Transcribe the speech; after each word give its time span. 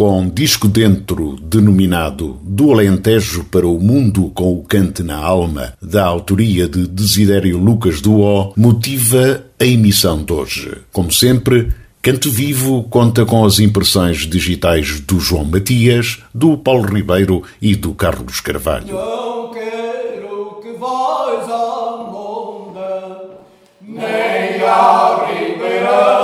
com 0.00 0.26
disco 0.30 0.66
dentro, 0.66 1.36
denominado 1.42 2.40
Do 2.42 2.72
Alentejo 2.72 3.44
para 3.44 3.68
o 3.68 3.78
Mundo 3.78 4.32
com 4.34 4.54
o 4.54 4.62
Cante 4.64 5.02
na 5.02 5.18
Alma, 5.18 5.74
da 5.82 6.06
autoria 6.06 6.66
de 6.66 6.86
Desidério 6.86 7.58
Lucas 7.58 8.00
O, 8.06 8.54
motiva 8.56 9.44
a 9.60 9.64
emissão 9.66 10.24
de 10.24 10.32
hoje. 10.32 10.72
Como 10.90 11.12
sempre, 11.12 11.68
Cante 12.00 12.30
Vivo 12.30 12.84
conta 12.84 13.26
com 13.26 13.44
as 13.44 13.58
impressões 13.58 14.20
digitais 14.20 15.00
do 15.00 15.20
João 15.20 15.44
Matias, 15.44 16.20
do 16.32 16.56
Paulo 16.56 16.94
Ribeiro 16.94 17.42
e 17.60 17.76
do 17.76 17.92
Carlos 17.92 18.40
Carvalho. 18.40 18.94
Não 18.94 19.50
quero 19.52 20.60
que 20.62 20.72
vais 20.78 21.50
à 21.50 21.90
nem 23.82 24.60
ribeira 25.50 26.19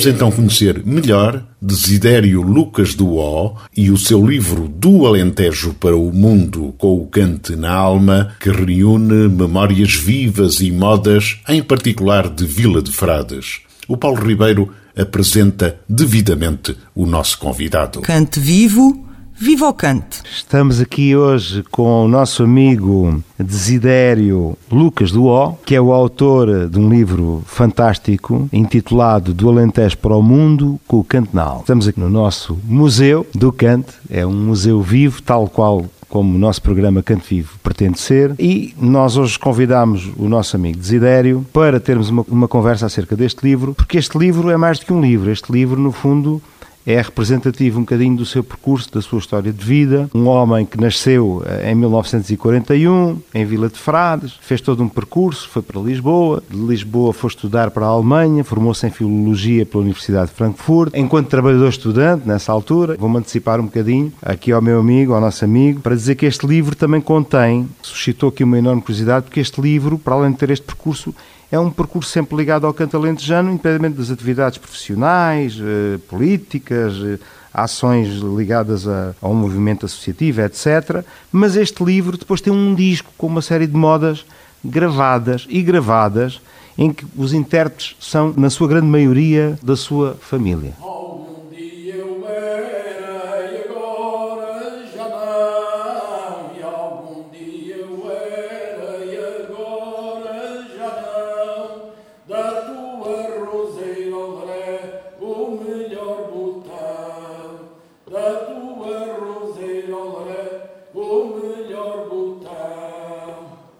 Vamos 0.00 0.14
então 0.16 0.32
conhecer 0.32 0.82
melhor 0.82 1.44
Desidério 1.60 2.40
Lucas 2.40 2.96
O 2.98 3.54
e 3.76 3.90
o 3.90 3.98
seu 3.98 4.26
livro 4.26 4.66
Do 4.66 5.06
Alentejo 5.06 5.74
para 5.74 5.94
o 5.94 6.10
Mundo 6.10 6.74
com 6.78 7.02
o 7.02 7.06
Cante 7.06 7.54
na 7.54 7.70
Alma, 7.70 8.34
que 8.40 8.50
reúne 8.50 9.28
memórias 9.28 9.94
vivas 9.96 10.60
e 10.60 10.70
modas, 10.70 11.38
em 11.46 11.62
particular 11.62 12.30
de 12.30 12.46
Vila 12.46 12.80
de 12.80 12.90
Frades. 12.90 13.60
O 13.86 13.94
Paulo 13.94 14.26
Ribeiro 14.26 14.72
apresenta 14.96 15.78
devidamente 15.86 16.74
o 16.94 17.04
nosso 17.04 17.38
convidado. 17.38 18.00
Cante 18.00 18.40
Vivo, 18.40 19.06
viva 19.40 19.66
o 19.66 19.72
cante. 19.72 20.20
Estamos 20.30 20.82
aqui 20.82 21.16
hoje 21.16 21.64
com 21.70 22.04
o 22.04 22.08
nosso 22.08 22.42
amigo 22.42 23.24
Desidério 23.38 24.54
Lucas 24.70 25.10
do 25.10 25.24
O, 25.28 25.54
que 25.64 25.74
é 25.74 25.80
o 25.80 25.94
autor 25.94 26.68
de 26.68 26.78
um 26.78 26.90
livro 26.90 27.42
fantástico 27.46 28.50
intitulado 28.52 29.32
Do 29.32 29.48
Alentejo 29.48 29.96
para 29.96 30.14
o 30.14 30.22
Mundo 30.22 30.78
com 30.86 30.98
o 30.98 31.04
Canto 31.04 31.34
na 31.34 31.42
Alma. 31.44 31.60
Estamos 31.60 31.88
aqui 31.88 31.98
no 31.98 32.10
nosso 32.10 32.58
Museu 32.64 33.26
do 33.34 33.50
Cante, 33.50 33.94
é 34.10 34.26
um 34.26 34.34
museu 34.34 34.82
vivo, 34.82 35.22
tal 35.22 35.48
qual 35.48 35.86
como 36.06 36.34
o 36.34 36.38
nosso 36.38 36.60
programa 36.60 37.02
Canto 37.02 37.24
Vivo 37.26 37.58
pretende 37.62 37.98
ser, 37.98 38.34
e 38.38 38.74
nós 38.78 39.16
hoje 39.16 39.38
convidamos 39.38 40.10
o 40.18 40.28
nosso 40.28 40.54
amigo 40.54 40.76
Desidério 40.76 41.46
para 41.50 41.80
termos 41.80 42.10
uma, 42.10 42.26
uma 42.28 42.48
conversa 42.48 42.84
acerca 42.84 43.16
deste 43.16 43.42
livro, 43.42 43.72
porque 43.72 43.96
este 43.96 44.18
livro 44.18 44.50
é 44.50 44.56
mais 44.58 44.78
do 44.80 44.84
que 44.84 44.92
um 44.92 45.00
livro, 45.00 45.30
este 45.30 45.50
livro, 45.50 45.80
no 45.80 45.92
fundo, 45.92 46.42
é 46.86 47.00
representativo 47.00 47.78
um 47.78 47.82
bocadinho 47.82 48.16
do 48.16 48.24
seu 48.24 48.42
percurso, 48.42 48.92
da 48.92 49.02
sua 49.02 49.18
história 49.18 49.52
de 49.52 49.64
vida. 49.64 50.08
Um 50.14 50.26
homem 50.26 50.64
que 50.64 50.80
nasceu 50.80 51.42
eh, 51.46 51.70
em 51.70 51.74
1941, 51.74 53.20
em 53.34 53.44
Vila 53.44 53.68
de 53.68 53.78
Frades, 53.78 54.34
fez 54.40 54.60
todo 54.60 54.82
um 54.82 54.88
percurso, 54.88 55.48
foi 55.48 55.62
para 55.62 55.80
Lisboa, 55.80 56.42
de 56.48 56.56
Lisboa 56.58 57.12
foi 57.12 57.28
estudar 57.28 57.70
para 57.70 57.86
a 57.86 57.88
Alemanha, 57.88 58.42
formou-se 58.44 58.86
em 58.86 58.90
Filologia 58.90 59.66
pela 59.66 59.82
Universidade 59.82 60.30
de 60.30 60.36
Frankfurt, 60.36 60.94
enquanto 60.94 61.28
trabalhador 61.28 61.68
estudante, 61.68 62.26
nessa 62.26 62.52
altura. 62.52 62.96
Vou-me 62.98 63.18
antecipar 63.18 63.60
um 63.60 63.64
bocadinho 63.64 64.12
aqui 64.22 64.52
ao 64.52 64.62
meu 64.62 64.80
amigo, 64.80 65.12
ao 65.12 65.20
nosso 65.20 65.44
amigo, 65.44 65.80
para 65.80 65.94
dizer 65.94 66.14
que 66.14 66.26
este 66.26 66.46
livro 66.46 66.74
também 66.74 67.00
contém, 67.00 67.68
suscitou 67.82 68.30
aqui 68.30 68.44
uma 68.44 68.58
enorme 68.58 68.82
curiosidade, 68.82 69.26
porque 69.26 69.40
este 69.40 69.60
livro, 69.60 69.98
para 69.98 70.14
além 70.14 70.32
de 70.32 70.38
ter 70.38 70.50
este 70.50 70.64
percurso, 70.64 71.14
é 71.50 71.58
um 71.58 71.70
percurso 71.70 72.10
sempre 72.10 72.36
ligado 72.36 72.66
ao 72.66 72.72
canto 72.72 72.96
alentejano, 72.96 73.50
independentemente 73.50 73.96
das 73.96 74.10
atividades 74.10 74.58
profissionais, 74.58 75.58
eh, 75.60 75.98
políticas, 76.08 76.94
eh, 77.02 77.18
ações 77.52 78.18
ligadas 78.18 78.86
a, 78.86 79.14
a 79.20 79.28
um 79.28 79.34
movimento 79.34 79.84
associativo, 79.84 80.40
etc. 80.42 81.04
Mas 81.32 81.56
este 81.56 81.82
livro 81.82 82.16
depois 82.16 82.40
tem 82.40 82.52
um 82.52 82.74
disco 82.74 83.10
com 83.18 83.26
uma 83.26 83.42
série 83.42 83.66
de 83.66 83.74
modas 83.76 84.24
gravadas 84.64 85.46
e 85.48 85.60
gravadas, 85.62 86.40
em 86.78 86.92
que 86.92 87.04
os 87.16 87.32
intérpretes 87.32 87.96
são, 87.98 88.32
na 88.36 88.48
sua 88.48 88.68
grande 88.68 88.86
maioria, 88.86 89.58
da 89.62 89.74
sua 89.74 90.16
família. 90.20 90.74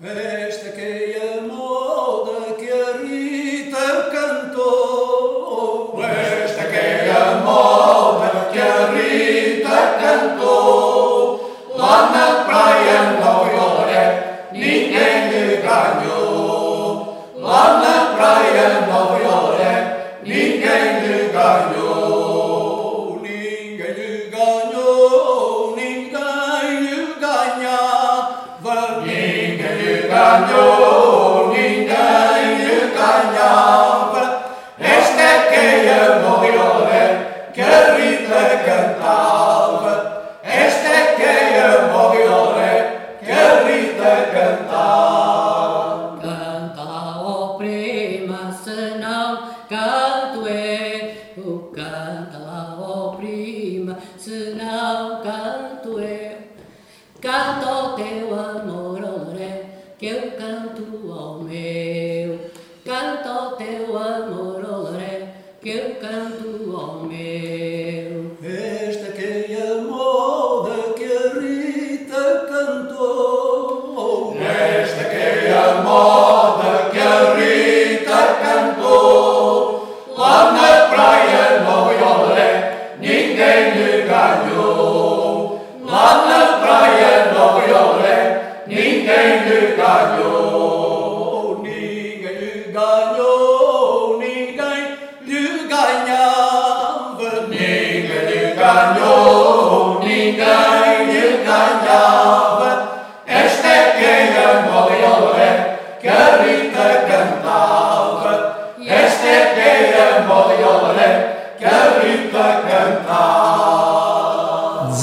Botão. 0.01 0.21
Esta 0.21 0.31
que 0.31 0.40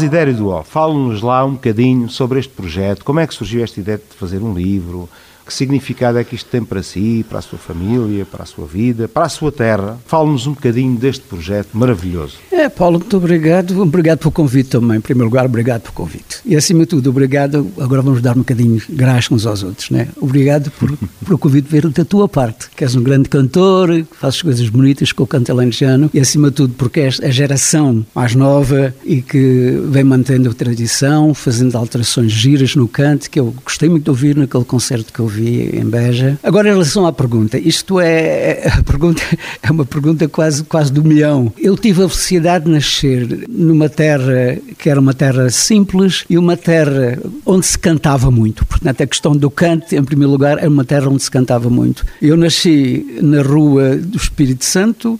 Desidério 0.07 0.33
do 0.36 0.48
Ó, 0.48 0.63
fala-nos 0.63 1.21
lá 1.21 1.44
um 1.44 1.56
bocadinho 1.56 2.09
sobre 2.09 2.39
este 2.39 2.54
projeto, 2.54 3.04
como 3.04 3.19
é 3.19 3.27
que 3.27 3.33
surgiu 3.33 3.62
esta 3.62 3.77
ideia 3.77 3.98
de 3.98 4.15
fazer 4.15 4.42
um 4.42 4.54
livro, 4.54 5.09
que 5.47 5.53
significado 5.53 6.17
é 6.17 6.23
que 6.23 6.35
isto 6.35 6.49
tem 6.49 6.63
para 6.63 6.83
si, 6.83 7.25
para 7.27 7.39
a 7.39 7.41
sua 7.41 7.57
família, 7.57 8.25
para 8.25 8.44
a 8.44 8.45
sua 8.45 8.67
vida, 8.67 9.07
para 9.07 9.25
a 9.25 9.29
sua 9.29 9.51
terra? 9.51 9.97
Fale-nos 10.05 10.45
um 10.45 10.53
bocadinho 10.53 10.97
deste 10.97 11.23
projeto 11.23 11.69
maravilhoso. 11.73 12.35
É, 12.51 12.67
Paulo, 12.69 12.99
muito 12.99 13.15
obrigado. 13.17 13.81
Obrigado 13.81 14.19
pelo 14.19 14.31
convite 14.31 14.69
também. 14.71 14.97
Em 14.97 15.01
primeiro 15.01 15.29
lugar, 15.29 15.45
obrigado 15.45 15.83
pelo 15.83 15.94
convite. 15.94 16.41
E 16.45 16.55
acima 16.55 16.81
de 16.81 16.88
tudo, 16.88 17.09
obrigado. 17.09 17.71
Agora 17.79 18.01
vamos 18.01 18.21
dar 18.21 18.33
um 18.35 18.39
bocadinho 18.39 18.81
graça 18.89 19.33
uns 19.33 19.45
aos 19.45 19.63
outros, 19.63 19.89
né? 19.89 20.09
Obrigado 20.19 20.69
por, 20.71 20.91
por 21.25 21.33
o 21.35 21.38
convite 21.38 21.69
ver 21.69 21.88
da 21.88 22.03
tua 22.03 22.27
parte, 22.27 22.69
que 22.75 22.83
és 22.83 22.95
um 22.95 23.01
grande 23.01 23.29
cantor, 23.29 23.89
que 23.89 24.17
fazes 24.17 24.41
coisas 24.41 24.67
bonitas 24.69 25.11
com 25.11 25.23
o 25.23 25.27
canto 25.27 25.51
alentejano 25.51 26.09
e 26.13 26.19
acima 26.19 26.49
de 26.49 26.55
tudo 26.55 26.73
porque 26.73 26.99
és 26.99 27.21
a 27.21 27.29
geração 27.29 28.05
mais 28.13 28.35
nova 28.35 28.94
e 29.05 29.21
que 29.21 29.81
vem 29.89 30.03
mantendo 30.03 30.49
a 30.49 30.53
tradição, 30.53 31.33
fazendo 31.33 31.77
alterações 31.77 32.31
giras 32.31 32.75
no 32.75 32.88
canto, 32.88 33.29
que 33.29 33.39
eu 33.39 33.53
gostei 33.63 33.88
muito 33.88 34.03
de 34.03 34.09
ouvir 34.09 34.35
naquele 34.35 34.65
concerto 34.65 35.13
que 35.13 35.19
eu 35.19 35.27
vi 35.27 35.37
em 35.42 35.86
Beja. 35.86 36.39
Agora, 36.44 36.69
em 36.69 36.72
relação 36.72 37.06
à 37.06 37.13
pergunta, 37.13 37.57
isto 37.57 38.00
é, 38.00 38.68
a 38.68 38.84
pergunta, 38.84 39.22
é 39.62 39.72
uma 39.72 39.86
pergunta 39.86 40.28
quase, 40.28 40.63
quase 40.63 40.92
do 40.92 41.04
milhão. 41.04 41.51
Eu 41.57 41.75
tive 41.78 42.04
a 42.04 42.10
felicidade 42.10 42.66
de 42.66 42.72
nascer 42.72 43.45
numa 43.50 43.89
terra 43.89 44.57
que 44.78 44.89
era 44.89 45.00
uma 45.00 45.13
terra 45.13 45.50
simples 45.50 46.25
e 46.30 46.38
uma 46.38 46.56
terra 46.56 47.19
onde 47.45 47.66
se 47.66 47.78
cantava 47.78 48.30
muito. 48.31 48.66
Portanto, 48.66 49.01
a 49.01 49.07
questão 49.07 49.36
do 49.36 49.50
canto, 49.50 49.95
em 49.95 50.04
primeiro 50.04 50.31
lugar, 50.31 50.63
é 50.63 50.68
uma 50.68 50.86
terra 50.86 51.10
onde 51.10 51.24
se 51.24 51.31
cantava 51.31 51.69
muito. 51.69 52.06
Eu 52.22 52.38
nasci 52.38 53.19
na 53.22 53.42
rua 53.42 53.95
do 53.95 54.18
Espírito 54.18 54.66
Santo, 54.66 55.19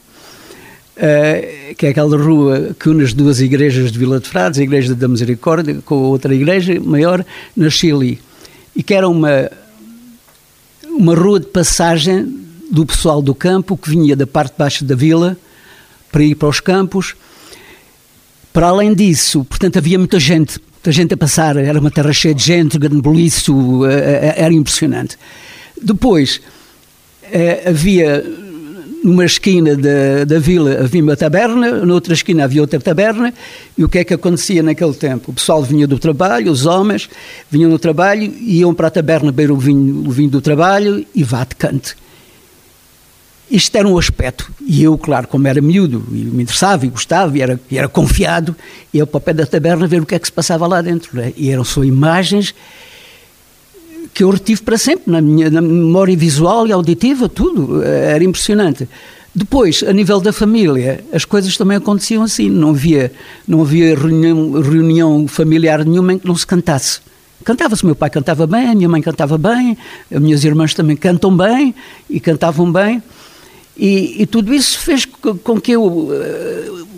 Uh, 0.98 1.76
que 1.76 1.86
é 1.86 1.90
aquela 1.90 2.18
rua 2.18 2.76
que 2.80 2.90
une 2.90 3.04
as 3.04 3.14
duas 3.14 3.40
igrejas 3.40 3.92
de 3.92 4.00
Vila 4.00 4.20
de 4.20 4.28
Frades, 4.28 4.60
a 4.60 4.64
Igreja 4.64 4.96
da 4.96 5.08
Misericórdia, 5.08 5.78
com 5.86 5.94
a 5.94 6.08
outra 6.08 6.34
igreja 6.34 6.80
maior, 6.80 7.24
nasci 7.56 7.92
ali. 7.92 8.20
E 8.76 8.82
que 8.82 8.96
era 8.96 9.08
uma 9.08 9.48
uma 10.98 11.14
rua 11.14 11.40
de 11.40 11.46
passagem 11.46 12.26
do 12.72 12.86
pessoal 12.86 13.22
do 13.22 13.36
campo 13.36 13.78
que 13.78 13.90
vinha 13.90 14.16
da 14.16 14.26
parte 14.26 14.54
de 14.54 14.58
baixo 14.58 14.84
da 14.84 14.96
vila 14.96 15.38
para 16.12 16.24
ir 16.24 16.36
para 16.36 16.50
os 16.50 16.60
campos. 16.60 17.16
Para 18.52 18.70
além 18.70 18.96
disso, 18.96 19.46
portanto, 19.46 19.78
havia 19.78 20.00
muita 20.00 20.20
gente, 20.20 20.60
muita 20.60 20.92
gente 20.92 21.14
a 21.14 21.18
passar, 21.18 21.56
era 21.56 21.80
uma 21.80 21.92
terra 21.92 22.12
cheia 22.12 22.34
de 22.34 22.44
gente, 22.44 22.80
grande 22.80 23.02
boliço, 23.02 23.86
eh, 23.86 24.34
eh, 24.36 24.44
era 24.44 24.54
impressionante. 24.54 25.18
Depois, 25.80 26.42
eh, 27.32 27.66
havia 27.68 28.26
numa 29.08 29.24
esquina 29.24 29.74
da, 29.74 30.26
da 30.26 30.38
vila 30.38 30.82
havia 30.82 31.02
uma 31.02 31.16
taberna, 31.16 31.86
noutra 31.86 32.14
esquina 32.14 32.44
havia 32.44 32.60
outra 32.60 32.78
taberna, 32.78 33.34
e 33.78 33.84
o 33.84 33.88
que 33.88 34.00
é 34.00 34.04
que 34.04 34.14
acontecia 34.14 34.62
naquele 34.62 34.94
tempo? 34.94 35.32
O 35.32 35.34
pessoal 35.34 35.64
vinha 35.64 35.88
do 35.88 35.98
trabalho, 35.98 36.52
os 36.52 36.66
homens 36.66 37.10
vinham 37.50 37.70
do 37.70 37.80
trabalho, 37.80 38.24
iam 38.42 38.74
para 38.74 38.88
a 38.88 38.92
taberna 38.92 39.32
beber 39.32 39.50
o 39.50 39.56
vinho, 39.56 40.06
o 40.06 40.12
vinho 40.12 40.30
do 40.30 40.42
trabalho 40.42 41.06
e 41.16 41.24
vá 41.24 41.46
de 41.46 41.56
cante. 41.56 41.96
Isto 43.50 43.78
era 43.78 43.88
um 43.88 43.98
aspecto, 43.98 44.52
e 44.60 44.84
eu, 44.84 44.98
claro, 44.98 45.26
como 45.26 45.48
era 45.48 45.62
miúdo, 45.62 46.06
e 46.12 46.16
me 46.16 46.44
interessava 46.44 46.86
e 46.86 46.90
gostava, 46.90 47.38
e 47.38 47.42
era, 47.42 47.58
e 47.72 47.78
era 47.78 47.88
confiado, 47.88 48.54
ia 48.94 49.08
para 49.08 49.18
o 49.18 49.22
pé 49.22 49.34
da 49.34 49.46
taberna 49.46 49.88
ver 49.88 50.02
o 50.02 50.06
que 50.06 50.16
é 50.16 50.20
que 50.20 50.28
se 50.28 50.34
passava 50.34 50.68
lá 50.68 50.82
dentro. 50.82 51.16
Né? 51.16 51.32
E 51.38 51.50
eram 51.50 51.64
só 51.64 51.82
imagens 51.82 52.54
que 54.18 54.24
eu 54.24 54.32
retive 54.32 54.64
para 54.64 54.80
sempre 54.80 55.12
na 55.12 55.22
minha 55.22 55.48
na 55.48 55.62
memória 55.62 56.18
visual 56.18 56.66
e 56.66 56.72
auditiva, 56.72 57.30
tudo. 57.30 57.84
Era 57.84 58.24
impressionante. 58.24 58.90
Depois, 59.34 59.84
a 59.84 59.94
nível 59.94 60.20
da 60.20 60.34
família, 60.34 61.06
as 61.14 61.24
coisas 61.24 61.56
também 61.56 61.78
aconteciam 61.78 62.24
assim. 62.24 62.50
Não 62.50 62.72
havia, 62.72 63.12
não 63.48 63.62
havia 63.62 63.96
reunião, 63.96 64.54
reunião 64.54 65.28
familiar 65.28 65.86
nenhuma 65.86 66.14
em 66.14 66.18
que 66.18 66.26
não 66.26 66.36
se 66.36 66.48
cantasse. 66.48 67.00
Cantava-se, 67.44 67.86
meu 67.86 67.96
pai 67.96 68.10
cantava 68.10 68.48
bem, 68.48 68.70
a 68.70 68.74
minha 68.74 68.90
mãe 68.90 69.04
cantava 69.04 69.38
bem, 69.38 69.78
as 70.12 70.20
minhas 70.20 70.44
irmãs 70.44 70.74
também 70.74 70.98
cantam 70.98 71.38
bem 71.38 71.76
e 72.10 72.20
cantavam 72.20 72.72
bem. 72.72 73.04
E, 73.78 74.24
e 74.24 74.26
tudo 74.26 74.52
isso 74.52 74.80
fez 74.80 75.06
com 75.06 75.62
que 75.62 75.74
eu. 75.74 76.10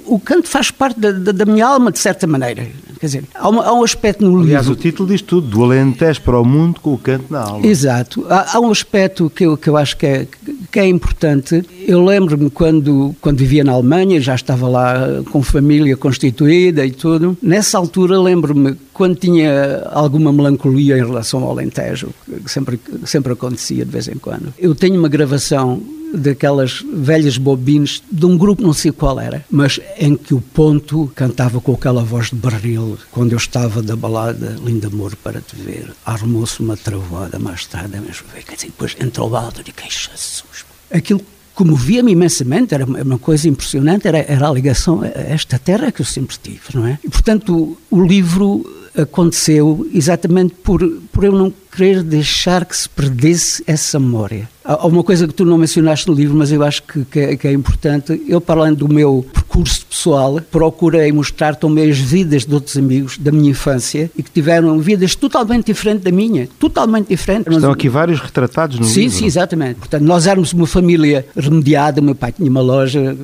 O 0.09 0.19
canto 0.19 0.47
faz 0.47 0.71
parte 0.71 0.99
da, 0.99 1.11
da, 1.11 1.31
da 1.31 1.45
minha 1.45 1.67
alma, 1.67 1.91
de 1.91 1.99
certa 1.99 2.25
maneira. 2.25 2.67
Quer 2.99 3.05
dizer, 3.05 3.23
há, 3.33 3.47
uma, 3.47 3.63
há 3.63 3.73
um 3.73 3.83
aspecto 3.83 4.25
no 4.25 4.41
Aliás, 4.41 4.65
livro... 4.65 4.77
o 4.77 4.81
título 4.81 5.07
diz 5.07 5.21
tudo, 5.21 5.47
do 5.47 5.63
Alentejo 5.63 6.21
para 6.21 6.37
o 6.37 6.43
mundo 6.43 6.81
com 6.81 6.93
o 6.93 6.97
canto 6.97 7.25
na 7.29 7.41
alma. 7.41 7.65
Exato. 7.65 8.25
Há, 8.29 8.57
há 8.57 8.59
um 8.59 8.71
aspecto 8.71 9.29
que 9.29 9.45
eu, 9.45 9.55
que 9.55 9.69
eu 9.69 9.77
acho 9.77 9.95
que 9.95 10.05
é, 10.05 10.27
que 10.69 10.79
é 10.79 10.87
importante. 10.87 11.63
Eu 11.87 12.03
lembro-me 12.03 12.49
quando, 12.49 13.15
quando 13.21 13.37
vivia 13.37 13.63
na 13.63 13.71
Alemanha, 13.71 14.19
já 14.19 14.35
estava 14.35 14.67
lá 14.67 15.23
com 15.31 15.41
família 15.41 15.95
constituída 15.95 16.85
e 16.85 16.91
tudo. 16.91 17.37
Nessa 17.41 17.77
altura, 17.77 18.19
lembro-me, 18.19 18.75
quando 18.93 19.15
tinha 19.15 19.87
alguma 19.91 20.33
melancolia 20.33 20.97
em 20.97 21.05
relação 21.05 21.43
ao 21.43 21.51
Alentejo, 21.51 22.09
que 22.43 22.51
sempre, 22.51 22.79
sempre 23.05 23.31
acontecia 23.31 23.85
de 23.85 23.91
vez 23.91 24.07
em 24.09 24.15
quando. 24.15 24.53
Eu 24.57 24.75
tenho 24.75 24.99
uma 24.99 25.07
gravação 25.07 25.81
daquelas 26.13 26.83
velhas 26.93 27.37
bobines 27.37 28.01
de 28.11 28.25
um 28.25 28.37
grupo, 28.37 28.61
não 28.61 28.73
sei 28.73 28.91
qual 28.91 29.19
era, 29.19 29.45
mas 29.49 29.79
em 29.97 30.15
que 30.15 30.33
o 30.33 30.41
ponto 30.41 31.11
cantava 31.15 31.61
com 31.61 31.73
aquela 31.73 32.03
voz 32.03 32.29
de 32.29 32.35
barril, 32.35 32.97
quando 33.11 33.33
eu 33.33 33.37
estava 33.37 33.81
da 33.81 33.95
balada 33.95 34.57
Linda 34.63 34.87
Amor 34.87 35.15
para 35.15 35.41
te 35.41 35.55
ver, 35.55 35.91
armou-se 36.05 36.59
uma 36.59 36.77
travada 36.77 37.37
mais 37.39 37.65
tarde, 37.65 37.99
mas 38.05 38.23
dizer, 38.43 38.67
depois 38.67 38.95
entrou 38.99 39.27
o 39.27 39.29
balde 39.29 39.61
e 39.65 39.71
que 39.71 39.83
Jesus. 39.83 40.43
Aquilo 40.91 41.21
comovia-me 41.53 42.13
imensamente, 42.13 42.73
era 42.73 42.85
uma 42.85 43.19
coisa 43.19 43.49
impressionante, 43.49 44.07
era, 44.07 44.19
era 44.19 44.47
a 44.47 44.53
ligação 44.53 45.01
a 45.01 45.07
esta 45.07 45.59
terra 45.59 45.91
que 45.91 46.01
eu 46.01 46.05
sempre 46.05 46.37
tive, 46.41 46.61
não 46.73 46.87
é? 46.87 46.97
E, 47.03 47.09
portanto, 47.09 47.77
o 47.91 48.01
livro 48.01 48.65
aconteceu 49.01 49.87
exatamente 49.93 50.53
por, 50.55 50.85
por 51.11 51.23
eu 51.23 51.31
não 51.31 51.53
querer 51.71 52.03
deixar 52.03 52.65
que 52.65 52.75
se 52.75 52.89
perdesse 52.89 53.63
essa 53.65 53.99
memória. 53.99 54.49
Há 54.63 54.85
uma 54.85 55.03
coisa 55.03 55.27
que 55.27 55.33
tu 55.33 55.45
não 55.45 55.57
mencionaste 55.57 56.07
no 56.07 56.13
livro, 56.13 56.35
mas 56.35 56.51
eu 56.51 56.63
acho 56.63 56.83
que, 56.83 57.05
que, 57.05 57.19
é, 57.19 57.35
que 57.35 57.47
é 57.47 57.53
importante. 57.53 58.21
Eu, 58.27 58.41
para 58.41 58.61
além 58.61 58.73
do 58.73 58.87
meu 58.87 59.25
percurso 59.59 59.85
pessoal, 59.85 60.39
procurei 60.51 61.11
mostrar 61.11 61.55
também 61.55 61.89
as 61.89 61.97
vidas 61.97 62.45
de 62.45 62.53
outros 62.53 62.77
amigos 62.77 63.17
da 63.17 63.31
minha 63.31 63.51
infância 63.51 64.09
e 64.17 64.23
que 64.23 64.31
tiveram 64.31 64.79
vidas 64.79 65.15
totalmente 65.15 65.67
diferentes 65.67 66.03
da 66.03 66.11
minha. 66.11 66.47
Totalmente 66.59 67.09
diferentes. 67.09 67.53
Estão 67.53 67.71
aqui 67.71 67.89
vários 67.89 68.19
retratados 68.19 68.79
no 68.79 68.85
sim, 68.85 69.01
livro. 69.01 69.11
Sim, 69.11 69.19
sim, 69.19 69.25
exatamente. 69.25 69.75
Portanto, 69.75 70.03
nós 70.03 70.27
éramos 70.27 70.53
uma 70.53 70.67
família 70.67 71.25
remediada. 71.35 72.01
O 72.01 72.03
meu 72.03 72.15
pai 72.15 72.31
tinha 72.31 72.49
uma 72.49 72.61
loja 72.61 73.17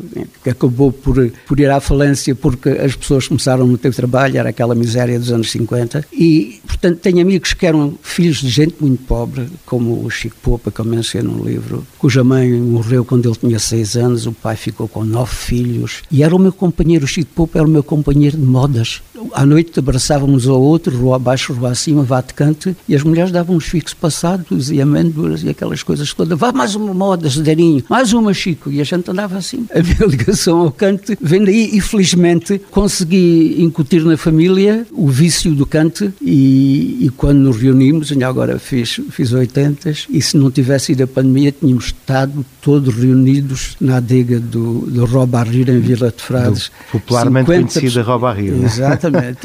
que 0.43 0.49
acabou 0.49 0.91
por, 0.91 1.31
por 1.47 1.59
ir 1.59 1.69
à 1.69 1.79
falência 1.79 2.35
porque 2.35 2.69
as 2.69 2.95
pessoas 2.95 3.27
começaram 3.27 3.73
a 3.73 3.77
ter 3.77 3.93
trabalho, 3.93 4.37
era 4.37 4.49
aquela 4.49 4.75
miséria 4.75 5.17
dos 5.19 5.31
anos 5.31 5.51
50. 5.51 6.05
E, 6.11 6.59
portanto, 6.65 6.99
tenho 6.99 7.21
amigos 7.21 7.53
que 7.53 7.65
eram 7.65 7.97
filhos 8.01 8.37
de 8.37 8.49
gente 8.49 8.75
muito 8.79 9.03
pobre, 9.03 9.47
como 9.65 10.03
o 10.03 10.09
Chico 10.09 10.35
Popa, 10.41 10.71
que 10.71 10.79
eu 10.79 10.85
menciono 10.85 11.31
no 11.31 11.45
livro, 11.45 11.85
cuja 11.97 12.23
mãe 12.23 12.51
morreu 12.51 13.05
quando 13.05 13.27
ele 13.27 13.35
tinha 13.35 13.59
seis 13.59 13.95
anos, 13.95 14.25
o 14.25 14.31
pai 14.31 14.55
ficou 14.55 14.87
com 14.87 15.03
nove 15.03 15.35
filhos, 15.35 16.03
e 16.11 16.23
era 16.25 16.35
o 16.35 16.39
meu 16.39 16.51
companheiro, 16.51 17.05
o 17.05 17.07
Chico 17.07 17.29
Popa 17.35 17.59
era 17.59 17.67
o 17.67 17.71
meu 17.71 17.83
companheiro 17.83 18.35
de 18.35 18.43
modas. 18.43 18.99
À 19.31 19.45
noite 19.45 19.77
abraçávamos 19.77 20.47
ao 20.47 20.59
outro, 20.59 20.97
rua 20.97 21.17
abaixo, 21.17 21.53
rua 21.53 21.69
acima, 21.69 22.01
vá 22.01 22.19
de 22.19 22.33
cante, 22.33 22.75
e 22.89 22.95
as 22.95 23.03
mulheres 23.03 23.31
davam 23.31 23.55
uns 23.55 23.65
fixos 23.65 23.93
passados 23.93 24.71
e 24.71 24.81
amêndoas 24.81 25.43
e 25.43 25.49
aquelas 25.49 25.83
coisas 25.83 26.11
todas. 26.13 26.37
Vá 26.37 26.51
mais 26.51 26.73
uma 26.73 26.93
moda, 26.95 27.29
Zederinho, 27.29 27.83
mais 27.87 28.11
uma, 28.11 28.33
Chico. 28.33 28.71
E 28.71 28.81
a 28.81 28.83
gente 28.83 29.09
andava 29.09 29.37
assim. 29.37 29.67
A 29.71 29.83
minha 29.83 30.07
ligação 30.09 30.61
ao 30.61 30.71
cante 30.71 31.15
vem 31.21 31.43
daí 31.43 31.69
e, 31.73 31.79
felizmente, 31.79 32.59
consegui 32.71 33.57
incutir 33.59 34.03
na 34.03 34.17
família 34.17 34.87
o 34.91 35.07
vício 35.07 35.53
do 35.53 35.65
cante 35.65 36.11
e, 36.19 36.97
e 37.01 37.09
quando 37.15 37.37
nos 37.37 37.57
reunimos, 37.57 38.11
ainda 38.11 38.27
agora 38.27 38.57
fiz, 38.57 38.99
fiz 39.11 39.31
80 39.31 39.93
e 40.09 40.21
se 40.21 40.37
não 40.37 40.49
tivesse 40.49 40.93
ido 40.93 41.03
a 41.03 41.07
pandemia, 41.07 41.51
tínhamos 41.51 41.85
estado 41.85 42.43
todos 42.61 42.95
reunidos 42.95 43.75
na 43.79 43.97
adega 43.97 44.39
do, 44.39 44.81
do 44.87 45.05
Robarrir 45.05 45.69
em 45.69 45.79
Vila 45.79 46.04
de 46.11 46.21
Frades. 46.21 46.71
Do 46.91 46.99
popularmente 46.99 47.45
conhecida 47.45 48.01
Robarrir. 48.01 48.53
Exatamente. 48.63 49.39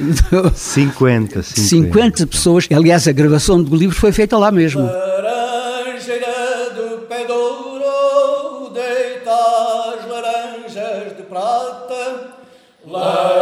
50, 0.54 1.42
50. 1.42 1.42
50 1.42 2.26
pessoas. 2.26 2.68
Aliás, 2.74 3.06
a 3.08 3.12
gravação 3.12 3.62
do 3.62 3.76
livro 3.76 3.96
foi 3.96 4.12
feita 4.12 4.36
lá 4.38 4.50
mesmo. 4.50 4.82
Laranjeira 4.82 6.70
do 6.74 6.98
pé 7.06 7.24
de 7.24 7.32
ouro, 7.32 8.70
deita 8.72 9.30
as 9.30 10.08
laranjas 10.08 11.16
de 11.16 11.22
prata. 11.24 12.30
Laranjeira 12.86 13.39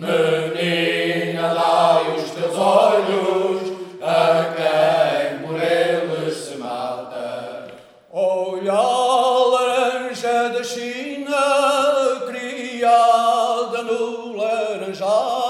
Menina, 0.00 1.52
dá 1.52 2.00
os 2.16 2.30
teus 2.30 2.56
olhos 2.56 3.60
a 4.00 4.54
quem 4.56 5.46
por 5.46 5.62
eles 5.62 6.36
se 6.36 6.56
mata. 6.56 7.66
Olha 8.10 8.72
a 8.72 9.46
laranja 9.46 10.48
da 10.48 10.64
China, 10.64 11.36
criada 12.26 13.82
no 13.82 14.36
laranjal. 14.38 15.49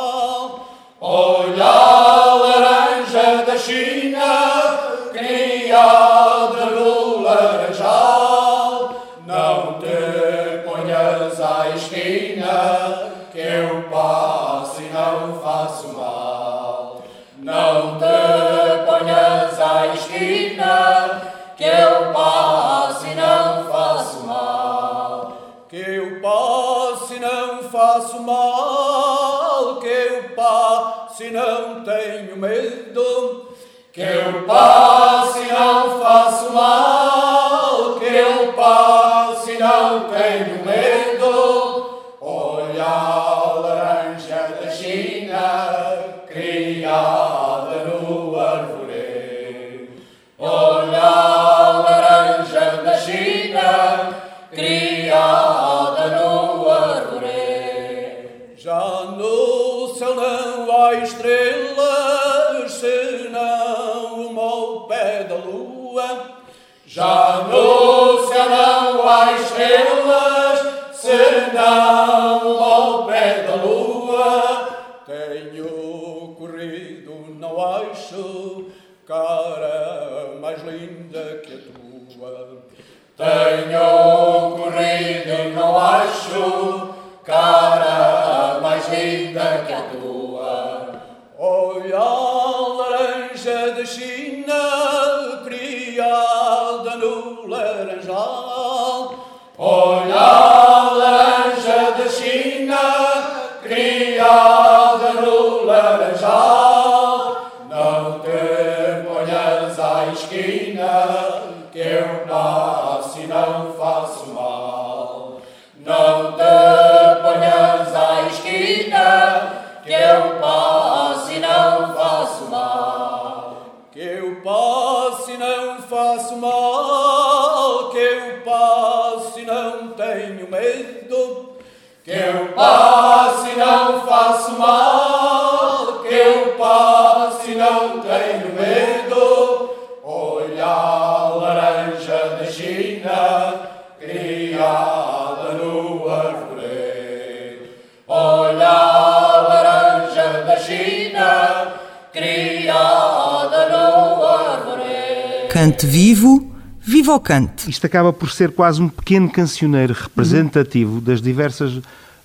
Viva 157.35 157.45
o 157.45 157.47
cante. 157.49 157.71
Isto 157.71 157.87
acaba 157.87 158.13
por 158.13 158.31
ser 158.31 158.51
quase 158.53 158.81
um 158.83 158.89
pequeno 158.89 159.31
cancioneiro 159.31 159.95
representativo 159.95 161.01
das 161.01 161.21
diversas 161.23 161.81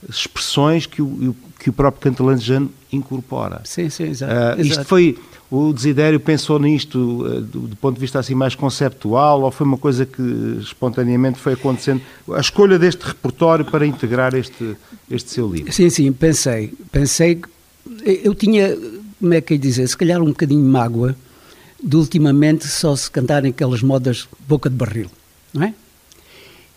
expressões 0.09 0.85
que 0.85 1.01
o, 1.01 1.35
que 1.59 1.69
o 1.69 1.73
próprio 1.73 2.01
canto 2.01 2.23
alentejano 2.27 2.71
incorpora. 2.91 3.61
Sim, 3.63 3.89
sim, 3.89 4.03
exato. 4.09 4.33
Ah, 4.33 4.55
isto 4.61 4.73
exato. 4.73 4.87
foi, 4.87 5.17
o 5.49 5.73
Desidério 5.73 6.19
pensou 6.19 6.59
nisto 6.59 7.25
ah, 7.25 7.41
do, 7.41 7.61
do 7.61 7.75
ponto 7.75 7.95
de 7.95 8.01
vista 8.01 8.19
assim 8.19 8.35
mais 8.35 8.53
conceptual 8.55 9.41
ou 9.41 9.51
foi 9.51 9.65
uma 9.65 9.77
coisa 9.77 10.05
que 10.05 10.21
espontaneamente 10.59 11.39
foi 11.39 11.53
acontecendo? 11.53 12.01
A 12.33 12.39
escolha 12.39 12.77
deste 12.77 13.01
repertório 13.03 13.65
para 13.65 13.85
integrar 13.85 14.35
este, 14.35 14.75
este 15.09 15.31
seu 15.31 15.51
livro. 15.51 15.71
Sim, 15.73 15.89
sim, 15.89 16.11
pensei. 16.11 16.73
Pensei. 16.91 17.35
que- 17.35 17.49
Eu 18.23 18.35
tinha, 18.35 18.75
como 19.19 19.33
é 19.33 19.41
que 19.41 19.53
ia 19.55 19.59
dizer, 19.59 19.87
se 19.87 19.97
calhar 19.97 20.21
um 20.21 20.25
bocadinho 20.27 20.61
de 20.63 20.69
mágoa 20.69 21.15
de 21.85 21.95
ultimamente 21.95 22.67
só 22.67 22.95
se 22.95 23.09
cantarem 23.11 23.51
aquelas 23.51 23.83
modas 23.83 24.27
boca 24.47 24.69
de 24.69 24.75
barril, 24.75 25.09
não 25.53 25.63
é? 25.63 25.73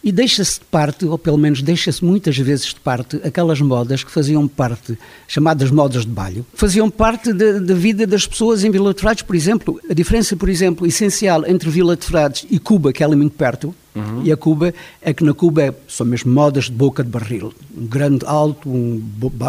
E 0.04 0.12
deixa-se 0.12 0.60
de 0.60 0.66
parte, 0.66 1.04
ou 1.06 1.18
pelo 1.18 1.36
menos 1.36 1.60
deixa-se 1.60 2.04
muitas 2.04 2.36
vezes 2.36 2.66
de 2.66 2.76
parte, 2.76 3.16
aquelas 3.24 3.60
modas 3.60 4.04
que 4.04 4.10
faziam 4.10 4.46
parte, 4.46 4.96
chamadas 5.26 5.70
modas 5.70 6.02
de 6.02 6.12
balho, 6.12 6.46
faziam 6.54 6.88
parte 6.88 7.32
da 7.32 7.74
vida 7.74 8.06
das 8.06 8.26
pessoas 8.26 8.62
em 8.62 8.70
Vila 8.70 8.94
de 8.94 9.00
Frades, 9.00 9.22
por 9.22 9.34
exemplo. 9.34 9.80
A 9.90 9.94
diferença, 9.94 10.36
por 10.36 10.48
exemplo, 10.48 10.86
essencial 10.86 11.44
entre 11.46 11.68
Vila 11.68 11.96
de 11.96 12.04
Frades 12.04 12.46
e 12.48 12.58
Cuba, 12.60 12.92
que 12.92 13.02
é 13.02 13.06
ali 13.06 13.16
muito 13.16 13.34
perto, 13.34 13.74
e 14.22 14.30
a 14.30 14.36
Cuba, 14.36 14.72
é 15.02 15.12
que 15.12 15.24
na 15.24 15.34
Cuba 15.34 15.62
é- 15.62 15.74
são 15.88 16.06
mesmo 16.06 16.32
modas 16.32 16.64
de 16.64 16.72
boca 16.72 17.02
de 17.02 17.10
barril. 17.10 17.52
Um 17.76 17.86
grande 17.86 18.24
alto, 18.24 18.68
um, 18.68 19.02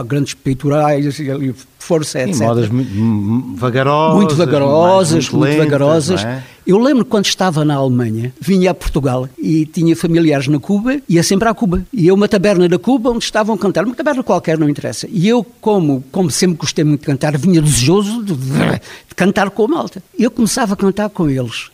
grandes 0.06 0.34
peitorais, 0.34 1.20
e 1.20 1.30
ali 1.30 1.56
força, 1.78 2.20
etc 2.22 2.42
modas 2.42 2.70
muito 2.70 2.92
hum, 2.92 3.56
vagarosas. 3.56 4.16
muito 4.18 4.36
vagarosas, 4.36 5.30
muito, 5.30 5.44
lentas, 5.44 5.66
vagarosas. 5.66 6.24
não 6.24 6.30
é? 6.30 6.44
Eu 6.68 6.78
lembro 6.78 7.04
quando 7.04 7.26
estava 7.26 7.66
na 7.66 7.76
Alemanha, 7.76 8.32
vinha 8.40 8.70
a 8.70 8.74
Portugal 8.76 9.28
e 9.40 9.66
tinha 9.66 9.96
familiares 9.96 10.48
na 10.48 10.60
Cuba, 10.60 11.00
ia 11.10 11.24
sempre 11.24 11.48
à 11.48 11.54
Cuba. 11.54 11.84
E 11.92 12.08
eu 12.08 12.14
uma 12.14 12.28
taberna 12.28 12.70
da 12.70 12.78
Cuba 12.78 13.10
onde 13.10 13.24
estavam 13.24 13.56
a 13.56 13.58
cantar, 13.58 13.86
uma 13.86 13.96
taberna 13.96 14.22
qualquer, 14.22 14.58
não 14.58 14.70
interessa. 14.70 15.08
E 15.10 15.28
eu, 15.28 15.44
como, 15.60 16.04
como 16.12 16.30
sempre 16.30 16.58
gostei 16.58 16.84
muito 16.84 17.00
de 17.00 17.08
cantar, 17.08 17.36
vinha 17.38 17.60
desejoso 17.60 18.24
de, 18.24 18.36
de 18.36 19.16
cantar 19.16 19.50
com 19.50 19.66
a 19.66 19.68
malta. 19.68 20.04
Eu 20.18 20.30
começava 20.30 20.74
a 20.74 20.78
cantar 20.78 21.10
com 21.10 21.28
eles, 21.28 21.72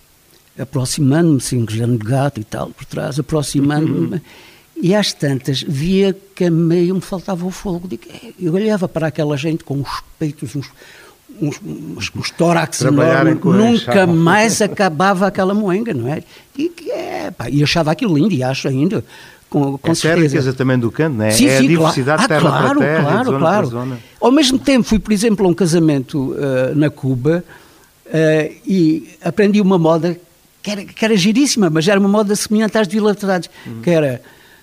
aproximando-me, 0.57 1.37
assim, 1.37 1.63
de 1.65 1.97
gato 1.97 2.39
e 2.39 2.43
tal, 2.43 2.69
por 2.69 2.85
trás, 2.85 3.19
aproximando-me. 3.19 4.21
E 4.81 4.93
às 4.93 5.13
tantas 5.13 5.61
via 5.61 6.15
que 6.35 6.45
a 6.45 6.51
meio 6.51 6.95
me 6.95 7.01
faltava 7.01 7.45
o 7.45 7.51
fogo. 7.51 7.87
"É", 7.93 8.33
Eu 8.39 8.53
olhava 8.53 8.87
para 8.87 9.07
aquela 9.07 9.37
gente 9.37 9.63
com 9.63 9.79
os 9.79 10.03
peitos, 10.19 10.55
uns, 10.55 10.67
uns, 11.41 11.59
uns, 11.65 12.11
uns 12.13 12.31
tórax 12.31 12.81
enormes, 12.81 13.37
a 13.41 13.49
nunca 13.49 14.07
mais 14.07 14.61
acabava 14.61 15.27
aquela 15.27 15.53
moenga, 15.53 15.93
não 15.93 16.11
é? 16.11 16.23
E, 16.57 16.71
é, 16.89 17.31
pá, 17.31 17.49
e 17.49 17.63
achava 17.63 17.91
aquilo 17.91 18.17
lindo, 18.17 18.33
e 18.33 18.43
acho 18.43 18.67
ainda, 18.67 19.03
com, 19.49 19.77
com 19.77 19.91
Essa 19.91 20.09
é 20.09 20.13
a 20.13 20.15
riqueza 20.17 20.53
também 20.53 20.77
do 20.77 20.91
canto, 20.91 21.15
não 21.17 21.25
é? 21.25 21.31
Sim, 21.31 21.47
é 21.47 21.57
a 21.57 21.61
sim, 21.61 21.67
diversidade 21.67 22.27
claro. 22.27 22.47
Ah, 22.47 22.49
terra 22.49 22.61
claro, 22.61 22.79
terra, 22.79 23.03
claro, 23.03 23.25
zona 23.25 23.39
claro. 23.39 23.67
zona. 23.67 23.99
Ao 24.19 24.31
mesmo 24.31 24.59
tempo, 24.59 24.83
fui, 24.83 24.99
por 24.99 25.13
exemplo, 25.13 25.45
a 25.45 25.49
um 25.49 25.53
casamento 25.53 26.35
eh, 26.37 26.73
na 26.75 26.89
Cuba 26.89 27.45
eh, 28.07 28.53
e 28.67 29.07
aprendi 29.23 29.61
uma 29.61 29.77
moda 29.77 30.17
que 30.65 30.71
era, 30.71 30.83
que 30.83 31.05
era 31.05 31.15
giríssima, 31.15 31.69
mas 31.69 31.87
era 31.87 31.99
uma 31.99 32.09
moda 32.09 32.35
semelhante 32.35 32.75
às 32.75 32.87
de 32.87 32.95
Vila 32.95 33.13
Uhum. 33.67 33.81
que 33.83 33.89
era 33.91 34.19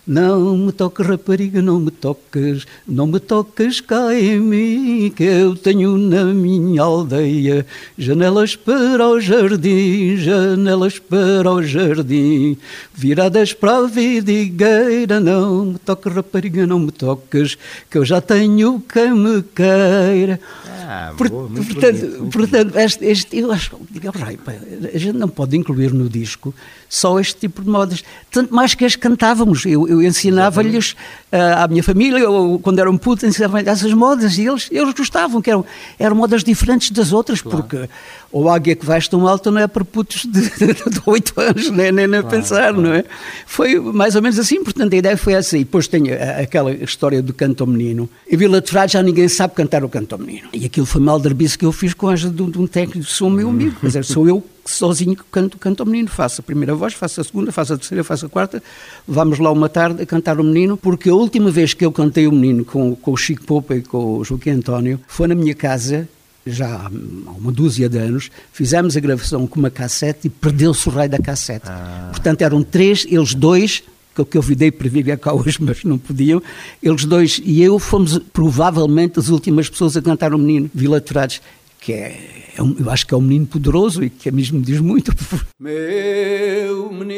não 0.07 0.57
me 0.57 0.73
toques, 0.73 1.07
rapariga, 1.07 1.63
não 1.63 1.79
me 1.79 1.91
toques, 1.91 2.67
não 2.87 3.07
me 3.07 3.21
toques 3.21 3.81
cá 3.81 4.13
em 4.13 4.41
mim, 4.41 5.13
que 5.15 5.23
eu 5.23 5.55
tenho 5.55 5.97
na 5.97 6.25
minha 6.25 6.83
aldeia 6.83 7.65
janelas 7.97 8.57
para 8.57 9.07
o 9.09 9.21
jardim, 9.21 10.17
janelas 10.17 10.99
para 10.99 11.51
o 11.53 11.63
jardim, 11.63 12.57
viradas 12.93 13.53
para 13.53 13.79
a 13.79 13.87
vidigueira, 13.87 15.21
não 15.21 15.67
me 15.67 15.79
toques, 15.79 16.13
rapariga, 16.13 16.67
não 16.67 16.81
me 16.81 16.91
toques, 16.91 17.57
que 17.89 17.97
eu 17.99 18.05
já 18.05 18.21
tenho 18.21 18.81
quem 18.93 19.13
me 19.15 19.43
queira. 19.55 20.41
Ah, 20.85 21.13
Por- 21.17 21.29
boa, 21.31 21.49
muito 21.49 21.73
portanto, 21.75 22.01
bonito, 22.01 22.31
portanto 22.33 22.77
este, 22.77 23.05
este- 23.07 23.39
eu 23.39 23.53
acho 23.53 23.77
digo, 23.91 24.11
"Ai, 24.21 24.37
pá, 24.37 24.53
a 24.93 24.99
gente 24.99 25.17
não 25.17 25.29
pode 25.29 25.57
incluir 25.57 25.93
no 25.93 26.09
disco 26.09 26.53
só 26.89 27.19
este 27.19 27.37
tipo 27.37 27.63
de 27.63 27.71
modas. 27.71 28.03
Tanto 28.31 28.55
mais 28.55 28.75
que 28.75 28.85
as 28.85 28.97
cantávamos. 28.97 29.65
Eu, 29.65 29.89
eu 29.93 30.03
ensinava-lhes 30.03 30.97
ah, 31.31 31.65
à 31.65 31.69
minha 31.69 31.83
família, 31.83 32.29
ou, 32.29 32.59
quando 32.59 32.79
eram 32.79 32.97
putos, 32.97 33.25
ensinava-lhes 33.25 33.69
essas 33.69 33.93
modas 33.93 34.37
e 34.39 34.47
eles, 34.47 34.69
eles 34.71 34.95
gostavam, 34.95 35.41
que 35.41 35.51
eram, 35.51 35.65
eram 35.99 36.17
modas 36.17 36.43
diferentes 36.43 36.91
das 36.91 37.13
outras, 37.13 37.41
porque 37.41 37.89
o 38.31 38.49
águia 38.49 38.75
que 38.75 38.85
vais 38.85 39.07
tão 39.09 39.27
alta 39.29 39.51
não 39.51 39.61
é 39.61 39.67
para 39.67 39.85
putos 39.85 40.25
de, 40.25 40.41
de 40.41 41.01
8 41.05 41.41
anos, 41.41 41.71
nem, 41.71 41.93
nem, 41.93 42.07
nem 42.07 42.23
pensar, 42.23 42.73
não 42.73 42.93
é? 42.93 43.05
Foi 43.47 43.79
mais 43.79 44.17
ou 44.17 44.23
menos 44.23 44.39
assim, 44.39 44.63
portanto 44.65 44.93
a 44.93 44.97
ideia 44.97 45.17
foi 45.17 45.35
essa. 45.35 45.57
E 45.57 45.65
depois 45.65 45.87
tem 45.87 46.13
aquela 46.13 46.73
história 46.73 47.23
do 47.23 47.33
canto 47.33 47.63
ao 47.63 47.67
menino. 47.67 48.09
Em 48.31 48.37
Vila 48.37 48.61
de 48.61 48.71
Frades 48.71 48.93
já 48.93 49.03
ninguém 49.03 49.29
sabe 49.29 49.55
cantar 49.55 49.85
o 49.85 49.89
canto 49.89 50.15
ao 50.15 50.19
menino. 50.19 50.49
E 50.53 50.65
aquilo 50.65 50.87
foi 50.87 51.01
mal 51.01 51.21
derbice 51.21 51.59
que 51.59 51.65
eu 51.65 51.73
fiz 51.73 51.95
com 51.95 52.09
a 52.09 52.13
ajuda 52.13 52.35
de 52.35 52.43
um, 52.43 52.51
de 52.51 52.59
um 52.59 52.67
técnico, 52.67 53.07
sou 53.09 53.29
meu 53.29 53.49
amigo, 53.49 53.77
quer 53.81 53.87
dizer, 53.87 54.05
sou 54.05 54.27
eu 54.27 54.43
sozinho 54.65 55.17
canto, 55.31 55.59
canto 55.59 55.83
ao 55.83 55.87
menino. 55.87 56.09
Faço 56.09 56.41
a 56.41 56.45
primeira 56.45 56.75
voz, 56.75 56.95
faço 56.95 57.21
a 57.21 57.25
segunda, 57.25 57.53
faço 57.53 57.75
a 57.75 57.79
terceira, 57.79 58.05
faço 58.05 58.27
a 58.27 58.29
quarta. 58.29 58.63
Vamos 59.07 59.39
lá 59.39 59.51
uma 59.51 59.69
tarde 59.69 60.03
a 60.03 60.07
cantar 60.07 60.41
o 60.41 60.45
menino, 60.45 60.77
porque 60.77 61.09
a 61.09 61.15
última 61.15 61.51
vez 61.51 61.75
que 61.75 61.85
eu 61.85 61.93
cantei 61.93 62.27
o 62.27 62.33
menino 62.33 62.65
com, 62.65 62.95
com 62.97 63.13
o 63.13 63.17
Chico 63.17 63.45
Popa 63.45 63.75
e 63.77 63.83
com 63.83 64.19
o 64.19 64.25
Joaquim 64.25 64.51
António 64.51 65.01
foi 65.07 65.27
na 65.27 65.35
minha 65.35 65.55
casa 65.55 66.09
já 66.45 66.87
há 66.87 66.89
uma 66.89 67.53
dúzia 67.53 67.89
de 67.89 67.99
anos, 67.99 68.29
fizemos 68.53 68.97
a 68.97 69.01
gravação 69.01 69.47
com 69.47 69.61
uma 69.61 69.71
cassete 69.71 70.27
e 70.27 70.31
perdeu-se 70.31 70.89
o 70.89 70.93
raio 70.93 71.09
da 71.09 71.19
cassete. 71.19 71.67
Ah. 71.69 72.09
Portanto, 72.11 72.43
eram 72.43 72.63
três, 72.63 73.07
eles 73.09 73.33
dois, 73.33 73.85
que 74.29 74.37
eu 74.37 74.43
videi 74.43 74.71
para 74.71 74.89
vir 74.89 75.17
cá 75.19 75.33
hoje, 75.33 75.57
mas 75.61 75.85
não 75.85 75.97
podiam, 75.97 76.43
eles 76.83 77.05
dois 77.05 77.41
e 77.43 77.63
eu 77.63 77.79
fomos 77.79 78.19
provavelmente 78.33 79.19
as 79.19 79.29
últimas 79.29 79.71
pessoas 79.71 79.97
a 79.97 80.03
cantar 80.03 80.35
o 80.35 80.39
menino 80.39 80.71
Vilaturados, 80.75 81.41
que 81.83 81.93
é, 81.93 82.17
é 82.57 82.63
um, 82.63 82.77
eu 82.79 82.89
acho 82.89 83.05
que 83.05 83.13
é 83.13 83.17
um 83.17 83.21
menino 83.21 83.47
poderoso 83.47 84.05
e 84.05 84.09
que 84.09 84.29
é 84.29 84.33
mesmo 84.33 84.63
diz 84.63 84.79
muito. 84.81 85.13
Meu 85.59 86.93
menino 86.93 87.13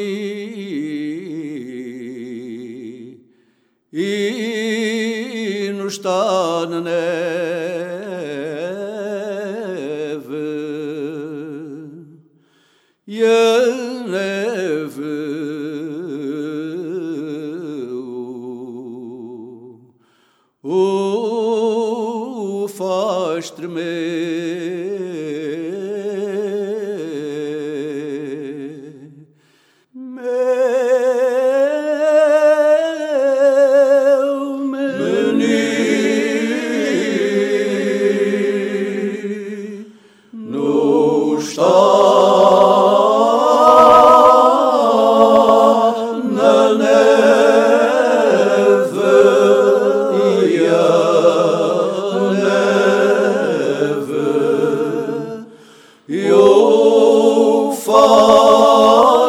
e 3.93 5.71
está 5.87 6.65
na 6.67 6.81
neve 6.81 6.95
e 13.07 13.23
a 13.23 14.07
neve 14.07 15.03
o 20.63 22.67
faz 22.67 23.51
tremer. 23.51 24.34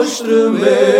faștrâme. 0.07 0.96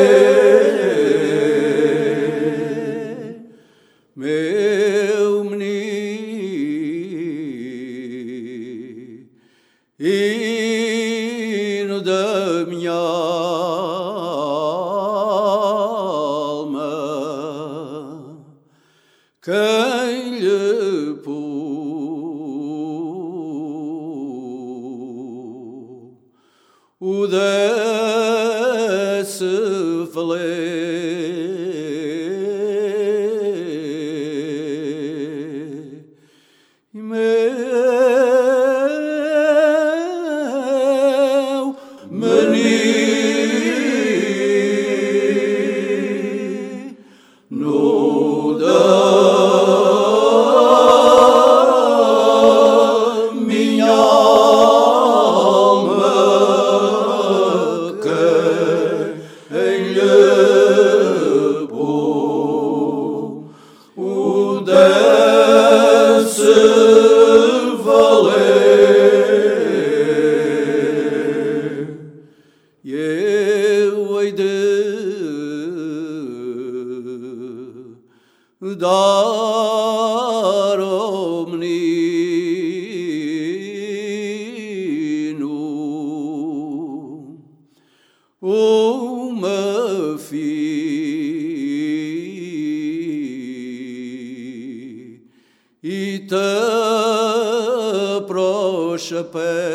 pe 99.37 99.67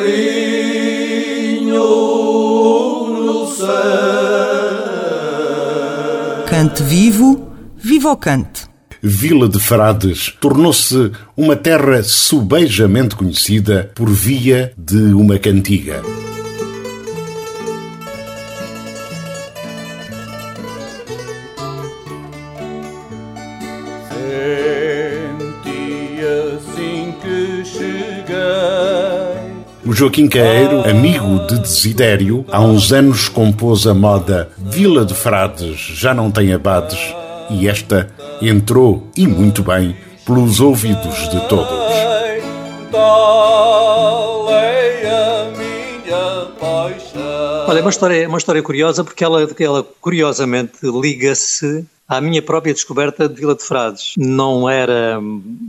passarinho 0.00 1.74
no 3.08 3.46
céu. 3.46 3.66
Cante 6.46 6.82
vivo, 6.82 7.48
viva 7.76 8.10
o 8.10 8.16
cante. 8.16 8.68
Vila 9.02 9.48
de 9.48 9.58
Frades 9.58 10.34
tornou-se 10.40 11.10
uma 11.36 11.56
terra 11.56 12.02
subejamente 12.02 13.16
conhecida 13.16 13.90
por 13.94 14.10
via 14.10 14.72
de 14.76 15.14
uma 15.14 15.38
cantiga. 15.38 16.02
Joaquim 30.00 30.28
Caeiro, 30.28 30.80
amigo 30.88 31.46
de 31.46 31.58
Desidério, 31.58 32.42
há 32.50 32.58
uns 32.58 32.90
anos 32.90 33.28
compôs 33.28 33.86
a 33.86 33.92
moda 33.92 34.50
Vila 34.56 35.04
de 35.04 35.12
Frades 35.12 35.78
já 35.78 36.14
não 36.14 36.30
tem 36.30 36.54
abades 36.54 36.98
e 37.50 37.68
esta 37.68 38.10
entrou, 38.40 39.06
e 39.14 39.26
muito 39.26 39.62
bem, 39.62 39.94
pelos 40.24 40.58
ouvidos 40.58 41.28
de 41.28 41.46
todos. 41.50 41.68
Olha, 47.68 47.78
é 47.78 47.82
uma 47.82 47.90
história, 47.90 48.24
é 48.24 48.26
uma 48.26 48.38
história 48.38 48.62
curiosa 48.62 49.04
porque 49.04 49.22
ela, 49.22 49.46
ela 49.60 49.86
curiosamente 50.00 50.78
liga-se 50.82 51.84
à 52.10 52.20
minha 52.20 52.42
própria 52.42 52.74
descoberta 52.74 53.28
de 53.28 53.36
Vila 53.36 53.54
de 53.54 53.62
Frades. 53.62 54.14
Não 54.18 54.68
era, 54.68 55.20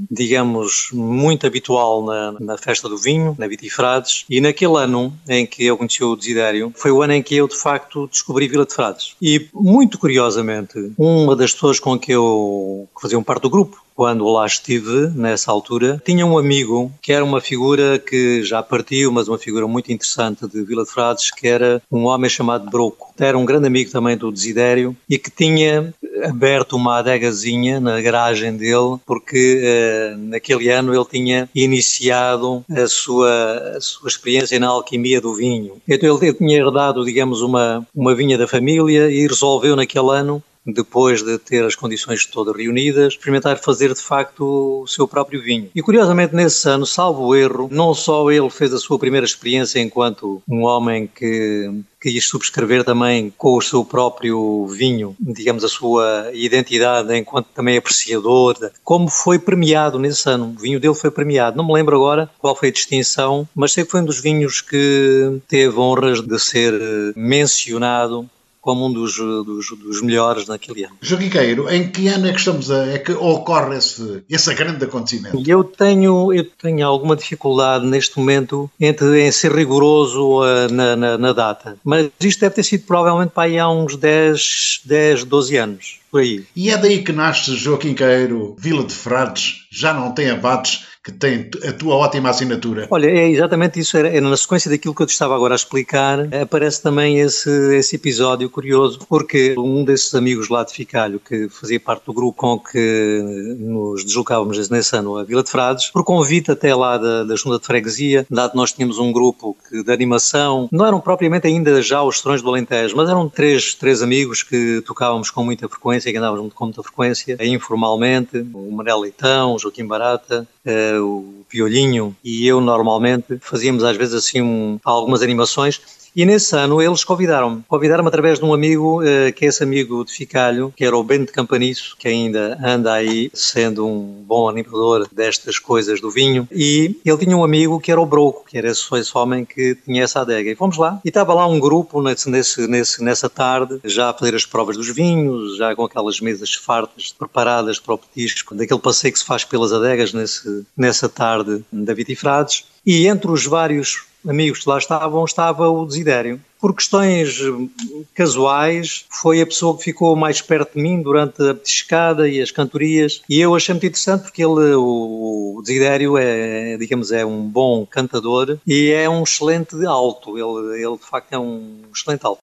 digamos, 0.09 0.89
muito 0.91 1.45
habitual 1.45 2.03
na, 2.03 2.31
na 2.39 2.57
festa 2.57 2.89
do 2.89 2.97
vinho, 2.97 3.35
na 3.37 3.47
Vitifrades, 3.47 4.25
e 4.27 4.41
naquele 4.41 4.75
ano 4.75 5.13
em 5.29 5.45
que 5.45 5.63
eu 5.63 5.77
conheci 5.77 6.03
o 6.03 6.15
Desidério, 6.15 6.73
foi 6.75 6.91
o 6.91 7.03
ano 7.03 7.13
em 7.13 7.21
que 7.21 7.35
eu, 7.35 7.47
de 7.47 7.55
facto, 7.55 8.07
descobri 8.07 8.47
Vila 8.47 8.65
de 8.65 8.73
Frades. 8.73 9.15
E, 9.21 9.47
muito 9.53 9.99
curiosamente, 9.99 10.91
uma 10.97 11.35
das 11.35 11.53
pessoas 11.53 11.79
com 11.79 11.99
que 11.99 12.11
eu 12.11 12.87
que 12.95 13.01
faziam 13.03 13.21
parte 13.21 13.43
do 13.43 13.49
grupo, 13.49 13.77
quando 14.01 14.27
lá 14.27 14.47
estive, 14.47 15.11
nessa 15.13 15.51
altura, 15.51 16.01
tinha 16.03 16.25
um 16.25 16.35
amigo 16.35 16.91
que 17.03 17.13
era 17.13 17.23
uma 17.23 17.39
figura 17.39 17.99
que 17.99 18.41
já 18.41 18.63
partiu, 18.63 19.11
mas 19.11 19.27
uma 19.27 19.37
figura 19.37 19.67
muito 19.67 19.91
interessante 19.91 20.47
de 20.47 20.63
Vila 20.63 20.83
de 20.83 20.89
Frades, 20.89 21.29
que 21.29 21.47
era 21.47 21.79
um 21.91 22.05
homem 22.05 22.27
chamado 22.27 22.67
Broco. 22.67 23.13
Era 23.19 23.37
um 23.37 23.45
grande 23.45 23.67
amigo 23.67 23.91
também 23.91 24.17
do 24.17 24.31
Desidério 24.31 24.97
e 25.07 25.19
que 25.19 25.29
tinha 25.29 25.93
aberto 26.23 26.75
uma 26.75 26.97
adegazinha 26.97 27.79
na 27.79 28.01
garagem 28.01 28.57
dele, 28.57 28.97
porque 29.05 29.61
eh, 29.63 30.15
naquele 30.17 30.69
ano 30.69 30.95
ele 30.95 31.05
tinha 31.05 31.47
iniciado 31.53 32.65
a 32.71 32.87
sua, 32.87 33.75
a 33.77 33.81
sua 33.81 34.07
experiência 34.07 34.59
na 34.59 34.69
alquimia 34.69 35.21
do 35.21 35.35
vinho. 35.35 35.79
Então 35.87 36.17
ele, 36.19 36.33
tinha 36.33 36.57
herdado, 36.57 37.05
digamos, 37.05 37.43
uma, 37.43 37.85
uma 37.93 38.15
vinha 38.15 38.35
da 38.35 38.47
família 38.47 39.11
e 39.11 39.27
resolveu 39.27 39.75
naquele 39.75 40.09
ano 40.09 40.41
depois 40.65 41.23
de 41.23 41.37
ter 41.37 41.63
as 41.65 41.75
condições 41.75 42.25
todas 42.25 42.55
reunidas, 42.55 43.13
experimentar 43.13 43.57
fazer 43.57 43.93
de 43.93 44.01
facto 44.01 44.81
o 44.83 44.87
seu 44.87 45.07
próprio 45.07 45.41
vinho. 45.41 45.69
E 45.73 45.81
curiosamente 45.81 46.35
nesse 46.35 46.67
ano, 46.69 46.85
salvo 46.85 47.35
erro, 47.35 47.67
não 47.71 47.93
só 47.93 48.29
ele 48.31 48.49
fez 48.49 48.73
a 48.73 48.77
sua 48.77 48.99
primeira 48.99 49.25
experiência 49.25 49.79
enquanto 49.79 50.41
um 50.47 50.63
homem 50.63 51.07
que 51.07 51.69
quis 51.99 52.27
subscrever 52.27 52.83
também 52.83 53.31
com 53.37 53.57
o 53.57 53.61
seu 53.61 53.85
próprio 53.85 54.65
vinho, 54.67 55.15
digamos, 55.19 55.63
a 55.63 55.69
sua 55.69 56.31
identidade 56.33 57.15
enquanto 57.15 57.47
também 57.53 57.77
apreciador, 57.77 58.57
como 58.83 59.07
foi 59.07 59.37
premiado 59.37 59.99
nesse 59.99 60.27
ano. 60.27 60.55
O 60.57 60.59
vinho 60.59 60.79
dele 60.79 60.95
foi 60.95 61.11
premiado. 61.11 61.57
Não 61.57 61.65
me 61.65 61.73
lembro 61.73 61.95
agora 61.95 62.29
qual 62.39 62.55
foi 62.55 62.69
a 62.69 62.71
distinção, 62.71 63.47
mas 63.55 63.71
sei 63.71 63.85
que 63.85 63.91
foi 63.91 64.01
um 64.01 64.05
dos 64.05 64.19
vinhos 64.19 64.61
que 64.61 65.39
teve 65.47 65.77
honras 65.77 66.21
de 66.21 66.39
ser 66.39 66.73
mencionado 67.15 68.27
como 68.61 68.85
um 68.85 68.93
dos, 68.93 69.17
dos, 69.17 69.71
dos, 69.71 70.01
melhores 70.01 70.47
naquele 70.47 70.83
ano. 70.83 70.95
Joaquim 71.01 71.29
Queiro, 71.29 71.67
em 71.69 71.89
que 71.89 72.07
ano 72.07 72.27
é 72.27 72.31
que 72.31 72.39
estamos 72.39 72.69
a, 72.69 72.85
é 72.87 72.99
que 72.99 73.11
ocorre 73.11 73.77
esse, 73.77 74.23
esse 74.29 74.53
grande 74.53 74.85
acontecimento? 74.85 75.43
Eu 75.45 75.63
tenho, 75.63 76.31
eu 76.31 76.45
tenho 76.45 76.85
alguma 76.85 77.15
dificuldade 77.15 77.85
neste 77.85 78.17
momento 78.19 78.69
entre, 78.79 79.25
em 79.25 79.31
ser 79.31 79.51
rigoroso 79.51 80.41
uh, 80.41 80.71
na, 80.71 80.95
na, 80.95 81.17
na, 81.17 81.33
data, 81.33 81.75
mas 81.83 82.09
isto 82.21 82.39
deve 82.39 82.55
ter 82.55 82.63
sido 82.63 82.85
provavelmente 82.85 83.31
para 83.31 83.43
aí 83.43 83.57
há 83.57 83.67
uns 83.67 83.95
10, 83.95 84.81
10 84.85 85.23
12 85.23 85.57
anos. 85.57 86.01
Por 86.11 86.19
aí. 86.19 86.43
E 86.55 86.69
é 86.69 86.77
daí 86.77 87.03
que 87.03 87.13
nasce 87.13 87.55
Joaquim 87.55 87.93
Queiro, 87.93 88.53
Vila 88.59 88.83
de 88.83 88.93
Frades, 88.93 89.65
já 89.71 89.93
não 89.93 90.11
tem 90.11 90.29
abates, 90.29 90.90
que 91.03 91.11
tem 91.11 91.49
a 91.67 91.73
tua 91.73 91.95
ótima 91.95 92.29
assinatura. 92.29 92.87
Olha, 92.91 93.07
é 93.07 93.29
exatamente 93.29 93.79
isso. 93.79 93.97
Era, 93.97 94.09
era, 94.09 94.21
na 94.21 94.37
sequência 94.37 94.69
daquilo 94.69 94.93
que 94.93 95.01
eu 95.01 95.07
te 95.07 95.13
estava 95.13 95.35
agora 95.35 95.53
a 95.53 95.55
explicar, 95.55 96.19
aparece 96.41 96.81
também 96.81 97.19
esse, 97.19 97.49
esse 97.75 97.95
episódio 97.95 98.49
curioso, 98.49 98.99
porque 99.09 99.55
um 99.57 99.83
desses 99.83 100.13
amigos 100.13 100.47
lá 100.49 100.63
de 100.63 100.73
Ficalho, 100.73 101.19
que 101.19 101.49
fazia 101.49 101.79
parte 101.79 102.05
do 102.05 102.13
grupo 102.13 102.37
com 102.37 102.59
que 102.59 103.57
nos 103.59 104.05
deslocávamos 104.05 104.69
nesse 104.69 104.95
ano 104.95 105.17
a 105.17 105.23
Vila 105.23 105.43
de 105.43 105.49
Frades, 105.49 105.87
por 105.87 106.03
convite 106.03 106.51
até 106.51 106.73
lá 106.75 106.97
da, 106.97 107.23
da 107.23 107.35
Junta 107.35 107.57
de 107.57 107.65
Freguesia, 107.65 108.25
dado 108.29 108.55
nós 108.55 108.71
tínhamos 108.71 108.99
um 108.99 109.11
grupo 109.11 109.57
que, 109.67 109.83
de 109.83 109.91
animação, 109.91 110.69
não 110.71 110.85
eram 110.85 110.99
propriamente 110.99 111.47
ainda 111.47 111.81
já 111.81 112.03
os 112.03 112.17
Estrões 112.17 112.43
do 112.43 112.49
Alentejo, 112.49 112.95
mas 112.95 113.09
eram 113.09 113.27
três, 113.27 113.73
três 113.73 114.03
amigos 114.03 114.43
que 114.43 114.83
tocávamos 114.85 115.31
com 115.31 115.43
muita 115.43 115.67
frequência, 115.67 116.11
que 116.11 116.17
andávamos 116.17 116.53
com 116.53 116.65
muita 116.65 116.83
frequência, 116.83 117.37
informalmente, 117.41 118.45
o 118.53 118.71
Manel 118.71 118.99
Leitão, 118.99 119.55
o 119.55 119.59
Joaquim 119.59 119.85
Barata, 119.87 120.47
uh, 120.65 120.90
o 120.99 121.43
Violinho 121.49 122.15
e 122.23 122.47
eu 122.47 122.61
normalmente 122.61 123.37
fazíamos 123.39 123.83
às 123.83 123.97
vezes 123.97 124.13
assim 124.13 124.41
um, 124.41 124.79
algumas 124.83 125.21
animações 125.21 125.81
e 126.15 126.25
nesse 126.25 126.55
ano 126.55 126.81
eles 126.81 127.03
convidaram-me. 127.03 127.63
Convidaram-me 127.67 128.07
através 128.07 128.39
de 128.39 128.45
um 128.45 128.53
amigo, 128.53 129.01
uh, 129.01 129.33
que 129.33 129.45
é 129.45 129.47
esse 129.47 129.63
amigo 129.63 130.03
de 130.03 130.11
Ficalho, 130.11 130.73
que 130.75 130.85
era 130.85 130.95
o 130.95 131.03
Bento 131.03 131.31
Campaniço, 131.31 131.95
que 131.97 132.07
ainda 132.07 132.57
anda 132.63 132.93
aí 132.93 133.31
sendo 133.33 133.87
um 133.87 134.23
bom 134.25 134.49
animador 134.49 135.07
destas 135.11 135.59
coisas 135.59 136.01
do 136.01 136.11
vinho. 136.11 136.47
E 136.51 136.95
ele 137.05 137.17
tinha 137.17 137.37
um 137.37 137.43
amigo 137.43 137.79
que 137.79 137.91
era 137.91 138.01
o 138.01 138.05
Broco, 138.05 138.45
que 138.47 138.57
era 138.57 138.69
esse, 138.69 138.83
esse 138.95 139.17
homem 139.17 139.45
que 139.45 139.75
tinha 139.85 140.03
essa 140.03 140.21
adega. 140.21 140.49
E 140.49 140.55
fomos 140.55 140.77
lá. 140.77 140.99
E 141.03 141.09
estava 141.09 141.33
lá 141.33 141.47
um 141.47 141.59
grupo 141.59 142.01
nesse, 142.01 142.29
nesse, 142.67 143.03
nessa 143.03 143.29
tarde, 143.29 143.79
já 143.83 144.09
a 144.09 144.13
fazer 144.13 144.35
as 144.35 144.45
provas 144.45 144.77
dos 144.77 144.89
vinhos, 144.89 145.57
já 145.57 145.75
com 145.75 145.85
aquelas 145.85 146.19
mesas 146.19 146.53
fartas 146.53 147.13
preparadas 147.17 147.79
para 147.79 147.93
o 147.93 147.97
petisco, 147.97 148.55
daquele 148.55 148.79
passeio 148.79 149.13
que 149.13 149.19
se 149.19 149.25
faz 149.25 149.43
pelas 149.43 149.71
adegas 149.71 150.13
nesse, 150.13 150.65
nessa 150.75 151.07
tarde 151.07 151.63
da 151.71 151.93
Vitifrades. 151.93 152.65
E 152.85 153.07
entre 153.07 153.29
os 153.31 153.45
vários 153.45 154.10
amigos 154.27 154.59
que 154.59 154.69
lá 154.69 154.77
estavam, 154.77 155.23
estava 155.25 155.69
o 155.69 155.85
Desidério. 155.85 156.39
Por 156.59 156.75
questões 156.75 157.39
eh, 157.39 158.05
casuais, 158.13 159.05
foi 159.09 159.41
a 159.41 159.45
pessoa 159.45 159.75
que 159.75 159.83
ficou 159.83 160.15
mais 160.15 160.41
perto 160.41 160.75
de 160.75 160.81
mim 160.81 161.01
durante 161.01 161.41
a 161.41 161.55
petiscada 161.55 162.29
e 162.29 162.39
as 162.39 162.51
cantorias, 162.51 163.21
e 163.27 163.39
eu 163.39 163.55
achei 163.55 163.73
muito 163.73 163.87
interessante 163.87 164.23
porque 164.23 164.43
ele, 164.43 164.75
o 164.75 165.61
Desidério, 165.63 166.17
é, 166.17 166.77
digamos, 166.77 167.11
é 167.11 167.25
um 167.25 167.41
bom 167.41 167.85
cantador 167.85 168.59
e 168.65 168.91
é 168.91 169.09
um 169.09 169.23
excelente 169.23 169.83
alto, 169.85 170.37
ele, 170.37 170.83
ele 170.83 170.97
de 170.97 171.05
facto 171.05 171.33
é 171.33 171.39
um 171.39 171.81
excelente 171.93 172.25
alto. 172.25 172.41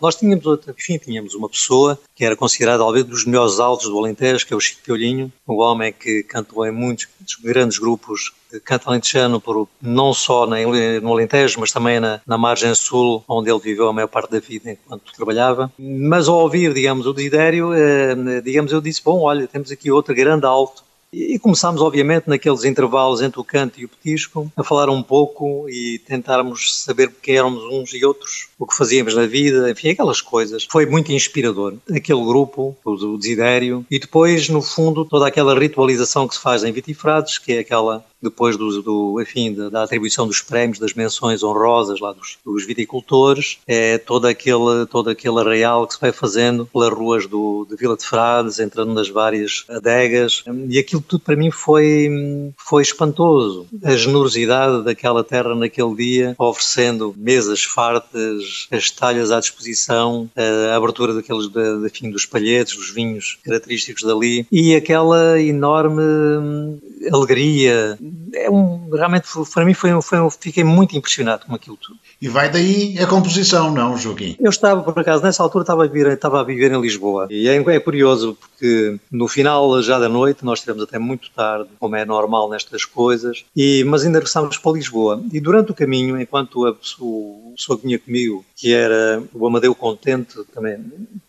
Nós 0.00 0.16
tínhamos, 0.16 0.44
enfim, 0.68 0.98
tínhamos 0.98 1.34
uma 1.34 1.48
pessoa 1.48 1.98
que 2.14 2.24
era 2.24 2.34
considerada 2.34 2.78
talvez 2.78 3.04
dos 3.04 3.24
melhores 3.24 3.60
altos 3.60 3.88
do 3.88 3.98
Alentejo, 3.98 4.46
que 4.46 4.54
é 4.54 4.56
o 4.56 4.60
Chico 4.60 4.82
Piolinho, 4.82 5.32
um 5.46 5.60
homem 5.60 5.92
que 5.92 6.22
cantou 6.22 6.66
em 6.66 6.70
muitos, 6.70 7.06
grandes 7.42 7.78
grupos 7.78 8.32
de 8.50 8.58
canto 8.60 8.88
alentejano, 8.88 9.40
por, 9.40 9.68
não 9.80 10.12
só 10.12 10.46
no 10.46 11.12
Alentejo, 11.12 11.60
mas 11.60 11.70
também 11.70 12.00
na, 12.00 12.20
na 12.26 12.38
margem 12.38 12.74
sul, 12.74 13.22
onde 13.28 13.50
ele 13.50 13.60
viveu 13.60 13.88
a 13.88 13.92
maior 13.92 14.08
parte 14.08 14.30
da 14.30 14.40
vida 14.40 14.70
enquanto 14.70 15.12
trabalhava. 15.12 15.72
Mas 15.78 16.28
ao 16.28 16.38
ouvir, 16.38 16.72
digamos, 16.72 17.06
o 17.06 17.12
Desidério, 17.12 17.72
eh, 17.74 18.40
digamos, 18.42 18.72
eu 18.72 18.80
disse, 18.80 19.02
bom, 19.04 19.20
olha, 19.20 19.46
temos 19.46 19.70
aqui 19.70 19.90
outro 19.90 20.14
grande 20.14 20.46
alto 20.46 20.82
e 21.12 21.38
começámos, 21.40 21.82
obviamente, 21.82 22.28
naqueles 22.28 22.64
intervalos 22.64 23.20
entre 23.20 23.40
o 23.40 23.44
canto 23.44 23.80
e 23.80 23.84
o 23.84 23.88
petisco, 23.88 24.50
a 24.56 24.62
falar 24.62 24.88
um 24.88 25.02
pouco 25.02 25.68
e 25.68 25.98
tentarmos 26.06 26.82
saber 26.84 27.10
quem 27.20 27.36
éramos 27.36 27.64
uns 27.64 27.92
e 27.92 28.04
outros, 28.04 28.48
o 28.60 28.66
que 28.66 28.76
fazíamos 28.76 29.14
na 29.14 29.26
vida, 29.26 29.70
enfim, 29.70 29.88
aquelas 29.88 30.20
coisas. 30.20 30.68
Foi 30.70 30.84
muito 30.84 31.10
inspirador. 31.10 31.74
Aquele 31.90 32.22
grupo, 32.22 32.76
o 32.84 33.16
Desidério, 33.16 33.86
e 33.90 33.98
depois, 33.98 34.50
no 34.50 34.60
fundo, 34.60 35.06
toda 35.06 35.26
aquela 35.26 35.58
ritualização 35.58 36.28
que 36.28 36.34
se 36.34 36.42
faz 36.42 36.62
em 36.62 36.70
Vitifrades, 36.70 37.38
que 37.38 37.54
é 37.54 37.58
aquela 37.60 38.04
depois 38.22 38.56
do, 38.56 38.82
do 38.82 39.20
enfim, 39.20 39.52
da, 39.54 39.68
da, 39.68 39.82
atribuição 39.82 40.26
dos 40.26 40.40
prémios, 40.40 40.78
das 40.78 40.92
menções 40.92 41.42
honrosas 41.42 42.00
lá 42.00 42.12
dos, 42.12 42.38
dos, 42.44 42.66
viticultores, 42.66 43.58
é 43.66 43.96
todo 43.98 44.26
aquele, 44.26 44.86
todo 44.90 45.08
aquele 45.10 45.38
arraial 45.40 45.86
que 45.86 45.94
se 45.94 46.00
vai 46.00 46.12
fazendo 46.12 46.66
pelas 46.66 46.92
ruas 46.92 47.26
do, 47.26 47.66
de 47.68 47.76
Vila 47.76 47.96
de 47.96 48.04
Frades, 48.04 48.58
entrando 48.58 48.92
nas 48.92 49.08
várias 49.08 49.64
adegas, 49.68 50.44
e 50.68 50.78
aquilo 50.78 51.00
tudo 51.00 51.22
para 51.22 51.36
mim 51.36 51.50
foi, 51.50 52.52
foi 52.58 52.82
espantoso. 52.82 53.66
A 53.82 53.96
generosidade 53.96 54.84
daquela 54.84 55.24
terra 55.24 55.54
naquele 55.54 55.94
dia, 55.94 56.34
oferecendo 56.38 57.14
mesas 57.16 57.62
fartas, 57.62 58.49
as 58.70 58.90
talhas 58.90 59.30
à 59.30 59.40
disposição, 59.40 60.28
a 60.36 60.76
abertura 60.76 61.14
daqueles, 61.14 61.48
de, 61.48 61.86
enfim, 61.86 62.10
dos 62.10 62.26
palhetes, 62.26 62.76
dos 62.76 62.90
vinhos 62.90 63.38
característicos 63.44 64.02
dali, 64.02 64.46
e 64.50 64.74
aquela 64.74 65.40
enorme 65.40 66.80
alegria. 67.12 67.98
É 68.34 68.50
um, 68.50 68.88
realmente, 68.90 69.28
para 69.52 69.64
mim, 69.64 69.74
foi, 69.74 69.90
foi, 70.02 70.18
fiquei 70.38 70.64
muito 70.64 70.96
impressionado 70.96 71.46
com 71.46 71.54
aquilo 71.54 71.76
tudo. 71.76 71.98
E 72.20 72.28
vai 72.28 72.50
daí 72.50 72.98
a 72.98 73.06
composição, 73.06 73.72
não, 73.72 73.96
Joaquim? 73.96 74.36
Eu 74.38 74.50
estava, 74.50 74.82
por 74.82 75.00
acaso, 75.00 75.22
nessa 75.22 75.42
altura 75.42 75.62
estava 75.62 75.84
a 75.84 75.86
viver, 75.86 76.12
estava 76.12 76.40
a 76.40 76.44
viver 76.44 76.70
em 76.70 76.80
Lisboa. 76.80 77.26
E 77.30 77.48
é, 77.48 77.56
é 77.56 77.80
curioso, 77.80 78.36
porque 78.38 78.98
no 79.10 79.26
final 79.26 79.80
já 79.82 79.98
da 79.98 80.08
noite, 80.08 80.44
nós 80.44 80.58
estivemos 80.58 80.82
até 80.82 80.98
muito 80.98 81.30
tarde, 81.30 81.70
como 81.78 81.96
é 81.96 82.04
normal 82.04 82.50
nestas 82.50 82.84
coisas, 82.84 83.44
e, 83.56 83.82
mas 83.84 84.04
ainda 84.04 84.18
regressámos 84.18 84.58
para 84.58 84.72
Lisboa. 84.72 85.22
E 85.32 85.40
durante 85.40 85.70
o 85.70 85.74
caminho, 85.74 86.20
enquanto 86.20 86.66
a, 86.66 86.76
o, 87.00 87.54
pessoa 87.56 87.78
que 87.78 87.86
vinha 87.86 87.98
comigo, 87.98 88.39
que 88.56 88.72
era 88.72 89.22
o 89.32 89.46
Amadeu 89.46 89.74
Contente, 89.74 90.36
também 90.54 90.78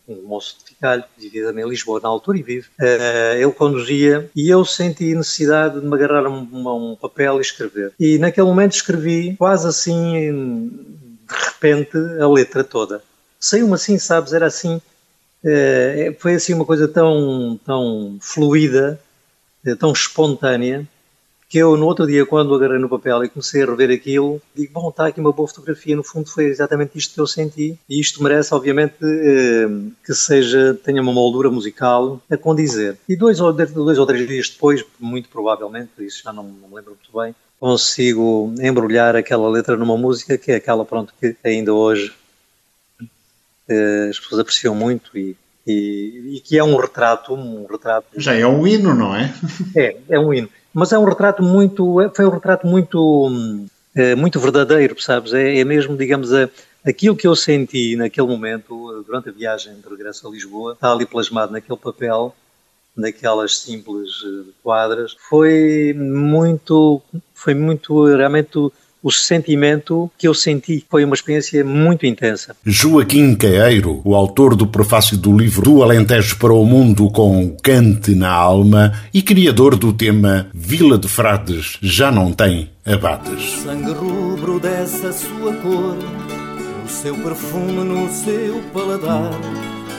um 0.08 0.28
moço 0.28 0.58
de 0.60 0.66
Ficalho, 0.66 1.04
que 1.16 1.22
vivia 1.22 1.46
também 1.46 1.66
em 1.66 1.70
Lisboa 1.70 2.00
na 2.02 2.10
altura 2.10 2.38
e 2.38 2.44
vive, 2.44 2.68
uh, 2.80 3.36
ele 3.36 3.52
conduzia 3.52 4.30
e 4.36 4.50
eu 4.50 4.66
senti 4.66 5.16
necessidade 5.16 5.80
de 5.80 5.86
me 5.86 5.96
agarrar 5.96 6.26
a 6.26 6.30
um, 6.30 6.96
papel 7.00 7.38
e 7.38 7.42
escrever. 7.42 7.94
E 8.00 8.18
naquele 8.18 8.48
momento 8.48 8.74
escrevi 8.74 9.36
quase 9.38 9.68
assim, 9.68 10.70
de 11.28 11.46
repente, 11.46 11.98
a 12.20 12.28
letra 12.28 12.64
toda. 12.64 13.02
Saiu-me 13.40 13.74
assim, 13.74 13.98
sabes, 13.98 14.34
era 14.34 14.48
assim, 14.48 14.76
uh, 14.76 16.16
foi 16.20 16.36
assim 16.36 16.54
uma 16.54 16.66
coisa 16.66 16.88
tão, 16.88 17.60
tão 17.66 18.18
fluida, 18.20 19.00
uh, 19.66 19.76
tão 19.76 19.92
espontânea, 19.92 20.88
que 21.52 21.58
eu 21.58 21.76
no 21.76 21.86
outro 21.86 22.08
dia, 22.08 22.26
quando 22.26 22.56
agarrei 22.56 22.80
no 22.80 22.88
papel 22.88 23.26
e 23.26 23.30
comecei 23.30 23.62
a 23.62 23.66
rever 23.66 23.92
aquilo, 23.92 24.42
digo, 24.56 24.72
bom, 24.72 24.88
está 24.88 25.08
aqui 25.08 25.20
uma 25.20 25.34
boa 25.34 25.46
fotografia, 25.46 25.98
no 25.98 26.04
fundo 26.04 26.30
foi 26.30 26.46
exatamente 26.46 26.98
isto 26.98 27.14
que 27.14 27.20
eu 27.20 27.28
senti, 27.28 27.78
e 27.90 28.00
isto 28.00 28.24
merece, 28.24 28.54
obviamente, 28.54 28.96
eh, 29.04 29.68
que 30.06 30.14
seja, 30.14 30.74
tenha 30.82 31.02
uma 31.02 31.12
moldura 31.12 31.52
musical 31.52 32.22
a 32.32 32.38
condizer. 32.38 32.98
E 33.08 33.18
dois 33.18 33.42
ou, 33.42 33.52
dois 33.52 34.00
ou 34.00 34.06
três 34.06 34.26
dias 34.26 34.50
depois, 34.50 34.86
muito 34.98 35.28
provavelmente, 35.28 35.92
isso 36.00 36.24
já 36.24 36.32
não, 36.32 36.44
não 36.44 36.70
me 36.70 36.76
lembro 36.76 36.92
muito 36.92 37.22
bem, 37.22 37.36
consigo 37.60 38.56
embrulhar 38.62 39.18
aquela 39.18 39.50
letra 39.50 39.76
numa 39.76 39.98
música 39.98 40.38
que 40.38 40.54
é 40.54 40.56
aquela, 40.56 40.86
pronto, 40.86 41.14
que 41.20 41.36
ainda 41.44 41.74
hoje 41.74 42.14
eh, 43.68 44.08
as 44.10 44.18
pessoas 44.18 44.40
apreciam 44.40 44.74
muito 44.74 45.18
e, 45.18 45.36
e, 45.68 46.38
e, 46.38 46.40
que 46.40 46.58
é 46.58 46.64
um 46.64 46.78
retrato, 46.78 47.34
um 47.34 47.66
retrato. 47.70 48.08
Já 48.16 48.36
é 48.36 48.48
um 48.48 48.66
hino, 48.66 48.96
não 48.96 49.14
é? 49.14 49.34
É, 49.76 49.98
é 50.12 50.18
um 50.18 50.34
hino 50.34 50.50
mas 50.74 50.92
é 50.92 50.98
um 50.98 51.06
retrato 51.06 51.44
muito, 51.44 51.98
foi 52.16 52.26
um 52.26 52.30
retrato 52.30 52.66
muito, 52.68 53.68
eh, 53.96 54.16
muito 54.16 54.40
verdadeiro, 54.40 55.02
sabes? 55.02 55.34
É, 55.34 55.60
é 55.60 55.64
mesmo, 55.64 55.98
digamos, 55.98 56.34
a, 56.34 56.50
aquilo 56.86 57.16
que 57.16 57.28
eu 57.28 57.36
senti 57.36 57.96
naquele 57.96 58.28
momento, 58.28 59.04
durante 59.06 59.30
a 59.30 59.32
viagem 59.32 59.76
de 59.76 59.90
regresso 59.90 60.28
a 60.28 60.32
Lisboa, 60.32 60.74
está 60.74 60.92
ali 60.92 61.06
plasmado 61.06 61.52
naquele 61.52 61.78
papel, 61.78 62.36
naquelas 62.96 63.58
simples 63.58 64.10
eh, 64.26 64.52
quadras, 64.64 65.16
foi 65.30 65.94
muito, 65.94 67.02
foi 67.34 67.54
muito, 67.54 68.06
realmente 68.06 68.72
o 69.02 69.12
sentimento 69.12 70.10
que 70.18 70.28
eu 70.28 70.34
senti. 70.34 70.86
Foi 70.90 71.04
uma 71.04 71.16
experiência 71.16 71.64
muito 71.64 72.06
intensa. 72.06 72.56
Joaquim 72.66 73.36
Caeiro, 73.36 74.02
o 74.04 74.16
autor 74.16 74.56
do 74.56 74.68
prefácio 74.68 75.18
do 75.18 75.36
livro 75.38 75.64
Do 75.64 75.84
Alentejo 75.84 76.38
para 76.38 76.54
o 76.54 76.66
Mundo 76.66 77.10
com 77.10 77.46
o 77.46 77.58
Cante 77.62 78.16
na 78.16 78.30
Alma 78.30 78.94
e 79.14 79.22
criador 79.22 79.76
do 79.76 79.94
tema 79.94 80.48
Vila 80.54 80.98
de 80.98 81.08
Frades 81.08 81.78
já 81.82 82.12
não 82.12 82.32
tem 82.32 82.70
abades. 82.86 83.62
Sangue 83.64 83.92
rubro 83.92 84.60
dessa 84.60 85.12
sua 85.12 85.54
cor, 85.56 85.98
o 86.86 86.90
seu 86.90 87.16
perfume 87.16 87.84
no 87.84 88.10
seu 88.12 88.62
paladar, 88.74 89.32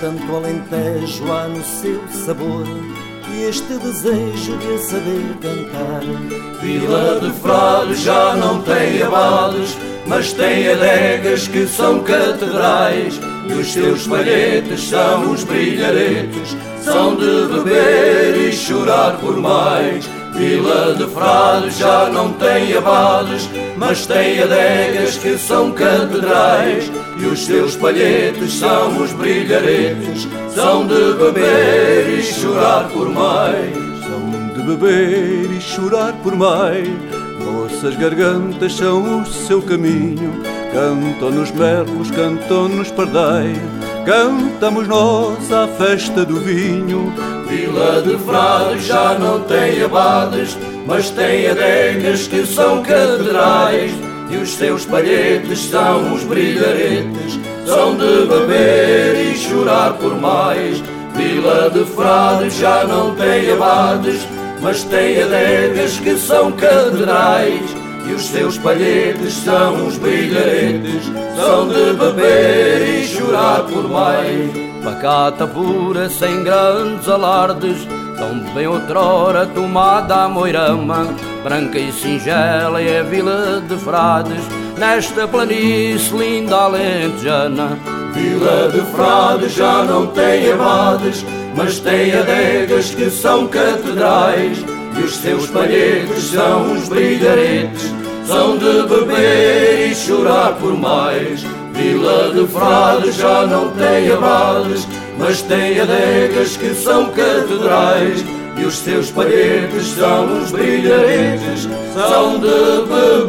tanto 0.00 0.34
alentejo 0.34 1.30
há 1.30 1.48
no 1.48 1.62
seu 1.62 2.00
sabor 2.08 2.66
e 3.30 3.44
este 3.44 3.74
desejo 3.74 4.56
de 4.58 4.78
saber 4.78 5.36
cantar. 5.40 6.02
Vila 6.60 7.20
de 7.20 7.30
Frades 7.40 8.00
já 8.00 8.34
não 8.34 8.62
tem 8.62 9.02
abades, 9.02 9.76
mas 10.06 10.32
tem 10.32 10.68
adegas 10.68 11.48
que 11.48 11.66
são 11.66 12.00
catedrais. 12.00 13.20
E 13.48 13.52
os 13.54 13.72
seus 13.72 14.06
palhetes 14.06 14.88
são 14.88 15.32
os 15.32 15.44
brilharetes, 15.44 16.56
são 16.80 17.16
de 17.16 17.52
beber 17.52 18.48
e 18.48 18.52
chorar 18.52 19.18
por 19.18 19.36
mais. 19.36 20.08
Vila 20.32 20.94
de 20.94 21.06
Frades 21.08 21.78
já 21.78 22.08
não 22.08 22.32
tem 22.32 22.74
abades, 22.74 23.48
mas 23.76 24.06
tem 24.06 24.42
adegas 24.42 25.16
que 25.18 25.36
são 25.36 25.72
catedrais. 25.72 26.90
E 27.20 27.26
os 27.26 27.44
seus 27.44 27.76
palhetes 27.76 28.54
são 28.54 29.02
os 29.02 29.12
brilharetes, 29.12 30.26
são 30.54 30.86
de 30.86 31.12
beber 31.14 32.18
e 32.18 32.22
chorar 32.22 32.88
por 32.88 33.08
mais. 33.10 33.76
São 34.02 34.54
de 34.54 34.62
beber 34.62 35.50
e 35.50 35.60
chorar 35.60 36.12
por 36.22 36.34
mais. 36.34 36.88
Nossas 37.44 37.94
gargantas 37.96 38.74
são 38.74 39.20
o 39.20 39.26
seu 39.26 39.60
caminho, 39.60 40.42
cantam 40.72 41.30
nos 41.30 41.50
merlos, 41.50 42.10
cantam 42.10 42.68
nos 42.68 42.90
pardais. 42.90 43.58
Cantamos 44.04 44.88
à 45.52 45.68
festa 45.78 46.24
do 46.24 46.40
vinho. 46.40 47.12
Vila 47.48 48.02
de 48.02 48.18
Frades 48.18 48.84
já 48.84 49.16
não 49.16 49.40
tem 49.42 49.80
abades, 49.82 50.58
mas 50.86 51.10
tem 51.10 51.48
adegas 51.48 52.26
que 52.26 52.44
são 52.44 52.82
catedrais. 52.82 53.92
E 54.28 54.36
os 54.38 54.54
seus 54.54 54.84
palhetes 54.86 55.66
são 55.66 56.14
os 56.14 56.24
brilharetes, 56.24 57.38
são 57.64 57.94
de 57.94 58.26
beber 58.26 59.32
e 59.32 59.36
chorar 59.36 59.92
por 59.92 60.20
mais. 60.20 60.82
Vila 61.14 61.70
de 61.70 61.84
Frades 61.84 62.56
já 62.56 62.84
não 62.84 63.14
tem 63.14 63.52
abades, 63.52 64.26
mas 64.60 64.82
tem 64.84 65.22
adegas 65.22 65.98
que 66.00 66.16
são 66.16 66.50
catedrais. 66.52 67.81
E 68.08 68.14
os 68.14 68.26
seus 68.26 68.58
palhetes 68.58 69.32
são 69.32 69.86
os 69.86 69.96
brilharetes, 69.96 71.10
são 71.36 71.68
de 71.68 71.92
beber 71.92 73.00
e 73.00 73.06
chorar 73.06 73.62
por 73.62 73.88
mais. 73.88 74.50
Pacata 74.82 75.46
pura, 75.46 76.08
sem 76.08 76.42
grandes 76.42 77.08
alardes, 77.08 77.86
tão 78.18 78.40
bem 78.52 78.66
outrora 78.66 79.46
tomada 79.46 80.24
a 80.24 80.28
moirama, 80.28 81.06
branca 81.44 81.78
e 81.78 81.92
singela 81.92 82.82
é 82.82 82.98
a 82.98 83.02
vila 83.04 83.62
de 83.68 83.76
Frades, 83.76 84.42
nesta 84.76 85.28
planície 85.28 86.16
linda 86.16 86.56
alentejana. 86.56 87.78
Vila 88.12 88.68
de 88.72 88.80
Frades 88.92 89.52
já 89.52 89.84
não 89.84 90.08
tem 90.08 90.52
abades, 90.52 91.24
mas 91.56 91.78
tem 91.78 92.12
adegas 92.12 92.94
que 92.94 93.08
são 93.08 93.46
catedrais. 93.46 94.64
E 94.96 95.02
os 95.02 95.16
seus 95.16 95.46
palhetes 95.48 96.24
são 96.24 96.72
os 96.74 96.88
brilharetes, 96.88 97.92
são 98.26 98.56
de 98.58 98.82
beber 98.82 99.90
e 99.90 99.94
chorar 99.94 100.54
por 100.54 100.76
mais. 100.78 101.44
Vila 101.72 102.32
de 102.34 102.46
Frades 102.46 103.16
já 103.16 103.46
não 103.46 103.70
tem 103.70 104.12
abades, 104.12 104.86
mas 105.18 105.42
tem 105.42 105.80
adegas 105.80 106.56
que 106.56 106.74
são 106.74 107.06
catedrais. 107.06 108.24
E 108.58 108.64
os 108.64 108.74
seus 108.74 109.10
palhetes 109.10 109.86
são 109.96 110.42
os 110.42 110.50
brilharetes, 110.50 111.68
são 111.94 112.38
de 112.38 112.82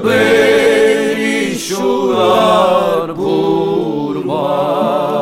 beber 0.04 1.18
e 1.18 1.56
chorar 1.56 3.08
por 3.16 4.24
mais. 4.26 5.13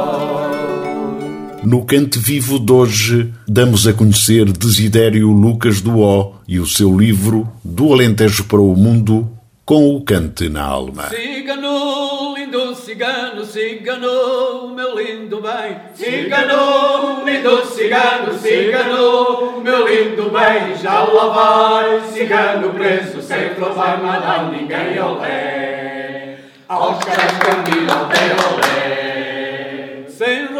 No 1.72 1.86
Cante 1.86 2.20
Vivo 2.20 2.60
de 2.60 2.70
hoje, 2.70 3.34
damos 3.48 3.88
a 3.88 3.94
conhecer 3.94 4.44
Desidério 4.52 5.30
Lucas 5.30 5.82
O 5.86 6.34
e 6.46 6.60
o 6.60 6.66
seu 6.66 7.00
livro 7.00 7.50
Do 7.64 7.94
Alentejo 7.94 8.44
para 8.44 8.60
o 8.60 8.76
Mundo, 8.76 9.32
com 9.64 9.96
o 9.96 10.02
cante 10.04 10.50
na 10.50 10.64
alma. 10.64 11.04
Cigano, 11.08 12.36
lindo 12.36 12.76
cigano, 12.76 13.46
cigano, 13.46 14.76
meu 14.76 15.00
lindo 15.00 15.40
bem. 15.40 15.78
Cigano, 15.96 17.24
lindo 17.24 17.66
cigano, 17.68 18.38
cigano, 18.38 19.62
meu 19.62 19.88
lindo 19.88 20.24
bem. 20.24 20.76
Já 20.76 21.06
lá 21.06 21.28
vai, 21.30 22.02
cigano 22.12 22.74
preso, 22.74 23.22
sem 23.22 23.54
provar 23.56 24.04
nada, 24.04 24.52
ninguém 24.52 25.00
olé. 25.00 26.38
Aos 26.68 27.02
caras 27.02 27.32
caminham 27.38 28.10
de 28.10 28.44
olé. 28.44 29.01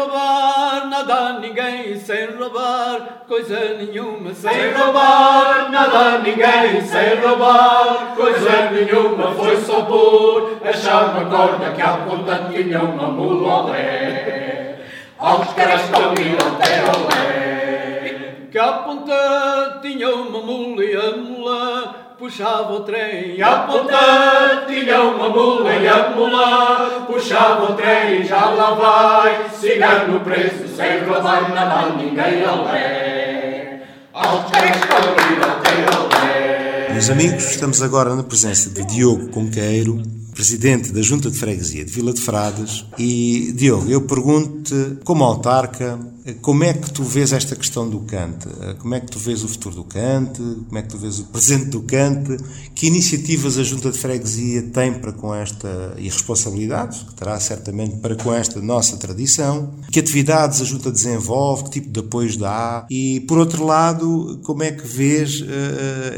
Sem 0.02 0.08
roubar 0.10 0.88
nada 0.88 1.14
a 1.14 1.38
ninguém, 1.38 1.96
sem 1.96 2.26
roubar 2.36 3.22
coisa 3.28 3.74
nenhuma, 3.74 4.34
sem 4.34 4.72
roubar 4.72 5.70
nada 5.70 5.98
a 5.98 6.18
ninguém, 6.18 6.80
sem 6.80 7.20
roubar 7.20 8.12
coisa 8.16 8.70
nenhuma, 8.72 9.30
foi 9.32 9.56
só 9.58 9.82
por 9.82 10.58
achar 10.64 11.10
uma 11.10 11.26
corda 11.26 11.70
que 11.70 11.80
à 11.80 11.98
ponta 11.98 12.48
tinha 12.50 12.80
uma 12.82 13.06
mula 13.06 13.62
olé. 13.62 14.78
Aos 15.20 15.52
caras 15.52 15.82
caminham 15.90 16.50
de 16.58 16.98
olé. 16.98 18.34
Que 18.50 18.58
à 18.58 18.72
ponta 18.72 19.78
tinha 19.82 20.12
uma 20.16 20.40
mula 20.40 20.84
e 20.84 20.96
a 20.96 21.16
mula 21.16 22.11
puxava 22.22 22.74
o 22.74 22.80
trem, 22.84 23.34
e 23.34 23.42
a 23.42 23.58
ponta 23.62 24.64
tinha 24.68 25.02
uma 25.02 25.28
mula 25.28 25.74
e 25.74 25.88
a 25.88 26.10
mula 26.10 27.04
puxava 27.04 27.72
o 27.72 27.74
trem, 27.74 28.24
já 28.24 28.48
lá 28.50 28.74
vai, 28.74 29.50
cigano 29.50 30.20
preso, 30.20 30.68
sem 30.76 31.00
roubar 31.00 31.52
nada 31.52 31.80
a 31.80 31.96
ninguém, 31.96 32.46
olé. 32.46 33.82
Aos 34.12 34.48
três 34.52 34.76
de 34.76 35.96
olé. 35.96 36.90
Meus 36.92 37.10
amigos, 37.10 37.44
estamos 37.50 37.82
agora 37.82 38.14
na 38.14 38.22
presença 38.22 38.70
de 38.70 38.84
Diogo 38.84 39.28
Conqueiro, 39.30 40.00
presidente 40.34 40.92
da 40.92 41.02
Junta 41.02 41.30
de 41.30 41.38
Freguesia 41.38 41.84
de 41.84 41.92
Vila 41.92 42.12
de 42.12 42.20
Frades. 42.20 42.84
E, 42.98 43.52
Diogo, 43.56 43.90
eu 43.90 44.02
pergunto 44.02 44.98
como 45.04 45.22
autarca, 45.24 45.98
como 46.40 46.64
é 46.64 46.72
que 46.72 46.90
tu 46.90 47.02
vês 47.02 47.32
esta 47.32 47.56
questão 47.56 47.88
do 47.88 48.00
cante? 48.00 48.48
Como 48.78 48.94
é 48.94 49.00
que 49.00 49.06
tu 49.10 49.18
vês 49.18 49.42
o 49.42 49.48
futuro 49.48 49.76
do 49.76 49.84
cante? 49.84 50.40
Como 50.40 50.78
é 50.78 50.82
que 50.82 50.88
tu 50.88 50.98
vês 50.98 51.18
o 51.18 51.24
presente 51.24 51.66
do 51.66 51.82
cante? 51.82 52.36
Que 52.74 52.86
iniciativas 52.86 53.58
a 53.58 53.62
Junta 53.62 53.90
de 53.90 53.98
Freguesia 53.98 54.62
tem 54.62 54.92
para 54.94 55.12
com 55.12 55.34
esta, 55.34 55.94
e 55.98 56.04
responsabilidades, 56.04 57.02
que 57.02 57.14
terá 57.14 57.38
certamente 57.40 57.96
para 57.96 58.14
com 58.14 58.32
esta 58.32 58.60
nossa 58.60 58.96
tradição? 58.96 59.74
Que 59.90 59.98
atividades 59.98 60.60
a 60.60 60.64
Junta 60.64 60.90
desenvolve? 60.90 61.64
Que 61.64 61.70
tipo 61.70 61.90
de 61.90 62.00
apoios 62.00 62.36
dá? 62.36 62.86
E, 62.90 63.20
por 63.20 63.38
outro 63.38 63.64
lado, 63.64 64.40
como 64.44 64.62
é 64.62 64.70
que 64.70 64.86
vês 64.86 65.40
uh, 65.40 65.44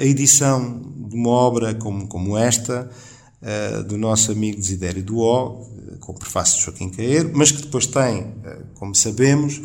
a 0.01 0.05
edição 0.05 0.83
de 1.09 1.17
uma 1.17 1.31
obra 1.31 1.75
como, 1.75 2.07
como 2.07 2.37
esta, 2.37 2.91
uh, 3.45 3.85
do 3.85 3.97
nosso 3.97 4.33
amigo 4.33 4.59
Desidério 4.59 5.03
do 5.03 5.19
O, 5.19 5.67
com 6.01 6.13
o 6.13 6.15
prefácio 6.15 6.59
de 6.59 6.65
Joaquim 6.65 6.91
Caeiro, 6.91 7.31
mas 7.35 7.53
que 7.53 7.63
depois 7.63 7.87
tem, 7.87 8.27
como 8.75 8.95
sabemos, 8.95 9.61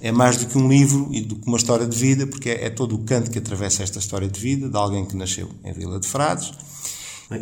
é 0.00 0.10
mais 0.10 0.36
do 0.36 0.46
que 0.46 0.58
um 0.58 0.68
livro 0.68 1.08
e 1.12 1.20
do 1.20 1.36
que 1.36 1.46
uma 1.46 1.56
história 1.56 1.86
de 1.86 1.96
vida, 1.96 2.26
porque 2.26 2.50
é, 2.50 2.66
é 2.66 2.70
todo 2.70 2.94
o 2.94 2.98
canto 2.98 3.30
que 3.30 3.38
atravessa 3.38 3.82
esta 3.82 3.98
história 3.98 4.28
de 4.28 4.40
vida 4.40 4.68
de 4.68 4.76
alguém 4.76 5.04
que 5.04 5.16
nasceu 5.16 5.48
em 5.64 5.72
Vila 5.72 6.00
de 6.00 6.08
Frades. 6.08 6.52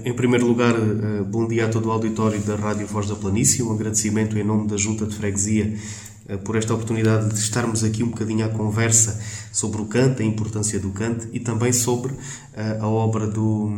Em 0.05 0.13
primeiro 0.13 0.47
lugar, 0.47 0.75
bom 1.31 1.49
dia 1.49 1.65
a 1.65 1.69
todo 1.69 1.89
o 1.89 1.91
auditório 1.93 2.39
da 2.41 2.57
Rádio 2.57 2.87
Voz 2.87 3.09
da 3.09 3.17
Planície, 3.17 3.63
um 3.63 3.73
agradecimento 3.73 4.37
em 4.39 4.45
nome 4.45 4.69
da 4.69 4.77
Junta 4.77 5.07
de 5.07 5.17
Freguesia 5.17 5.65
eh, 5.65 5.79
por 6.37 6.57
esta 6.57 6.75
oportunidade 6.75 7.33
de 7.33 7.41
estarmos 7.41 7.83
aqui 7.83 8.03
um 8.03 8.11
bocadinho 8.11 8.45
à 8.45 8.49
conversa 8.51 9.19
sobre 9.51 9.81
o 9.81 9.87
canto, 9.87 10.21
a 10.21 10.25
importância 10.25 10.79
do 10.79 10.91
canto 10.91 11.27
e 11.33 11.41
também 11.41 11.73
sobre 11.73 12.13
eh, 12.55 12.79
a 12.81 12.87
obra 12.87 13.27
do, 13.27 13.71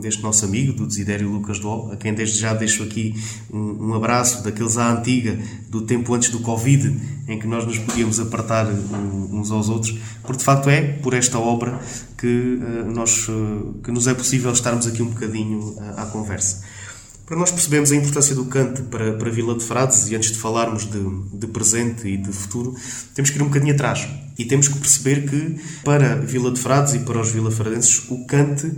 deste 0.00 0.22
nosso 0.22 0.44
amigo, 0.44 0.72
do 0.72 0.86
Desidério 0.86 1.28
Lucas 1.28 1.58
Dó, 1.58 1.90
a 1.92 1.96
quem 1.96 2.14
desde 2.14 2.38
já 2.38 2.54
deixo 2.54 2.82
aqui 2.82 3.14
um, 3.52 3.88
um, 3.88 3.94
abraço 3.94 4.42
daqueles 4.42 4.78
à 4.78 4.90
antiga, 4.90 5.38
do 5.68 5.82
tempo 5.82 6.14
antes 6.14 6.30
do 6.30 6.40
Covid, 6.40 6.98
em 7.28 7.38
que 7.38 7.46
nós 7.46 7.66
nos 7.66 7.78
podíamos 7.78 8.18
apartar 8.18 8.66
uns 8.66 9.50
aos 9.50 9.68
outros, 9.68 9.98
porque 10.22 10.38
de 10.38 10.44
facto 10.44 10.70
é 10.70 10.80
por 10.80 11.12
esta 11.12 11.38
obra 11.38 11.78
que, 12.16 12.58
eh, 12.62 12.84
nós, 12.90 13.26
que 13.84 13.90
nos 13.90 14.06
é 14.06 14.14
possível 14.14 14.52
estarmos 14.52 14.86
aqui 14.86 15.02
um 15.02 15.10
bocadinho 15.10 15.76
à 15.96 16.06
conversa. 16.06 16.62
Para 17.26 17.36
nós 17.36 17.50
percebermos 17.50 17.92
a 17.92 17.96
importância 17.96 18.34
do 18.34 18.44
cante 18.46 18.82
para, 18.82 19.12
para 19.14 19.28
a 19.28 19.32
Vila 19.32 19.56
de 19.56 19.64
Frades, 19.64 20.08
e 20.10 20.16
antes 20.16 20.32
de 20.32 20.38
falarmos 20.38 20.84
de, 20.84 21.00
de 21.38 21.46
presente 21.46 22.06
e 22.08 22.16
de 22.16 22.32
futuro, 22.32 22.74
temos 23.14 23.30
que 23.30 23.38
ir 23.38 23.42
um 23.42 23.46
bocadinho 23.46 23.72
atrás. 23.74 24.06
E 24.38 24.44
temos 24.44 24.68
que 24.68 24.78
perceber 24.78 25.28
que, 25.28 25.60
para 25.84 26.16
Vila 26.16 26.50
de 26.50 26.60
Frades 26.60 26.94
e 26.94 27.00
para 27.00 27.20
os 27.20 27.30
vilafradenses, 27.30 28.10
o 28.10 28.26
cante 28.26 28.72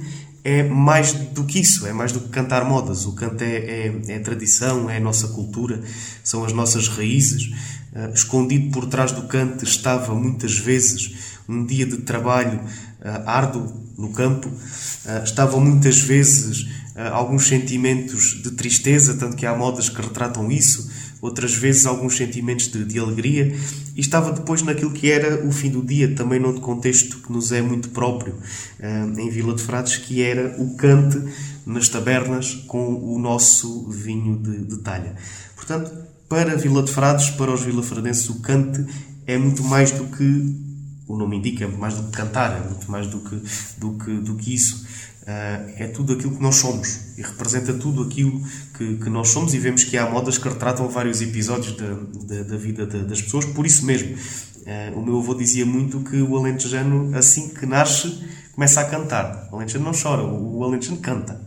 é 0.44 0.62
mais 0.62 1.12
do 1.12 1.44
que 1.44 1.58
isso, 1.58 1.86
é 1.86 1.92
mais 1.92 2.12
do 2.12 2.20
que 2.20 2.28
cantar 2.28 2.66
modas. 2.66 3.06
O 3.06 3.12
canto 3.12 3.42
é, 3.42 3.56
é, 3.56 4.02
é 4.08 4.18
tradição, 4.18 4.90
é 4.90 4.98
a 4.98 5.00
nossa 5.00 5.28
cultura, 5.28 5.80
são 6.22 6.44
as 6.44 6.52
nossas 6.52 6.86
raízes. 6.86 7.50
Uh, 7.94 8.12
escondido 8.12 8.70
por 8.70 8.86
trás 8.86 9.12
do 9.12 9.22
canto 9.22 9.64
estava 9.64 10.14
muitas 10.14 10.58
vezes 10.58 11.38
um 11.48 11.64
dia 11.64 11.86
de 11.86 11.98
trabalho 11.98 12.58
uh, 12.58 13.22
árduo 13.24 13.72
no 13.96 14.12
campo, 14.12 14.48
uh, 14.48 15.24
estavam 15.24 15.60
muitas 15.60 16.00
vezes 16.00 16.66
alguns 17.12 17.48
sentimentos 17.48 18.40
de 18.42 18.52
tristeza, 18.52 19.14
tanto 19.14 19.36
que 19.36 19.44
há 19.44 19.56
modas 19.56 19.88
que 19.88 20.00
retratam 20.00 20.50
isso, 20.50 20.90
outras 21.20 21.54
vezes 21.54 21.86
alguns 21.86 22.16
sentimentos 22.16 22.68
de, 22.68 22.84
de, 22.84 22.98
alegria, 22.98 23.56
e 23.96 24.00
estava 24.00 24.30
depois 24.30 24.62
naquilo 24.62 24.92
que 24.92 25.10
era 25.10 25.44
o 25.46 25.50
fim 25.50 25.70
do 25.70 25.82
dia, 25.82 26.14
também 26.14 26.38
num 26.38 26.54
contexto 26.60 27.18
que 27.18 27.32
nos 27.32 27.50
é 27.50 27.62
muito 27.62 27.88
próprio 27.88 28.34
uh, 28.34 29.20
em 29.20 29.30
Vila 29.30 29.54
de 29.54 29.62
Frades, 29.62 29.96
que 29.96 30.22
era 30.22 30.54
o 30.60 30.76
cante 30.76 31.20
nas 31.66 31.88
tabernas 31.88 32.54
com 32.66 32.94
o 32.94 33.18
nosso 33.18 33.88
vinho 33.90 34.36
de, 34.36 34.64
de 34.66 34.78
talha. 34.78 35.14
Portanto, 35.56 35.90
para 36.28 36.56
Vila 36.56 36.82
de 36.82 36.92
Frades, 36.92 37.30
para 37.30 37.52
os 37.52 37.62
vilafradenses, 37.62 38.28
o 38.28 38.40
cante 38.40 38.84
é 39.26 39.38
muito 39.38 39.64
mais 39.64 39.90
do 39.90 40.04
que 40.04 40.64
o 41.06 41.16
nome 41.16 41.36
indica, 41.36 41.64
é 41.64 41.66
muito 41.66 41.80
mais 41.80 41.94
do 41.94 42.04
que 42.04 42.10
cantar, 42.10 42.56
é 42.56 42.68
muito 42.68 42.90
mais 42.90 43.06
do 43.06 43.20
que, 43.20 43.42
do 43.78 43.92
que, 43.92 44.12
do 44.20 44.34
que 44.36 44.54
isso. 44.54 44.86
Uh, 45.24 45.72
é 45.78 45.86
tudo 45.86 46.12
aquilo 46.12 46.36
que 46.36 46.42
nós 46.42 46.56
somos 46.56 47.00
e 47.16 47.22
representa 47.22 47.72
tudo 47.72 48.02
aquilo 48.02 48.42
que, 48.76 48.98
que, 48.98 49.08
nós 49.08 49.30
somos 49.30 49.54
e 49.54 49.58
vemos 49.58 49.82
que 49.82 49.96
há 49.96 50.06
modas 50.06 50.36
que 50.36 50.46
retratam 50.46 50.86
vários 50.86 51.22
episódios 51.22 51.74
da, 51.78 51.94
da, 52.26 52.42
da 52.42 52.56
vida 52.58 52.84
das 52.84 53.22
pessoas, 53.22 53.46
por 53.46 53.64
isso 53.64 53.86
mesmo. 53.86 54.14
Uh, 54.14 54.98
o 54.98 55.02
meu 55.02 55.18
avô 55.18 55.32
dizia 55.32 55.64
muito 55.64 56.00
que 56.00 56.20
o 56.20 56.36
alentejano, 56.36 57.16
assim 57.16 57.48
que 57.48 57.64
nasce, 57.64 58.22
começa 58.52 58.82
a 58.82 58.84
cantar. 58.84 59.48
O 59.50 59.56
alentejano 59.56 59.86
não 59.86 59.92
chora, 59.92 60.22
o, 60.22 60.62
alentejano 60.62 60.98
canta. 60.98 61.40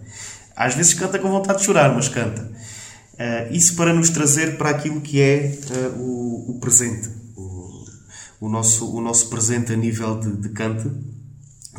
Às 0.55 0.73
vezes 0.73 0.95
canta 0.95 1.19
com 1.19 1.29
vontade 1.29 1.59
de 1.59 1.65
chorar, 1.65 1.93
mas 1.93 2.09
canta. 2.09 2.41
Uh, 3.13 3.53
isso 3.53 3.75
para 3.75 3.93
nos 3.93 4.09
trazer 4.09 4.57
para 4.57 4.71
aquilo 4.71 5.01
que 5.01 5.21
é 5.21 5.55
o, 5.97 6.55
o, 6.55 6.59
presente. 6.59 7.09
O, 7.35 7.85
o, 8.41 8.49
nosso, 8.49 8.91
o 8.91 8.99
nosso 9.01 9.29
presente 9.29 9.71
a 9.71 9.75
nível 9.75 10.19
de, 10.19 10.35
de 10.35 10.49
cante 10.49 10.89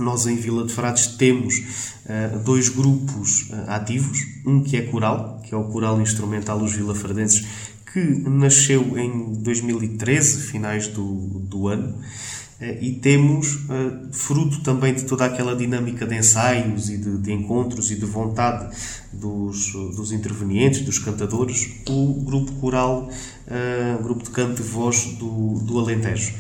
nós 0.02 0.26
em 0.26 0.37
Vila 0.37 0.66
de 0.66 0.72
Frades 0.72 1.06
temos 1.06 1.58
uh, 1.58 2.38
dois 2.44 2.68
grupos 2.68 3.50
uh, 3.50 3.64
ativos, 3.68 4.18
um 4.46 4.62
que 4.62 4.76
é 4.76 4.82
coral, 4.82 5.40
que 5.44 5.54
é 5.54 5.56
o 5.56 5.64
Coral 5.64 6.00
Instrumental 6.00 6.58
Os 6.62 6.72
Vilafradenses, 6.72 7.46
que 7.92 8.00
nasceu 8.00 8.98
em 8.98 9.32
2013, 9.34 10.40
finais 10.42 10.88
do, 10.88 11.04
do 11.04 11.68
ano, 11.68 11.88
uh, 11.88 12.64
e 12.80 12.92
temos, 12.92 13.66
fruto 14.12 14.61
também 14.61 14.94
de 14.94 15.04
toda 15.04 15.24
aquela 15.24 15.54
dinâmica 15.54 16.06
de 16.06 16.16
ensaios 16.16 16.90
e 16.90 16.96
de, 16.96 17.18
de 17.18 17.32
encontros 17.32 17.90
e 17.90 17.96
de 17.96 18.06
vontade 18.06 18.74
dos, 19.12 19.72
dos 19.72 20.12
intervenientes, 20.12 20.80
dos 20.80 20.98
cantadores, 20.98 21.82
o 21.88 22.14
grupo 22.24 22.52
coral, 22.54 23.08
grupo 24.02 24.24
de 24.24 24.30
canto 24.30 24.61
e 24.61 24.64
voz 24.64 25.16
do, 25.18 25.61
do 25.61 25.78
Alentejo. 25.78 26.34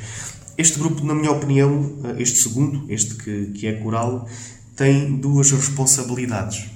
Este 0.58 0.76
grupo, 0.80 1.04
na 1.06 1.14
minha 1.14 1.30
opinião, 1.30 2.00
eh, 2.02 2.20
este 2.20 2.40
segundo, 2.40 2.84
este 2.88 3.14
que, 3.14 3.46
que 3.52 3.68
é 3.68 3.74
coral, 3.74 4.28
tem 4.74 5.16
duas 5.16 5.52
responsabilidades. 5.52 6.66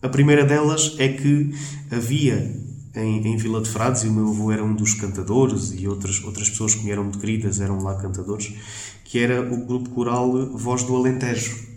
A 0.00 0.08
primeira 0.08 0.42
delas 0.42 0.96
é 0.98 1.08
que 1.08 1.54
havia 1.90 2.56
em, 2.94 3.28
em, 3.28 3.36
Vila 3.36 3.60
de 3.60 3.68
Frades, 3.68 4.04
e 4.04 4.08
o 4.08 4.12
meu 4.12 4.30
avô 4.30 4.50
era 4.50 4.64
um 4.64 4.74
dos 4.74 4.94
cantadores, 4.94 5.70
e 5.78 5.86
outras, 5.86 6.24
outras 6.24 6.48
pessoas 6.48 6.74
que 6.74 6.82
me 6.82 6.90
eram 6.90 7.04
muito 7.04 7.18
queridas 7.18 7.60
eram 7.60 7.82
lá 7.82 7.94
cantadores, 7.96 8.54
que 9.04 9.18
era 9.18 9.42
o 9.42 9.66
grupo 9.66 9.90
coral 9.90 10.56
Voz 10.56 10.82
do 10.84 10.96
Alentejo. 10.96 11.69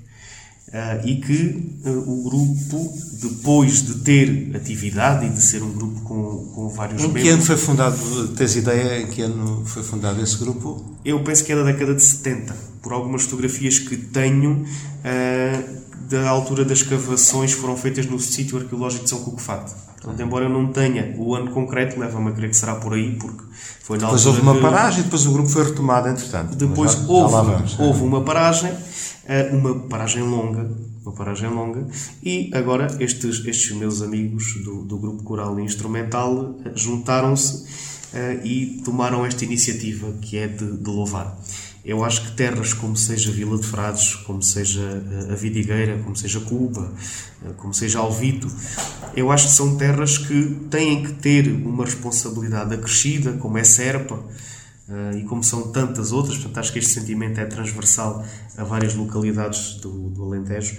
Uh, 0.73 1.07
e 1.07 1.17
que 1.17 1.79
uh, 1.85 1.99
o 1.99 2.23
grupo, 2.23 2.91
depois 3.21 3.83
de 3.83 3.99
ter 3.99 4.55
atividade 4.55 5.27
e 5.27 5.29
de 5.29 5.39
ser 5.39 5.61
um 5.61 5.71
grupo 5.71 6.01
com, 6.01 6.51
com 6.51 6.69
vários 6.69 6.99
em 6.99 7.05
membros... 7.05 7.23
Em 7.23 7.27
que 7.27 7.31
ano 7.31 7.43
foi 7.43 7.57
fundado, 7.57 8.27
tens 8.29 8.55
ideia 8.55 9.01
em 9.03 9.05
que 9.05 9.21
ano 9.21 9.63
foi 9.67 9.83
fundado 9.83 10.19
esse 10.19 10.35
grupo? 10.39 10.83
Eu 11.05 11.19
penso 11.23 11.45
que 11.45 11.51
é 11.51 11.55
da 11.55 11.61
década 11.61 11.93
de 11.93 12.01
70, 12.01 12.55
por 12.81 12.91
algumas 12.91 13.21
fotografias 13.21 13.77
que 13.77 13.95
tenho 13.95 14.63
uh, 14.63 15.83
da 16.09 16.27
altura 16.27 16.65
das 16.65 16.79
escavações 16.79 17.51
foram 17.53 17.77
feitas 17.77 18.07
no 18.07 18.19
sítio 18.19 18.57
arqueológico 18.57 19.03
de 19.03 19.11
São 19.11 19.19
Cucufate. 19.19 19.73
Portanto, 20.01 20.19
embora 20.21 20.45
eu 20.45 20.49
não 20.49 20.67
tenha 20.71 21.13
o 21.17 21.35
ano 21.35 21.51
concreto, 21.51 21.99
leva-me 21.99 22.29
a 22.29 22.31
crer 22.31 22.49
que 22.49 22.57
será 22.57 22.75
por 22.75 22.93
aí, 22.93 23.15
porque 23.15 23.43
foi 23.83 23.97
na 23.97 24.05
depois 24.05 24.25
altura 24.25 24.43
houve 24.43 24.59
uma 24.59 24.71
paragem 24.71 25.01
e 25.01 25.03
depois 25.03 25.25
o 25.25 25.31
grupo 25.31 25.49
foi 25.49 25.65
retomado, 25.65 26.09
entretanto. 26.09 26.55
Depois 26.55 26.93
já, 26.93 26.99
houve, 27.07 27.31
já 27.31 27.41
vamos, 27.41 27.79
houve 27.79 28.03
uma 28.03 28.21
paragem 28.21 28.73
uma 29.51 29.79
paragem 29.87 30.21
longa, 30.21 30.69
uma 31.01 31.13
paragem 31.13 31.49
longa, 31.49 31.87
e 32.21 32.49
agora 32.53 32.87
estes, 32.99 33.45
estes 33.45 33.71
meus 33.71 34.01
amigos 34.01 34.55
do, 34.63 34.83
do 34.83 34.97
grupo 34.97 35.23
coral 35.23 35.59
instrumental 35.59 36.55
eh, 36.65 36.71
juntaram-se 36.75 37.63
uh, 38.13 38.45
e 38.45 38.81
tomaram 38.83 39.25
esta 39.25 39.45
iniciativa 39.45 40.11
que 40.21 40.37
é 40.37 40.47
de, 40.47 40.77
de, 40.77 40.89
louvar. 40.89 41.37
Eu 41.85 42.03
acho 42.03 42.25
que 42.25 42.31
terras 42.31 42.73
como 42.73 42.95
seja 42.95 43.31
Vila 43.31 43.57
de 43.57 43.67
Frades, 43.67 44.15
como 44.15 44.41
seja 44.41 45.03
a 45.29 45.35
Vidigueira, 45.35 45.99
como 46.01 46.15
seja 46.15 46.39
Cuba, 46.39 46.93
como 47.57 47.73
seja 47.73 47.99
Alvito, 47.99 48.47
eu 49.13 49.29
acho 49.29 49.47
que 49.47 49.53
são 49.53 49.75
terras 49.75 50.17
que 50.17 50.59
têm 50.69 51.03
que 51.03 51.11
ter 51.11 51.49
uma 51.49 51.83
responsabilidade 51.83 52.73
acrescida, 52.73 53.33
como 53.33 53.57
é 53.57 53.65
Serpa, 53.65 54.17
Uh, 54.87 55.17
e 55.17 55.23
como 55.23 55.41
são 55.41 55.71
tantas 55.71 56.11
outras, 56.11 56.37
portanto, 56.37 56.57
acho 56.57 56.73
que 56.73 56.79
este 56.79 56.91
sentimento 56.91 57.39
é 57.39 57.45
transversal 57.45 58.25
a 58.57 58.63
várias 58.65 58.95
localidades 58.95 59.75
do, 59.75 60.09
do 60.09 60.23
Alentejo, 60.23 60.77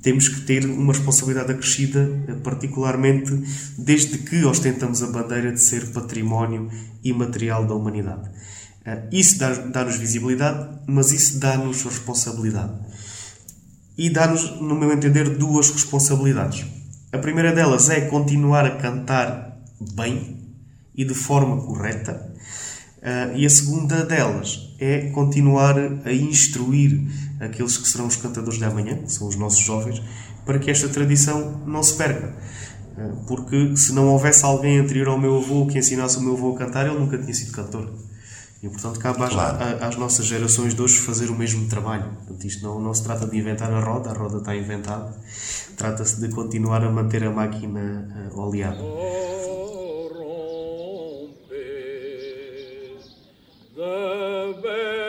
temos 0.00 0.28
que 0.28 0.42
ter 0.42 0.66
uma 0.66 0.92
responsabilidade 0.92 1.52
acrescida, 1.52 2.10
eh, 2.28 2.34
particularmente 2.34 3.32
desde 3.78 4.18
que 4.18 4.44
ostentamos 4.44 5.02
a 5.02 5.06
bandeira 5.06 5.50
de 5.50 5.58
ser 5.60 5.92
património 5.92 6.70
imaterial 7.02 7.66
da 7.66 7.74
humanidade. 7.74 8.28
Uh, 8.86 9.08
isso 9.10 9.38
dá-nos 9.38 9.96
visibilidade, 9.96 10.78
mas 10.86 11.10
isso 11.10 11.38
dá-nos 11.38 11.82
responsabilidade. 11.82 12.72
E 13.96 14.10
dá-nos, 14.10 14.60
no 14.60 14.74
meu 14.74 14.92
entender, 14.92 15.38
duas 15.38 15.70
responsabilidades. 15.70 16.66
A 17.10 17.18
primeira 17.18 17.52
delas 17.54 17.88
é 17.88 18.02
continuar 18.02 18.66
a 18.66 18.76
cantar 18.76 19.58
bem 19.94 20.36
e 20.94 21.02
de 21.02 21.14
forma 21.14 21.62
correta 21.62 22.33
Uh, 23.04 23.36
e 23.36 23.44
a 23.44 23.50
segunda 23.50 24.02
delas 24.02 24.74
é 24.80 25.10
continuar 25.10 25.76
a 25.78 26.12
instruir 26.12 27.06
aqueles 27.38 27.76
que 27.76 27.86
serão 27.86 28.06
os 28.06 28.16
cantadores 28.16 28.58
de 28.58 28.64
amanhã, 28.64 28.96
que 28.96 29.12
são 29.12 29.28
os 29.28 29.36
nossos 29.36 29.60
jovens, 29.60 30.02
para 30.46 30.58
que 30.58 30.70
esta 30.70 30.88
tradição 30.88 31.60
não 31.66 31.82
se 31.82 31.94
perca. 31.94 32.34
Eh, 32.96 33.12
porque 33.26 33.76
se 33.76 33.92
não 33.92 34.08
houvesse 34.08 34.44
alguém 34.44 34.78
anterior 34.78 35.08
ao 35.08 35.18
meu 35.18 35.36
avô 35.36 35.66
que 35.66 35.78
ensinasse 35.78 36.16
o 36.18 36.20
meu 36.20 36.34
avô 36.34 36.54
a 36.54 36.58
cantar, 36.58 36.86
ele 36.86 36.98
nunca 36.98 37.18
tinha 37.18 37.34
sido 37.34 37.52
cantor. 37.52 37.92
E, 38.62 38.68
portanto, 38.68 38.98
cabe 38.98 39.22
às, 39.22 39.30
claro. 39.30 39.84
às, 39.84 39.96
nossas 39.96 40.24
gerações 40.24 40.74
de 40.74 40.80
hoje 40.80 40.98
fazer 40.98 41.28
o 41.28 41.34
mesmo 41.34 41.68
trabalho. 41.68 42.04
Portanto, 42.04 42.46
isto 42.46 42.64
não, 42.64 42.80
não 42.80 42.94
se 42.94 43.04
trata 43.04 43.26
de 43.26 43.36
inventar 43.36 43.70
a 43.70 43.78
roda, 43.78 44.10
a 44.10 44.14
roda 44.14 44.38
está 44.38 44.56
inventada. 44.56 45.14
Trata-se 45.76 46.18
de 46.18 46.28
continuar 46.28 46.82
a 46.82 46.90
manter 46.90 47.24
a 47.24 47.30
máquina 47.30 48.30
uh, 48.32 48.40
oleada. 48.40 48.80
the 53.74 54.56
bell 54.62 55.04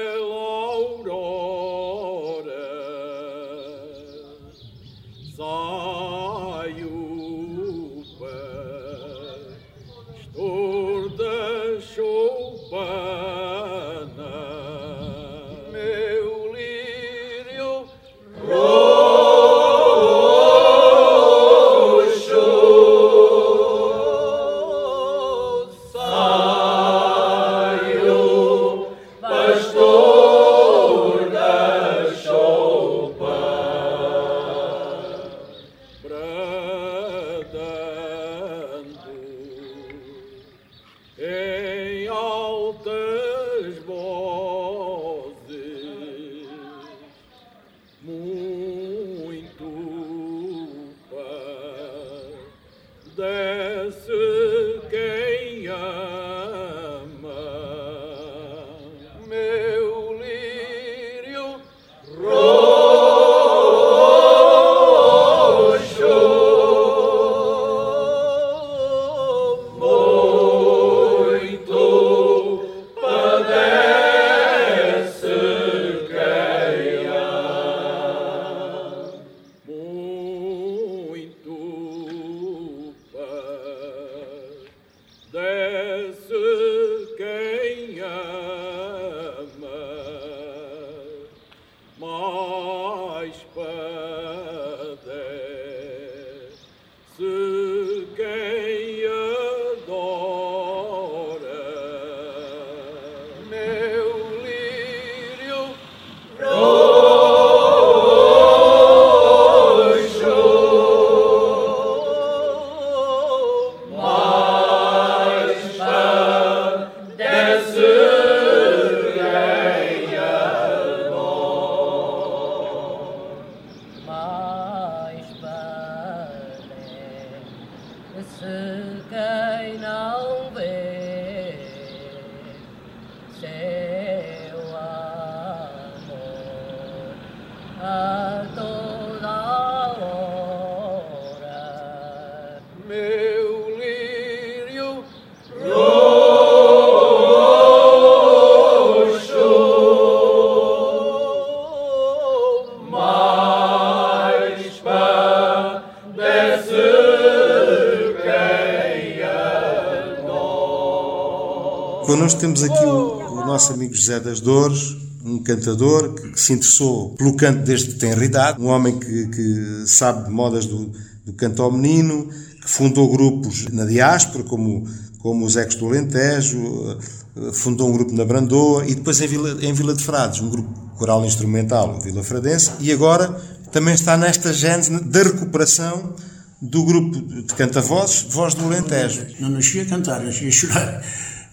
Connosco 162.36 162.39
temos 162.39 162.63
aqui 162.63 162.86
o, 162.86 163.41
o, 163.41 163.45
nosso 163.45 163.73
amigo 163.73 163.93
José 163.93 164.19
das 164.19 164.39
Dores, 164.39 164.95
um 165.23 165.39
cantador 165.39 166.13
que, 166.13 166.39
se 166.39 166.53
interessou 166.53 167.15
pelo 167.15 167.36
canto 167.36 167.63
desde 167.63 167.93
que 167.93 167.99
tem 167.99 168.11
idade, 168.11 168.61
um 168.61 168.67
homem 168.67 168.97
que, 168.99 169.27
que 169.27 169.83
sabe 169.88 170.25
de 170.25 170.31
modas 170.31 170.65
do, 170.65 170.91
do, 171.25 171.33
canto 171.33 171.61
ao 171.63 171.71
menino, 171.71 172.29
que 172.61 172.69
fundou 172.69 173.09
grupos 173.11 173.65
na 173.71 173.86
diáspora, 173.86 174.43
como, 174.43 174.88
como 175.19 175.45
os 175.45 175.55
Ecos 175.55 175.75
do 175.75 175.88
Alentejo, 175.88 176.97
eh, 177.38 177.51
fundou 177.53 177.89
um 177.89 177.93
grupo 177.93 178.13
na 178.13 178.25
Brandoa 178.25 178.86
e 178.86 178.95
depois 178.95 179.19
em 179.21 179.27
Vila, 179.27 179.57
em 179.61 179.73
Vila 179.73 179.93
de 179.93 180.03
Frades, 180.03 180.41
um 180.41 180.49
grupo 180.49 180.69
coral 180.97 181.25
instrumental, 181.25 181.95
o 181.95 182.01
Vila 182.01 182.23
Fradense, 182.23 182.71
e 182.79 182.91
agora 182.91 183.29
também 183.71 183.93
está 183.93 184.17
nesta 184.17 184.53
gênese 184.53 184.91
da 185.03 185.23
recuperação 185.23 186.13
do 186.61 186.83
grupo 186.83 187.19
de 187.19 187.53
canta-vozes, 187.53 188.25
Voz 188.29 188.53
do 188.53 188.65
Alentejo. 188.65 189.25
Não 189.39 189.49
nasci 189.49 189.79
a 189.79 189.86
cantar, 189.86 190.21
nasci 190.21 190.47
a 190.47 190.51
chorar 190.51 191.03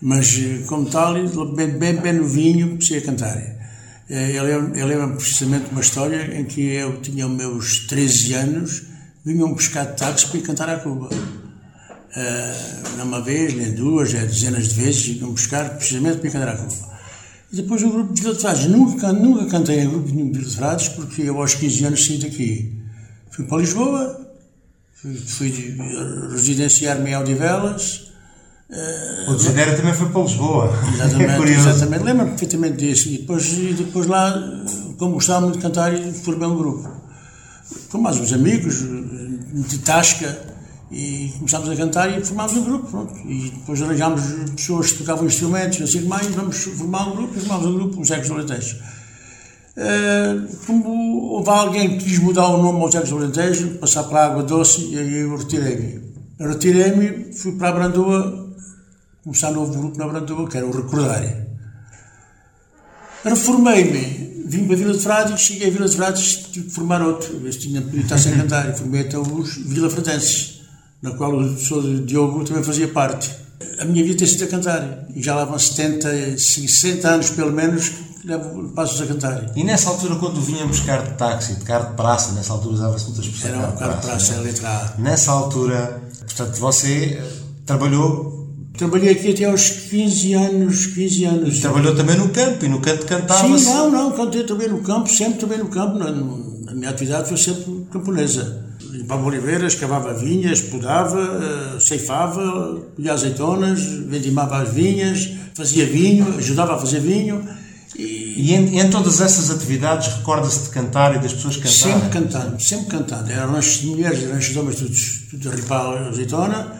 mas 0.02 0.36
eh, 0.36 0.64
como 0.66 0.90
tal, 0.90 1.14
bem, 1.54 1.68
bem, 1.78 1.94
bem 1.94 2.12
novinho, 2.14 2.70
comecei 2.70 2.98
a 2.98 3.02
cantar. 3.02 3.38
Eh, 4.10 4.32
ele 4.32 4.84
lembra 4.84 5.14
precisamente 5.14 5.70
uma 5.70 5.80
história 5.80 6.38
em 6.38 6.44
que 6.44 6.60
eu 6.60 7.00
tinha 7.00 7.28
meus 7.28 7.86
13 7.86 8.34
anos, 8.34 8.82
vinham 9.24 9.54
buscar 9.54 9.86
de 9.86 9.96
táxi 9.96 10.26
para 10.26 10.38
ir 10.38 10.42
cantar 10.42 10.68
à 10.68 10.80
Cuba. 10.80 11.08
Uh, 12.14 12.98
não 12.98 13.06
uma 13.06 13.22
vez, 13.22 13.54
nem 13.54 13.72
duas, 13.72 14.12
é 14.12 14.26
dezenas 14.26 14.68
de 14.68 14.82
vezes, 14.82 15.06
vinham 15.06 15.30
buscar 15.30 15.78
precisamente 15.78 16.18
para 16.18 16.28
ir 16.28 16.32
cantar 16.32 16.48
à 16.48 16.56
Cuba. 16.56 16.92
E 17.52 17.56
depois 17.56 17.82
o 17.82 17.90
grupo 17.90 18.12
de 18.12 18.34
Frades. 18.34 18.66
Nunca, 18.66 19.12
nunca 19.12 19.46
cantei 19.46 19.80
em 19.80 19.88
grupo 19.88 20.10
de 20.10 20.44
Frades, 20.44 20.88
porque 20.88 21.22
eu 21.22 21.40
aos 21.40 21.54
15 21.54 21.84
anos 21.84 22.04
saí 22.04 22.18
daqui. 22.18 22.76
Fui 23.30 23.46
para 23.46 23.58
Lisboa, 23.58 24.34
fui, 24.94 25.14
fui 25.14 25.76
residenciar-me 26.32 27.10
em 27.10 27.14
Aldivelas, 27.14 28.11
Uh, 28.72 29.30
o 29.30 29.36
Desidério 29.36 29.76
também 29.76 29.92
foi 29.92 30.08
para 30.08 30.22
Lisboa. 30.22 30.72
Exatamente, 30.94 31.52
é 31.52 31.54
exatamente. 31.54 32.02
lembro-me 32.04 32.30
perfeitamente 32.30 32.76
disso. 32.78 33.08
E 33.08 33.18
depois, 33.18 33.52
e 33.52 33.74
depois 33.74 34.06
lá, 34.06 34.64
como 34.98 35.12
gostava 35.12 35.42
muito 35.42 35.56
de 35.56 35.62
cantar, 35.62 35.92
formei 36.24 36.48
um 36.48 36.56
grupo. 36.56 36.90
Com 37.90 37.98
mais 37.98 38.18
uns 38.18 38.32
amigos 38.32 38.76
de 38.80 39.78
Tasca 39.80 40.38
e 40.90 41.32
começámos 41.38 41.68
a 41.68 41.76
cantar 41.76 42.18
e 42.18 42.24
formámos 42.24 42.56
um 42.56 42.64
grupo. 42.64 42.90
Pronto. 42.90 43.14
E 43.28 43.50
depois 43.50 43.82
arranjámos 43.82 44.22
pessoas 44.56 44.92
que 44.92 44.98
tocavam 44.98 45.26
instrumentos, 45.26 45.82
assim 45.82 46.00
mais, 46.06 46.26
vamos 46.28 46.56
formar 46.56 47.08
um 47.08 47.16
grupo 47.16 47.36
e 47.36 47.40
formámos 47.40 47.66
um 47.66 47.74
grupo, 47.74 48.00
os 48.00 48.10
Ecos 48.10 48.28
do 48.28 48.34
Alentejo. 48.34 48.76
Uh, 49.76 50.56
como 50.66 51.32
houve 51.32 51.50
alguém 51.50 51.98
que 51.98 52.04
quis 52.04 52.18
mudar 52.18 52.48
o 52.48 52.62
nome 52.62 52.80
aos 52.80 52.94
Ecos 52.94 53.10
do 53.10 53.18
Alentejo, 53.18 53.74
passar 53.78 54.04
para 54.04 54.20
a 54.20 54.26
Água 54.26 54.42
Doce, 54.42 54.86
e 54.86 54.98
aí 54.98 55.14
eu 55.20 55.36
retirei-me. 55.36 56.00
Retirei-me, 56.38 57.34
fui 57.34 57.52
para 57.52 57.68
a 57.68 57.72
Brandoa 57.72 58.41
começar 59.22 59.50
um 59.50 59.54
novo 59.54 59.72
grupo 59.72 59.98
na 59.98 60.06
Brandoa, 60.06 60.48
que 60.48 60.56
era 60.56 60.66
o 60.66 60.70
Recordar. 60.70 61.46
Reformei-me, 63.24 64.44
vim 64.46 64.64
para 64.66 64.74
a 64.74 64.78
Vila 64.78 64.92
de 64.92 64.98
Frades, 64.98 65.40
cheguei 65.40 65.68
a 65.68 65.70
Vila 65.70 65.88
de 65.88 65.96
Frades, 65.96 66.48
tive 66.50 66.66
que 66.66 66.74
formar 66.74 67.02
outro, 67.02 67.52
se 67.52 67.58
tinha 67.60 67.80
podido 67.80 68.02
estar 68.02 68.18
sem 68.18 68.36
cantar, 68.36 68.70
e 68.70 68.76
formei 68.76 69.02
até 69.02 69.16
os 69.16 69.56
Vila 69.56 69.88
Fradenses, 69.88 70.62
na 71.00 71.12
qual 71.12 71.32
o 71.34 71.48
professor 71.48 71.82
Diogo 72.04 72.44
também 72.44 72.64
fazia 72.64 72.88
parte. 72.88 73.30
A 73.78 73.84
minha 73.84 74.04
vida 74.04 74.18
tem 74.18 74.26
sido 74.26 74.44
a 74.44 74.48
cantar, 74.48 75.06
e 75.14 75.22
já 75.22 75.36
lá 75.36 75.44
vão 75.44 75.58
70, 75.58 76.36
60 76.36 77.08
anos 77.08 77.30
pelo 77.30 77.52
menos 77.52 77.92
levo, 78.24 78.70
passo 78.70 79.02
a 79.02 79.06
cantar. 79.06 79.52
E 79.56 79.62
nessa 79.62 79.90
altura, 79.90 80.16
quando 80.16 80.40
vinham 80.40 80.66
buscar 80.66 81.02
de 81.02 81.14
táxi, 81.14 81.54
de 81.54 81.64
carro 81.64 81.90
de 81.90 81.96
praça, 81.96 82.32
nessa 82.32 82.52
altura 82.52 82.74
usava-se 82.74 83.04
muita 83.06 83.20
expressão. 83.20 83.50
Era 83.50 83.68
um 83.68 83.76
carro 83.76 84.00
de 84.00 84.06
praça, 84.06 84.32
era 84.32 84.40
a 84.40 84.44
letra 84.44 84.68
A. 84.68 85.00
Nessa 85.00 85.30
altura, 85.30 86.02
portanto, 86.26 86.56
você 86.56 87.22
trabalhou 87.64 88.41
Trabalhei 88.76 89.10
aqui 89.10 89.30
até 89.32 89.44
aos 89.44 89.68
15 89.68 90.32
anos, 90.34 90.86
15 90.86 91.24
anos. 91.24 91.58
Trabalhou 91.60 91.94
também 91.94 92.16
no 92.16 92.28
campo 92.30 92.64
e 92.64 92.68
no 92.68 92.80
canto 92.80 93.06
cantava 93.06 93.58
Sim, 93.58 93.64
não, 93.66 93.90
não, 93.90 94.12
cantei 94.12 94.44
também 94.44 94.68
no 94.68 94.80
campo, 94.80 95.08
sempre 95.08 95.38
também 95.38 95.58
no 95.58 95.68
campo. 95.68 95.98
Na 95.98 96.72
minha 96.74 96.90
atividade 96.90 97.28
foi 97.28 97.36
sempre 97.36 97.86
camponesa. 97.92 98.64
Limpava 98.90 99.24
oliveiras, 99.26 99.74
cavava 99.74 100.14
vinhas, 100.14 100.60
podava, 100.60 101.20
eh, 101.76 101.80
ceifava, 101.80 102.80
colhia 102.96 103.12
azeitonas, 103.12 103.80
vendimava 103.82 104.58
as 104.62 104.68
vinhas, 104.70 105.30
fazia 105.54 105.86
vinho, 105.86 106.34
ajudava 106.38 106.74
a 106.74 106.78
fazer 106.78 107.00
vinho. 107.00 107.46
E, 107.96 108.48
E 108.48 108.54
em, 108.54 108.80
em 108.80 108.90
todas 108.90 109.20
essas 109.20 109.50
atividades, 109.50 110.14
recorda-se 110.16 110.64
de 110.64 110.68
cantar 110.70 111.14
e 111.14 111.18
das 111.18 111.32
pessoas 111.34 111.56
cantarem? 111.56 111.78
sempre 112.00 112.08
cantando, 112.08 112.60
sempre 112.60 112.86
cantando. 112.86 113.30
Eram 113.30 113.52
ranchos 113.52 113.80
de 113.80 113.86
mulheres, 113.88 114.30
ranchos 114.30 114.52
de 114.52 114.58
homens, 114.58 114.76
tudo, 114.76 114.94
tudo 115.30 115.50
a 115.50 115.54
ripar 115.54 115.80
a 115.80 116.08
azeitona, 116.08 116.72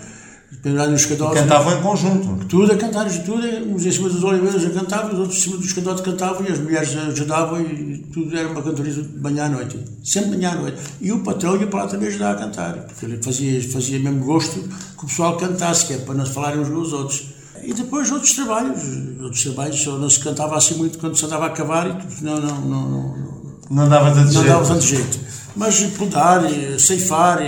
pendurado 0.63 0.93
nos 0.93 1.05
cadotes. 1.05 1.43
Cantavam 1.43 1.79
em 1.79 1.83
conjunto. 1.83 2.47
Tudo 2.47 2.73
a 2.73 2.77
cantar, 2.77 3.11
tudo, 3.25 3.45
uns 3.67 3.85
em 3.85 3.91
cima 3.91 4.09
das 4.09 4.23
oliveiras 4.23 4.65
a 4.65 4.71
cantavam, 4.71 5.13
os 5.13 5.19
outros 5.19 5.39
em 5.39 5.41
cima 5.41 5.57
dos 5.57 5.73
cadotes 5.73 6.05
cantavam 6.05 6.47
e 6.47 6.53
as 6.53 6.59
mulheres 6.59 6.97
ajudavam 6.97 7.61
e 7.61 7.99
tudo 8.13 8.37
era 8.37 8.49
uma 8.49 8.63
cantoria 8.63 8.93
de 8.93 9.19
manhã 9.19 9.47
à 9.47 9.49
noite. 9.49 9.79
Sempre 10.05 10.31
manhã 10.31 10.53
à 10.53 10.55
noite. 10.55 10.79
E 11.01 11.11
o 11.11 11.21
patrão 11.21 11.57
ia 11.57 11.67
para 11.67 11.83
lá 11.83 11.89
também 11.89 12.09
ajudar 12.09 12.33
a 12.33 12.35
cantar, 12.37 12.75
porque 12.75 13.05
ele 13.05 13.21
fazia, 13.21 13.73
fazia 13.73 13.99
mesmo 13.99 14.25
gosto 14.25 14.61
que 14.63 15.05
o 15.05 15.09
pessoal 15.09 15.37
cantasse, 15.37 15.87
que 15.87 15.95
é 15.95 15.99
para 15.99 16.15
não 16.15 16.25
se 16.25 16.33
falarem 16.33 16.61
uns 16.61 16.69
com 16.69 16.77
os 16.77 16.93
outros. 16.93 17.27
E 17.65 17.75
depois 17.75 18.11
outros 18.11 18.33
trabalhos, 18.33 18.83
outros 19.21 19.43
trabalhos, 19.43 19.81
só 19.81 19.99
não 19.99 20.11
se 20.11 20.21
cantava 20.21 20.57
assim 20.57 20.75
muito 20.75 20.99
quando 20.99 21.17
se 21.17 21.25
andava 21.25 21.47
a 21.47 21.51
cavar 21.51 21.89
e 21.91 21.95
tudo, 21.95 22.23
não, 22.23 22.41
não, 22.41 22.61
não, 22.61 22.89
não, 23.71 23.89
Não 24.33 24.45
dava 24.45 24.67
tanto 24.67 24.85
jeito. 24.85 25.21
Mas 25.55 25.81
podar, 25.99 26.43
ceifar, 26.79 27.39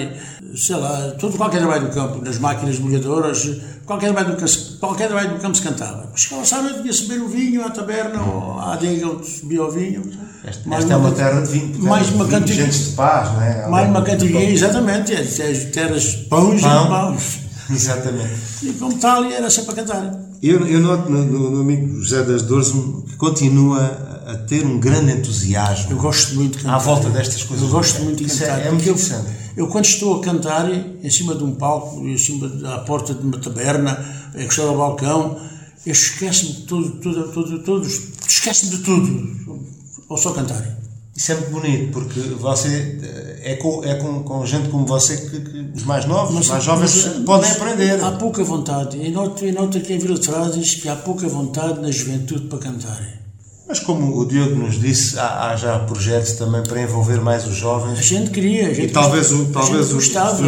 sei 0.56 0.76
lá, 0.76 1.12
todo, 1.18 1.36
qualquer 1.36 1.58
trabalho 1.58 1.88
do 1.88 1.94
campo, 1.94 2.24
nas 2.24 2.38
máquinas 2.38 2.78
molhadoras, 2.78 3.48
qualquer 3.86 4.12
trabalho 4.12 4.34
do 4.34 4.40
campo, 4.40 4.52
qualquer 4.80 5.06
trabalho 5.08 5.30
do 5.30 5.40
campo 5.40 5.56
se 5.56 5.62
cantava. 5.62 6.08
Chegava 6.14 6.44
sábado, 6.44 6.74
devia 6.76 6.92
subir 6.92 7.20
o 7.20 7.28
vinho 7.28 7.64
à 7.64 7.70
taberna 7.70 8.20
ou 8.22 8.58
à 8.58 8.74
adega 8.74 9.08
onde 9.08 9.28
subia 9.28 9.62
o 9.64 9.70
vinho. 9.70 10.02
Esta, 10.44 10.68
Mais 10.68 10.82
esta 10.82 10.94
é 10.94 10.96
uma 10.98 11.08
uma- 11.08 11.14
terra 11.16 11.40
de 11.40 11.48
vinho. 11.52 11.68
portanto, 11.68 11.88
mais 11.88 12.08
uma 12.10 12.24
vinho, 12.24 12.38
cantiga. 12.40 12.66
De 12.66 12.78
paz, 12.92 13.32
não 13.32 13.42
é? 13.42 13.66
Mais 13.68 13.88
uma 13.88 14.02
cantiga, 14.02 14.38
exatamente, 14.40 15.12
é, 15.14 15.20
é, 15.22 15.52
terras 15.70 16.14
pães 16.28 16.60
Pão. 16.62 16.84
e 16.84 16.88
pães. 16.88 17.38
Exatamente. 17.70 18.30
E 18.62 18.72
como 18.74 18.94
tal, 18.98 19.24
era 19.24 19.48
sempre 19.48 19.70
a 19.72 19.74
cantar. 19.74 20.20
Eu, 20.42 20.66
eu 20.66 20.80
noto 20.80 21.08
no, 21.10 21.24
no- 21.24 21.50
no 21.50 21.60
amigo 21.62 21.96
José 22.02 22.22
das 22.22 22.42
Dores 22.42 22.72
que 23.08 23.16
continua 23.16 24.22
a 24.26 24.34
ter 24.34 24.66
um 24.66 24.78
grande 24.78 25.12
entusiasmo 25.12 25.92
Eu 25.92 25.96
gosto 25.96 26.34
muito 26.34 26.58
de 26.58 26.64
cantar. 26.64 26.76
à 26.76 26.78
volta 26.78 27.08
destas 27.08 27.42
coisas. 27.42 27.64
Eu 27.64 27.70
gosto 27.72 28.02
muito 28.02 28.18
de 28.18 28.24
Isso 28.26 28.40
cantar. 28.40 28.60
É, 28.60 28.66
é 28.66 28.70
muito 28.70 28.82
interessante. 28.82 29.28
Eu, 29.56 29.68
quando 29.68 29.84
estou 29.84 30.16
a 30.18 30.20
cantar 30.22 30.68
em 30.70 31.10
cima 31.10 31.34
de 31.34 31.44
um 31.44 31.54
palco, 31.54 32.04
em 32.06 32.18
cima 32.18 32.48
da 32.48 32.78
porta 32.78 33.14
de 33.14 33.22
uma 33.24 33.38
taberna, 33.38 34.04
encostado 34.36 34.68
ao 34.70 34.76
balcão, 34.76 35.38
eu 35.86 35.92
esqueço-me 35.92 36.52
de 36.52 36.62
tudo, 36.62 36.90
tudo, 37.00 37.32
tudo, 37.32 37.58
tudo 37.62 37.86
esqueço-me 37.86 38.70
de 38.72 38.78
tudo, 38.78 39.60
ou 40.08 40.16
só 40.16 40.32
cantar. 40.32 40.78
Isso 41.16 41.30
é 41.30 41.36
muito 41.36 41.50
bonito, 41.52 41.92
porque 41.92 42.18
você 42.20 42.98
eh, 43.00 43.52
é 43.52 43.54
com, 43.54 43.84
é 43.84 43.94
com, 43.94 44.24
com 44.24 44.44
gente 44.44 44.68
como 44.68 44.84
você 44.84 45.16
que, 45.16 45.40
que 45.40 45.70
os 45.72 45.84
mais 45.84 46.06
novos, 46.06 46.36
os 46.40 46.48
mais 46.48 46.64
jovens 46.64 47.04
mas- 47.04 47.14
podem 47.24 47.48
mas 47.50 47.56
aprender. 47.56 48.02
Há 48.02 48.10
pouca 48.12 48.42
vontade. 48.42 48.96
E 48.98 49.10
noto, 49.12 49.46
e 49.46 49.52
noto 49.52 49.78
aqui 49.78 49.92
em 49.92 49.98
Vila 49.98 50.18
de 50.18 50.26
Frades 50.26 50.74
que 50.74 50.88
há 50.88 50.96
pouca 50.96 51.28
vontade 51.28 51.80
na 51.80 51.90
juventude 51.92 52.48
para 52.48 52.58
cantar. 52.58 53.23
Mas 53.66 53.80
como 53.80 54.18
o 54.18 54.26
Diogo 54.26 54.56
nos 54.56 54.78
disse, 54.78 55.18
há, 55.18 55.48
há 55.50 55.56
já 55.56 55.78
projetos 55.78 56.32
também 56.32 56.62
para 56.62 56.82
envolver 56.82 57.18
mais 57.22 57.44
os 57.46 57.52
A 57.52 57.54
jovens. 57.54 58.04
gente 58.04 58.30
queria. 58.30 58.68
A 58.68 58.74
gente 58.74 58.90
E 58.90 58.92
talvez 58.92 59.32
o, 59.32 59.42
a 59.42 59.52
talvez 59.54 59.90
o, 59.90 59.96
o 59.96 60.00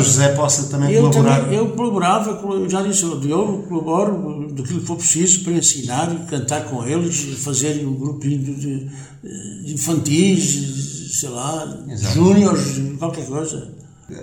José 0.02 0.28
possa 0.34 0.64
também 0.64 0.92
Eu 0.92 1.08
colaborar. 1.10 1.40
também, 1.40 1.56
eu 1.56 1.68
colaborava, 1.70 2.34
colo- 2.34 2.68
já 2.68 2.82
disse, 2.82 3.04
eu 3.04 3.22
eu 3.24 3.64
colaboro 3.68 4.48
daquilo 4.52 4.80
que 4.80 4.86
for 4.86 4.96
preciso 4.96 5.44
para 5.44 5.54
ensinar 5.54 6.12
e 6.14 6.26
cantar 6.30 6.64
com 6.66 6.84
eles, 6.86 7.18
fazer 7.42 7.86
um 7.86 7.94
grupinho 7.94 8.38
de, 8.38 8.54
de- 8.54 9.72
infantis, 9.72 11.18
sei 11.20 11.28
lá, 11.30 11.84
júniores, 12.12 12.80
qualquer 12.98 13.26
coisa. 13.26 13.72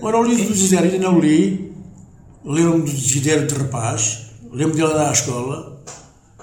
Ora, 0.02 0.20
o 0.20 0.24
livro 0.24 0.46
do 0.46 0.54
Desidério 0.54 0.92
ainda 0.92 1.04
não 1.12 1.20
li, 1.20 1.74
lembro-me 2.46 2.84
do 2.86 2.92
Desidério 2.92 3.48
de 3.48 3.56
rapaz, 3.56 4.28
lembro 4.52 4.76
dele 4.76 4.92
andar 4.92 5.10
à 5.10 5.12
escola, 5.12 5.82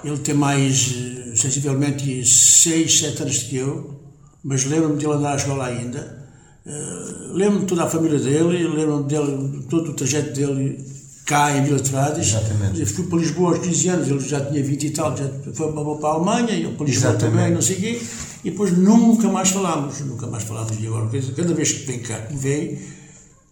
ele 0.03 0.17
tem 0.17 0.35
mais, 0.35 0.93
eh, 0.95 1.35
sensivelmente, 1.35 2.25
6, 2.25 2.99
7 2.99 3.21
anos 3.21 3.37
que 3.43 3.57
eu, 3.57 3.99
mas 4.43 4.65
lembro-me 4.65 4.97
dele 4.97 5.13
andar 5.13 5.33
à 5.33 5.35
escola 5.35 5.65
ainda. 5.65 6.19
Uh, 6.63 7.33
lembro-me 7.33 7.61
de 7.61 7.65
toda 7.65 7.83
a 7.83 7.89
família 7.89 8.19
dele, 8.19 8.67
lembro-me 8.67 9.07
dele, 9.07 9.65
todo 9.67 9.91
o 9.91 9.93
trajeto 9.93 10.31
dele 10.33 10.77
cá 11.25 11.55
em 11.57 11.63
Vila 11.63 11.79
de 11.79 11.89
Frades. 11.89 12.27
Exatamente. 12.27 12.79
Eu 12.79 12.87
fui 12.87 13.05
para 13.05 13.19
Lisboa 13.19 13.55
aos 13.55 13.65
15 13.65 13.89
anos, 13.89 14.07
ele 14.09 14.19
já 14.19 14.45
tinha 14.45 14.63
20 14.63 14.83
e 14.83 14.89
tal, 14.91 15.17
já 15.17 15.27
foi 15.53 15.71
para, 15.71 15.95
para 15.95 16.09
a 16.09 16.13
Alemanha, 16.13 16.59
eu 16.59 16.73
para 16.73 16.85
Lisboa 16.85 17.11
Exatamente. 17.11 17.37
também, 17.37 17.53
não 17.53 17.61
sei 17.61 17.75
o 17.77 17.79
quê, 17.79 18.01
e 18.43 18.51
depois 18.51 18.77
nunca 18.77 19.27
mais 19.29 19.49
falámos, 19.49 19.99
nunca 20.01 20.27
mais 20.27 20.43
falámos. 20.43 20.73
E 20.79 20.87
agora, 20.87 21.09
cada 21.35 21.53
vez 21.53 21.71
que 21.71 21.85
vem 21.85 21.99
cá, 21.99 22.19
que 22.21 22.35
vem, 22.35 22.79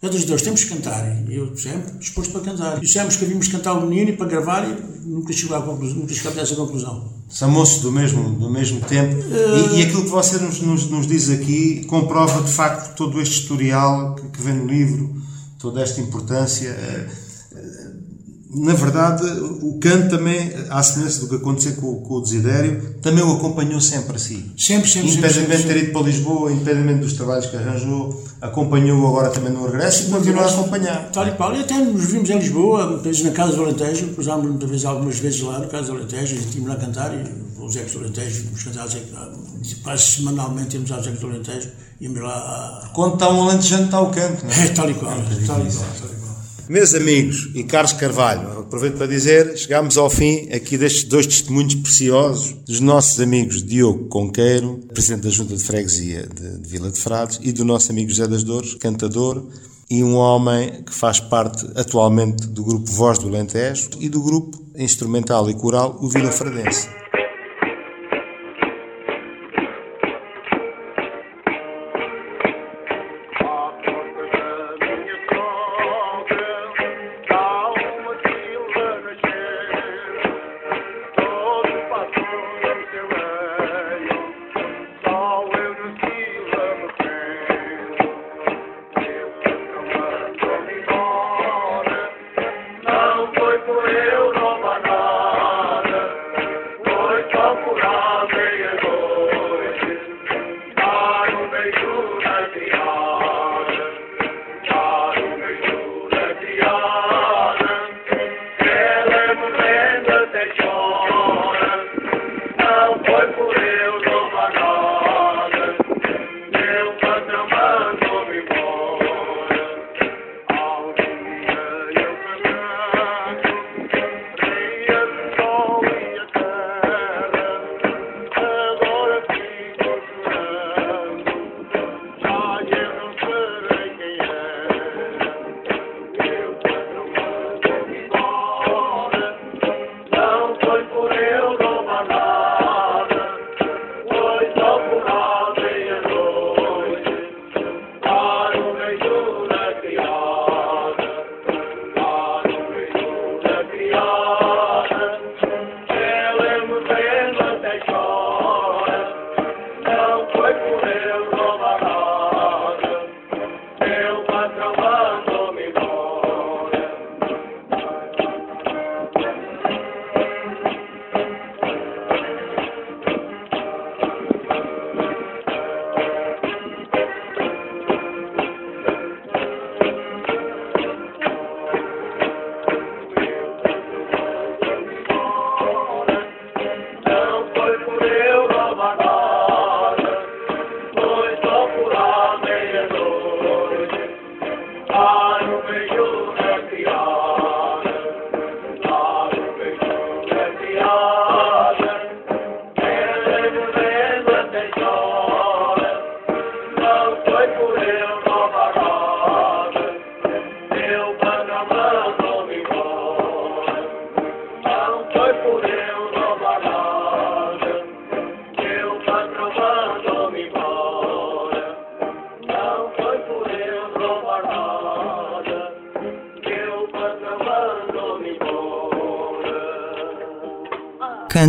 cada 0.02 0.14
dos 0.14 0.24
dois 0.24 0.42
temos 0.42 0.64
que 0.64 0.70
cantar, 0.70 1.30
eu 1.30 1.58
sempre 1.58 1.98
disposto 2.00 2.32
para 2.32 2.42
cantar. 2.42 2.80
Dissemos 2.80 3.18
que 3.18 3.26
havíamos 3.26 3.50
cantar 3.50 3.74
o 3.74 3.86
menino 3.86 4.12
e 4.12 4.18
para 4.18 4.28
gravar, 4.28 4.64
e 4.64 4.74
nunca 5.06 5.34
à 5.34 5.62
conclusão, 5.62 5.98
nunca 5.98 6.14
chegámos 6.14 6.40
a 6.40 6.42
essa 6.42 6.56
conclusão. 6.56 7.14
São 7.30 7.52
moços 7.52 7.82
do 7.82 7.92
mesmo, 7.92 8.30
do 8.32 8.50
mesmo 8.50 8.80
tempo. 8.82 9.16
E, 9.74 9.80
e 9.80 9.84
aquilo 9.84 10.04
que 10.04 10.10
você 10.10 10.38
nos, 10.38 10.62
nos, 10.62 10.90
nos 10.90 11.06
diz 11.06 11.30
aqui 11.30 11.84
comprova 11.86 12.42
de 12.42 12.52
facto 12.52 12.96
todo 12.96 13.22
este 13.22 13.42
historial 13.42 14.16
que, 14.16 14.28
que 14.30 14.42
vem 14.42 14.54
no 14.54 14.66
livro, 14.66 15.22
toda 15.60 15.82
esta 15.82 16.00
importância. 16.00 16.70
Eh, 16.70 17.10
Na 18.52 18.74
verdade, 18.74 19.24
o 19.62 19.78
canto 19.80 20.10
também, 20.10 20.52
à 20.72 20.82
semelhança 20.82 21.20
do 21.20 21.30
que 21.30 21.36
aconteceu 21.36 21.74
com, 21.76 21.98
com 22.02 22.16
o 22.16 22.22
Desidério, 22.22 22.96
também 23.00 23.24
o 23.24 23.34
acompanhou 23.34 23.80
sempre 23.80 24.16
a 24.16 24.20
si. 24.20 24.52
Sempre, 24.58 24.90
sempre. 24.90 25.12
Independentemente 25.12 25.62
de 25.62 25.68
ter 25.68 25.78
ido 25.84 25.92
para 25.94 26.02
Lisboa, 26.02 26.52
independentemente 26.52 27.00
dos 27.02 27.14
trabalhos 27.14 27.46
que 27.46 27.56
arranjou, 27.56 28.24
acompanhou 28.42 29.06
agora 29.08 29.30
também 29.30 29.54
no 29.54 29.66
regresso 29.68 30.08
e 30.08 30.10
continua 30.10 30.46
a 30.46 30.50
acompanhar. 30.50 31.12
Tal 31.12 31.28
e 31.28 31.32
qual. 31.34 31.56
E 31.56 31.60
até 31.60 31.78
nos 31.78 32.06
vimos 32.06 32.28
em 32.28 32.40
Lisboa, 32.40 32.88
muitas 32.90 33.22
na 33.22 33.30
Casa 33.32 33.56
do 33.56 33.62
Alentejo, 33.66 34.08
cruzámos 34.16 34.48
muitas 34.48 34.70
vezes, 34.70 34.86
algumas 34.86 35.20
vezes 35.20 35.42
lá 35.42 35.60
na 35.60 35.68
Casa 35.68 35.86
do 35.92 35.92
Alentejo, 35.98 36.36
e 36.36 36.40
tínhamos 36.40 36.70
lá 36.70 36.76
a 36.76 36.80
cantar, 36.80 37.14
e 37.14 37.64
os 37.64 37.76
Ecos 37.76 37.92
do 37.94 38.00
Alentejo, 38.00 38.46
íamos 38.46 38.64
cantar, 38.64 38.82
aos 38.82 38.96
Ecos- 38.96 39.74
quase 39.84 40.04
semanalmente 40.04 40.76
íamos 40.76 40.92
aos 40.92 41.06
Ecos 41.06 41.20
do 41.20 41.28
Alentejo, 41.28 41.70
íamos 42.02 42.20
lá 42.20 42.32
a... 42.86 42.90
Quando 42.96 43.14
está 43.14 43.30
um 43.30 43.44
alentejante, 43.44 43.84
está 43.84 44.02
o 44.02 44.10
canto. 44.10 44.44
Não 44.44 44.52
é? 44.52 44.66
É, 44.66 44.70
tal 44.70 44.90
e 44.90 44.94
qual, 44.96 45.12
tal 45.14 45.22
e 45.22 45.46
qual, 45.46 45.58
tal 45.60 45.68
e 45.68 45.72
qual. 45.72 46.19
Meus 46.70 46.94
amigos 46.94 47.50
e 47.56 47.64
Carlos 47.64 47.94
Carvalho, 47.94 48.60
aproveito 48.60 48.96
para 48.96 49.08
dizer, 49.08 49.58
chegámos 49.58 49.98
ao 49.98 50.08
fim 50.08 50.48
aqui 50.54 50.78
destes 50.78 51.04
dois 51.04 51.26
testemunhos 51.26 51.74
preciosos 51.74 52.56
dos 52.64 52.80
nossos 52.80 53.20
amigos 53.20 53.64
Diogo 53.64 54.08
Conqueiro, 54.08 54.80
presidente 54.94 55.24
da 55.24 55.32
Junta 55.32 55.56
de 55.56 55.64
Freguesia 55.64 56.28
de, 56.28 56.60
de 56.60 56.70
Vila 56.70 56.92
de 56.92 57.00
Frades, 57.00 57.40
e 57.42 57.52
do 57.52 57.66
nosso 57.66 57.92
amigo 57.92 58.12
José 58.12 58.28
das 58.28 58.44
Dores, 58.44 58.76
cantador, 58.76 59.48
e 59.90 60.04
um 60.04 60.14
homem 60.14 60.84
que 60.84 60.94
faz 60.94 61.20
parte 61.20 61.66
atualmente 61.74 62.46
do 62.46 62.64
grupo 62.64 62.92
Voz 62.92 63.18
do 63.18 63.28
Alentejo 63.28 63.90
e 64.00 64.08
do 64.08 64.22
grupo 64.22 64.64
instrumental 64.76 65.50
e 65.50 65.56
coral 65.56 65.98
O 66.00 66.08
Vila 66.08 66.32
Fradense. 66.32 66.99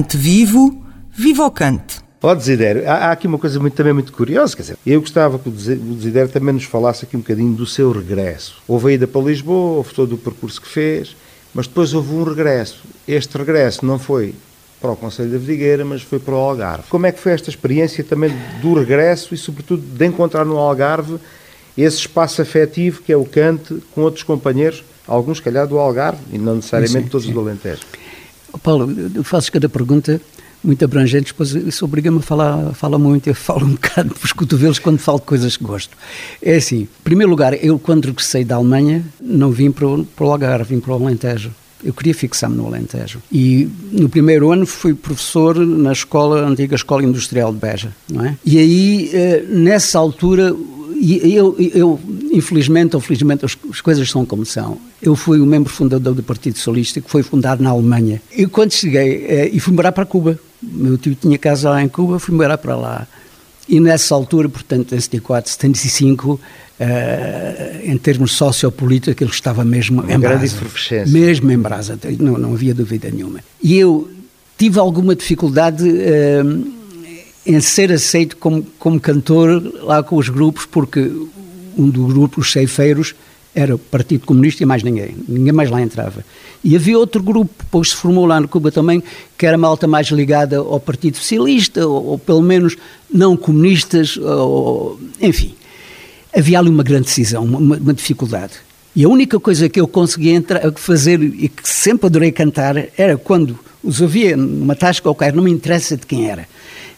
Cante 0.00 0.16
vivo, 0.16 0.82
viva 1.12 1.44
o 1.44 1.50
cante! 1.50 2.00
Ó 2.22 2.34
Desidério, 2.34 2.88
há, 2.88 2.94
há, 2.94 3.12
aqui 3.12 3.26
uma 3.26 3.36
coisa 3.36 3.60
muito, 3.60 3.74
também 3.74 3.92
muito 3.92 4.10
curiosa, 4.14 4.56
quer 4.56 4.62
dizer, 4.62 4.78
eu 4.86 4.98
gostava 4.98 5.38
que 5.38 5.46
o 5.46 5.52
Desidério 5.52 6.30
também 6.30 6.54
nos 6.54 6.64
falasse 6.64 7.04
aqui 7.04 7.18
um 7.18 7.20
bocadinho 7.20 7.52
do 7.52 7.66
seu 7.66 7.92
regresso. 7.92 8.62
Houve 8.66 8.88
a 8.88 8.92
ida 8.94 9.06
para 9.06 9.20
Lisboa, 9.20 9.76
houve 9.76 9.92
todo 9.92 10.14
o 10.14 10.18
percurso 10.18 10.58
que 10.58 10.68
fez, 10.68 11.14
mas 11.52 11.66
depois 11.66 11.92
houve 11.92 12.14
um 12.14 12.22
regresso. 12.22 12.82
Este 13.06 13.36
regresso 13.36 13.84
não 13.84 13.98
foi 13.98 14.34
para 14.80 14.90
o 14.90 14.96
Conselho 14.96 15.32
da 15.32 15.36
Vidigueira, 15.36 15.84
mas 15.84 16.00
foi 16.00 16.18
para 16.18 16.32
o 16.32 16.38
Algarve. 16.38 16.84
Como 16.88 17.04
é 17.04 17.12
que 17.12 17.20
foi 17.20 17.32
esta 17.32 17.50
experiência 17.50 18.02
também 18.02 18.32
do 18.62 18.72
regresso 18.72 19.34
e, 19.34 19.36
sobretudo, 19.36 19.82
de 19.82 20.06
encontrar 20.06 20.46
no 20.46 20.56
Algarve 20.56 21.18
esse 21.76 21.98
espaço 21.98 22.40
afetivo 22.40 23.02
que 23.02 23.12
é 23.12 23.16
o 23.18 23.26
cante 23.26 23.82
com 23.94 24.00
outros 24.00 24.22
companheiros, 24.22 24.82
alguns, 25.06 25.40
calhar, 25.40 25.66
do 25.66 25.78
Algarve 25.78 26.22
e 26.32 26.38
não 26.38 26.54
necessariamente 26.54 27.04
sim, 27.04 27.10
todos 27.10 27.26
sim. 27.26 27.34
do 27.34 27.40
Alentejo? 27.40 27.82
Paulo, 28.58 28.94
eu 29.14 29.24
faço 29.24 29.50
cada 29.52 29.68
pergunta 29.68 30.20
muito 30.62 30.84
abrangente, 30.84 31.32
depois 31.32 31.54
isso 31.54 31.84
obriga-me 31.84 32.18
a 32.18 32.22
falar, 32.22 32.74
falar 32.74 32.98
muito, 32.98 33.28
eu 33.28 33.34
falo 33.34 33.64
um 33.64 33.72
bocado 33.74 34.14
pelos 34.14 34.32
cotovelos 34.32 34.78
quando 34.78 34.98
falo 34.98 35.18
coisas 35.18 35.56
que 35.56 35.64
gosto. 35.64 35.96
É 36.42 36.56
assim, 36.56 36.82
em 36.82 36.88
primeiro 37.02 37.30
lugar, 37.30 37.54
eu 37.64 37.78
quando 37.78 38.06
regressei 38.06 38.44
da 38.44 38.56
Alemanha 38.56 39.04
não 39.20 39.50
vim 39.50 39.70
para 39.70 39.86
o, 39.86 40.04
para 40.04 40.26
o 40.26 40.30
Algarve, 40.30 40.74
vim 40.74 40.80
para 40.80 40.92
o 40.92 41.02
Alentejo. 41.02 41.50
Eu 41.82 41.94
queria 41.94 42.14
fixar-me 42.14 42.56
no 42.56 42.66
Alentejo. 42.66 43.22
E 43.32 43.66
no 43.90 44.06
primeiro 44.10 44.52
ano 44.52 44.66
fui 44.66 44.92
professor 44.92 45.56
na 45.56 45.92
escola, 45.92 46.46
antiga 46.46 46.74
Escola 46.74 47.02
Industrial 47.02 47.50
de 47.50 47.58
Beja, 47.58 47.90
não 48.06 48.22
é? 48.22 48.36
E 48.44 48.58
aí, 48.58 49.10
eh, 49.14 49.44
nessa 49.48 49.98
altura, 49.98 50.54
eu, 51.00 51.56
eu, 51.58 52.00
infelizmente 52.30 52.94
ou 52.94 53.00
felizmente, 53.00 53.44
as, 53.44 53.56
as, 53.70 53.80
coisas 53.80 54.08
são 54.10 54.26
como 54.26 54.44
são. 54.44 54.78
Eu 55.00 55.16
fui 55.16 55.40
o 55.40 55.46
membro 55.46 55.72
fundador 55.72 56.14
do 56.14 56.22
Partido 56.22 56.56
Socialista, 56.56 57.00
que 57.00 57.10
foi 57.10 57.22
fundado 57.22 57.62
na 57.62 57.70
Alemanha. 57.70 58.20
E 58.36 58.46
quando 58.46 58.72
cheguei, 58.72 59.24
eh, 59.26 59.50
e 59.52 59.58
fui 59.58 59.72
morar 59.72 59.92
para 59.92 60.04
Cuba. 60.04 60.38
Meu 60.62 60.98
tio 60.98 61.14
tinha 61.14 61.38
casa 61.38 61.70
lá 61.70 61.82
em 61.82 61.88
Cuba, 61.88 62.18
fui 62.18 62.34
morar 62.34 62.58
para 62.58 62.76
lá. 62.76 63.08
E 63.66 63.80
nessa 63.80 64.14
altura, 64.14 64.48
portanto, 64.48 64.94
em 64.94 65.00
74, 65.00 65.50
75, 65.52 66.32
uh, 66.32 66.40
em 67.84 67.96
termos 67.96 68.32
sociopolíticos, 68.32 69.12
aquilo 69.12 69.30
estava 69.30 69.64
mesmo 69.64 70.02
Uma 70.02 70.12
em 70.12 70.18
brasa. 70.18 70.56
Mesmo 71.06 71.50
em 71.50 71.58
brasa, 71.58 71.98
não, 72.18 72.36
não 72.36 72.52
havia 72.52 72.74
dúvida 72.74 73.08
nenhuma. 73.10 73.40
E 73.62 73.78
eu 73.78 74.10
tive 74.58 74.78
alguma 74.78 75.14
dificuldade 75.14 75.88
uh, 75.88 76.79
em 77.46 77.60
ser 77.60 77.92
aceito 77.92 78.36
como, 78.36 78.62
como 78.78 79.00
cantor 79.00 79.62
lá 79.82 80.02
com 80.02 80.16
os 80.16 80.28
grupos, 80.28 80.66
porque 80.66 81.10
um 81.76 81.88
dos 81.88 82.12
grupos, 82.12 82.46
os 82.46 82.52
ceifeiros, 82.52 83.14
era 83.54 83.74
o 83.74 83.78
Partido 83.78 84.26
Comunista 84.26 84.62
e 84.62 84.66
mais 84.66 84.82
ninguém. 84.82 85.16
Ninguém 85.26 85.52
mais 85.52 85.70
lá 85.70 85.80
entrava. 85.80 86.24
E 86.62 86.76
havia 86.76 86.98
outro 86.98 87.22
grupo, 87.22 87.50
depois 87.58 87.90
se 87.90 87.96
formou 87.96 88.26
lá 88.26 88.40
no 88.40 88.46
Cuba 88.46 88.70
também, 88.70 89.02
que 89.36 89.46
era 89.46 89.58
malta 89.58 89.86
mais 89.86 90.08
ligada 90.08 90.58
ao 90.58 90.78
Partido 90.78 91.16
Socialista, 91.16 91.86
ou, 91.86 92.04
ou 92.04 92.18
pelo 92.18 92.42
menos 92.42 92.76
não 93.12 93.36
comunistas, 93.36 94.16
ou, 94.16 95.00
enfim. 95.20 95.54
Havia 96.36 96.60
ali 96.60 96.68
uma 96.68 96.84
grande 96.84 97.06
decisão, 97.06 97.44
uma, 97.44 97.76
uma, 97.76 97.94
dificuldade. 97.94 98.52
E 98.94 99.04
a 99.04 99.08
única 99.08 99.40
coisa 99.40 99.68
que 99.68 99.80
eu 99.80 99.88
conseguia 99.88 100.32
entrar, 100.32 100.72
fazer 100.76 101.20
e 101.20 101.48
que 101.48 101.68
sempre 101.68 102.06
adorei 102.06 102.30
cantar 102.30 102.76
era 102.96 103.16
quando 103.16 103.58
os 103.82 104.00
ouvia 104.00 104.36
numa 104.36 104.76
tasca 104.76 105.02
qualquer, 105.02 105.32
não 105.32 105.42
me 105.42 105.50
interessa 105.50 105.96
de 105.96 106.06
quem 106.06 106.30
era. 106.30 106.46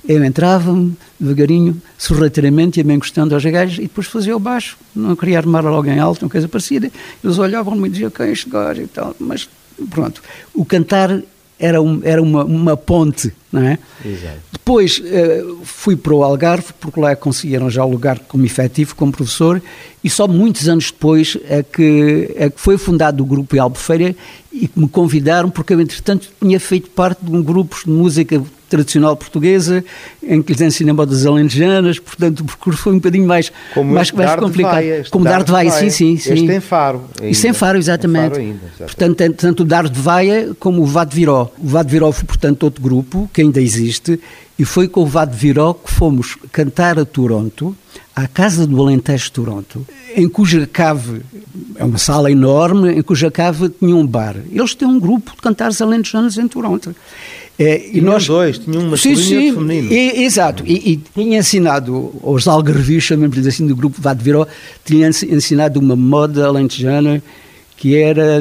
Eu 0.08 0.24
entrava 0.24 0.74
devagarinho, 1.18 1.80
sorrateiramente, 1.96 2.80
ia-me 2.80 2.94
encostando 2.94 3.34
aos 3.34 3.44
gajos 3.44 3.78
e 3.78 3.82
depois 3.82 4.06
fazia 4.06 4.36
o 4.36 4.40
baixo. 4.40 4.76
Não 4.94 5.14
queria 5.14 5.38
armar 5.38 5.64
logo 5.64 5.88
em 5.88 5.98
alto, 5.98 6.24
uma 6.24 6.30
coisa 6.30 6.48
parecida. 6.48 6.90
Eles 7.22 7.38
olhavam-me 7.38 7.88
e 7.88 7.90
diziam, 7.90 8.10
quem 8.10 8.26
é 8.26 8.32
este 8.32 8.50
gajo 8.50 8.82
e 8.82 8.86
tal. 8.88 9.14
Mas 9.20 9.48
pronto, 9.90 10.20
o 10.54 10.64
cantar 10.64 11.22
era, 11.62 11.80
um, 11.80 12.00
era 12.02 12.20
uma, 12.20 12.44
uma 12.44 12.76
ponte, 12.76 13.32
não 13.52 13.62
é? 13.62 13.78
Exato. 14.04 14.38
Depois 14.50 14.98
uh, 14.98 15.60
fui 15.62 15.94
para 15.94 16.12
o 16.12 16.24
Algarve, 16.24 16.72
porque 16.80 16.98
lá 16.98 17.14
conseguiram 17.14 17.70
já 17.70 17.84
o 17.84 17.90
lugar 17.90 18.18
como 18.18 18.44
efetivo, 18.44 18.96
como 18.96 19.12
professor, 19.12 19.62
e 20.02 20.10
só 20.10 20.26
muitos 20.26 20.68
anos 20.68 20.90
depois 20.90 21.38
é 21.44 21.62
que, 21.62 22.32
é 22.34 22.50
que 22.50 22.60
foi 22.60 22.76
fundado 22.76 23.22
o 23.22 23.26
grupo 23.26 23.60
Albufeira 23.60 24.16
e 24.52 24.66
que 24.66 24.78
me 24.78 24.88
convidaram, 24.88 25.48
porque 25.50 25.72
eu, 25.72 25.80
entretanto, 25.80 26.28
tinha 26.40 26.58
feito 26.58 26.90
parte 26.90 27.24
de 27.24 27.30
um 27.30 27.40
grupo 27.42 27.76
de 27.84 27.90
música 27.90 28.42
tradicional 28.72 29.14
portuguesa, 29.14 29.84
em 30.22 30.40
que 30.40 30.52
lhes 30.52 30.62
ensinam 30.62 30.94
modas 30.94 31.26
alentejanas, 31.26 31.98
portanto 31.98 32.40
o 32.40 32.44
percurso 32.44 32.82
foi 32.82 32.92
um 32.94 32.96
bocadinho 32.96 33.26
mais, 33.26 33.52
Como 33.74 33.92
mais, 33.92 34.10
mais 34.10 34.34
complicado. 34.36 34.74
Vaia, 34.74 35.04
Como 35.10 35.24
dar 35.24 35.44
de 35.44 35.52
vaia, 35.52 35.70
sim, 35.70 35.90
sim, 35.90 36.16
sim. 36.16 36.32
Este 36.32 36.46
tem 36.46 36.60
faro. 36.60 37.02
Ainda. 37.20 37.30
Isso 37.30 37.42
tem 37.42 37.52
faro, 37.52 37.78
exatamente. 37.78 38.30
Faro 38.30 38.40
ainda, 38.40 38.60
exatamente. 38.74 38.96
Portanto, 38.96 39.36
tanto 39.36 39.62
o 39.62 39.66
Dar 39.66 39.88
de 39.88 40.00
Vaia 40.00 40.56
como 40.58 40.82
o 40.82 40.86
Vado 40.86 41.14
Viró. 41.14 41.52
O 41.58 41.68
Vado 41.68 41.90
Viró 41.90 42.10
foi, 42.12 42.24
portanto, 42.24 42.62
outro 42.62 42.82
grupo 42.82 43.28
que 43.32 43.42
ainda 43.42 43.60
existe, 43.60 44.18
e 44.58 44.64
foi 44.64 44.88
com 44.88 45.02
o 45.02 45.06
Vado 45.06 45.36
Viró 45.36 45.74
que 45.74 45.92
fomos 45.92 46.38
cantar 46.50 46.98
a 46.98 47.04
Toronto, 47.04 47.76
à 48.14 48.26
Casa 48.26 48.66
do 48.66 48.80
Alentejo 48.80 49.24
de 49.24 49.32
Toronto, 49.32 49.86
em 50.16 50.28
cuja 50.28 50.66
cave, 50.66 51.22
é 51.76 51.84
uma 51.84 51.98
sala 51.98 52.30
enorme, 52.30 52.92
em 52.92 53.02
cuja 53.02 53.30
cave 53.30 53.68
tinha 53.68 53.94
um 53.94 54.06
bar. 54.06 54.36
Eles 54.50 54.74
têm 54.74 54.88
um 54.88 54.98
grupo 54.98 55.32
de 55.32 55.42
cantares 55.42 55.80
alentejanos 55.80 56.38
em 56.38 56.48
Toronto. 56.48 56.94
É, 57.58 57.90
e 57.92 58.00
nós 58.00 58.26
dois, 58.26 58.58
tinha 58.58 58.78
um 58.78 58.90
masculino 58.90 59.20
sim, 59.20 59.26
sim, 59.26 59.34
e 59.34 59.46
outro 59.46 59.60
feminino. 59.60 59.92
E, 59.92 60.24
exato, 60.24 60.64
e, 60.66 60.92
e, 60.92 60.96
tinha 60.96 61.38
ensinado 61.38 62.12
aos 62.22 62.48
algarvios, 62.48 63.04
chamamos 63.04 63.46
assim, 63.46 63.66
do 63.66 63.76
grupo 63.76 64.00
Vado 64.00 64.22
Viró, 64.22 64.46
tinha 64.84 65.08
ensinado 65.08 65.78
uma 65.78 65.94
moda 65.94 66.46
alentejana 66.46 67.22
que 67.76 67.96
era, 67.96 68.40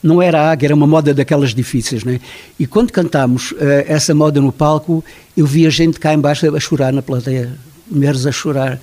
não 0.00 0.22
era 0.22 0.50
águia, 0.50 0.68
era 0.68 0.74
uma 0.74 0.86
moda 0.86 1.12
daquelas 1.12 1.52
difíceis, 1.52 2.04
né? 2.04 2.20
E 2.60 2.66
quando 2.66 2.92
cantámos 2.92 3.50
uh, 3.50 3.56
essa 3.88 4.14
moda 4.14 4.40
no 4.40 4.52
palco, 4.52 5.04
eu 5.36 5.44
via 5.44 5.68
gente 5.68 5.98
cá 5.98 6.14
embaixo 6.14 6.54
a 6.54 6.60
chorar 6.60 6.92
na 6.92 7.02
plateia, 7.02 7.52
mulheres 7.90 8.24
a 8.24 8.30
chorar. 8.30 8.80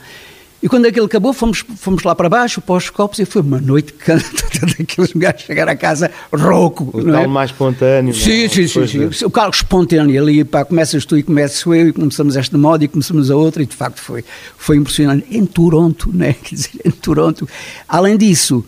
E 0.65 0.67
quando 0.67 0.87
aquilo 0.87 1.05
acabou, 1.05 1.31
fomos, 1.31 1.63
fomos 1.77 2.01
lá 2.01 2.15
para 2.15 2.27
baixo, 2.27 2.59
para 2.59 2.73
os 2.73 2.89
copos, 2.89 3.19
e 3.19 3.25
foi 3.25 3.43
uma 3.43 3.61
noite 3.61 3.93
que 3.93 4.09
daqueles 4.79 5.13
gajos 5.13 5.43
chegar 5.43 5.69
a 5.69 5.75
casa 5.75 6.09
rouco. 6.33 6.89
O 6.91 7.03
não 7.03 7.13
tal 7.13 7.21
é? 7.21 7.27
mais 7.27 7.51
espontâneo. 7.51 8.15
Sim, 8.15 8.41
não? 8.41 8.49
sim, 8.49 8.67
sim, 8.67 8.87
sim. 8.87 9.07
De... 9.09 9.25
O 9.25 9.29
carro 9.29 9.51
espontâneo 9.51 10.19
ali, 10.19 10.43
pá, 10.43 10.65
começas 10.65 11.05
tu 11.05 11.19
e 11.19 11.21
começo 11.21 11.71
eu, 11.71 11.89
e 11.89 11.93
começamos 11.93 12.35
esta 12.35 12.57
moda 12.57 12.83
e 12.83 12.87
começamos 12.87 13.29
a 13.29 13.35
outra, 13.35 13.61
e 13.61 13.67
de 13.67 13.75
facto 13.75 14.01
foi, 14.01 14.25
foi 14.57 14.77
impressionante. 14.77 15.27
Em 15.29 15.45
Toronto, 15.45 16.09
né? 16.11 16.33
Quer 16.41 16.55
dizer, 16.55 16.71
em 16.83 16.89
Toronto. 16.89 17.47
Além 17.87 18.17
disso, 18.17 18.65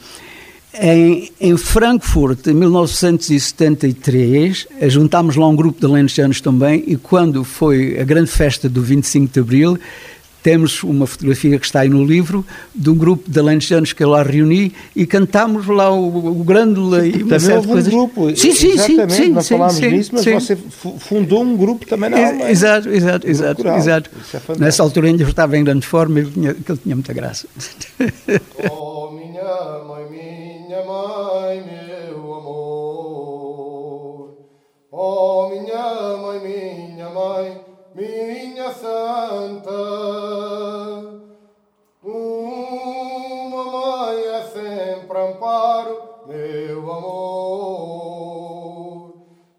em, 0.80 1.32
em, 1.41 1.58
Frankfurt, 1.58 2.45
em 2.45 2.54
1973, 2.54 4.68
juntámos 4.84 5.36
lá 5.36 5.48
um 5.48 5.56
grupo 5.56 5.80
de 5.80 5.88
alentejanos 5.88 6.41
também 6.41 6.84
e 6.86 6.95
quando 6.95 7.43
foi 7.43 8.00
a 8.00 8.04
grande 8.04 8.30
festa 8.30 8.70
do 8.70 8.84
25 8.84 9.34
de 9.34 9.39
Abril, 9.39 9.80
temos 10.41 10.83
uma 10.83 11.05
fotografia 11.05 11.59
que 11.59 11.65
está 11.65 11.81
aí 11.81 11.89
no 11.89 12.05
livro 12.05 12.45
de 12.73 12.89
um 12.89 12.95
grupo 12.95 13.29
de 13.29 13.39
alentejanos 13.39 13.93
que 13.93 14.03
eu 14.03 14.09
lá 14.09 14.23
reuni 14.23 14.73
e 14.95 15.05
cantámos 15.05 15.67
lá 15.67 15.91
o, 15.91 16.39
o 16.39 16.43
Grândola 16.43 17.05
e 17.05 17.23
uma 17.23 17.38
também 17.38 17.57
houve 17.57 17.71
um 17.71 17.83
grupo. 17.83 18.35
Sim, 18.35 18.53
sim, 18.53 18.71
Exatamente, 18.71 19.13
sim, 19.13 19.29
nós 19.29 19.45
sim, 19.45 19.55
falámos 19.55 19.75
sim, 19.75 19.89
nisso, 19.89 20.11
mas 20.13 20.23
sim. 20.23 20.33
você 20.33 20.55
fundou 20.99 21.43
um 21.43 21.57
grupo 21.57 21.85
também 21.85 22.09
na 22.09 22.17
Alemanha. 22.17 22.49
Exato, 22.49 22.89
exato, 22.89 23.27
exato, 23.27 23.55
Cultural. 23.55 23.77
exato. 23.77 24.09
Isso 24.09 24.38
é 24.38 24.39
fantástico. 24.39 24.63
Nessa 24.63 24.83
altura 24.83 25.07
ainda 25.07 25.23
estava 25.23 25.57
em 25.57 25.63
grande 25.63 25.85
forma 25.85 26.19
e 26.19 26.21
ele 26.23 26.31
tinha, 26.31 26.53
que 26.53 26.71
ele 26.71 26.79
tinha 26.81 26.95
muita 26.95 27.13
graça. 27.13 27.47
Oh, 28.71 29.11
minha 29.11 29.83
mãe, 29.88 30.05
minha 30.09 30.85
mãe, 30.85 31.63
meu 31.65 32.33
amor. 32.33 33.57
Oh, 34.91 35.49
minha 35.49 36.17
mãe, 36.17 36.39
minha 36.39 37.09
mãe, 37.09 37.66
minha 37.98 38.72
santa. 38.74 39.72
Uma 42.04 43.64
mãe 43.66 44.24
é 44.24 44.43
sempre 44.43 45.18
amparo, 45.20 45.98
meu 46.28 46.91
amor. 46.91 47.98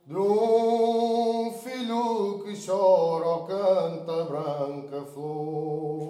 De 0.06 0.16
um 0.16 1.50
filho 1.64 2.44
que 2.44 2.54
chora 2.64 3.26
ou 3.26 3.44
canta 3.44 4.24
branca 4.24 5.04
flor. 5.12 6.07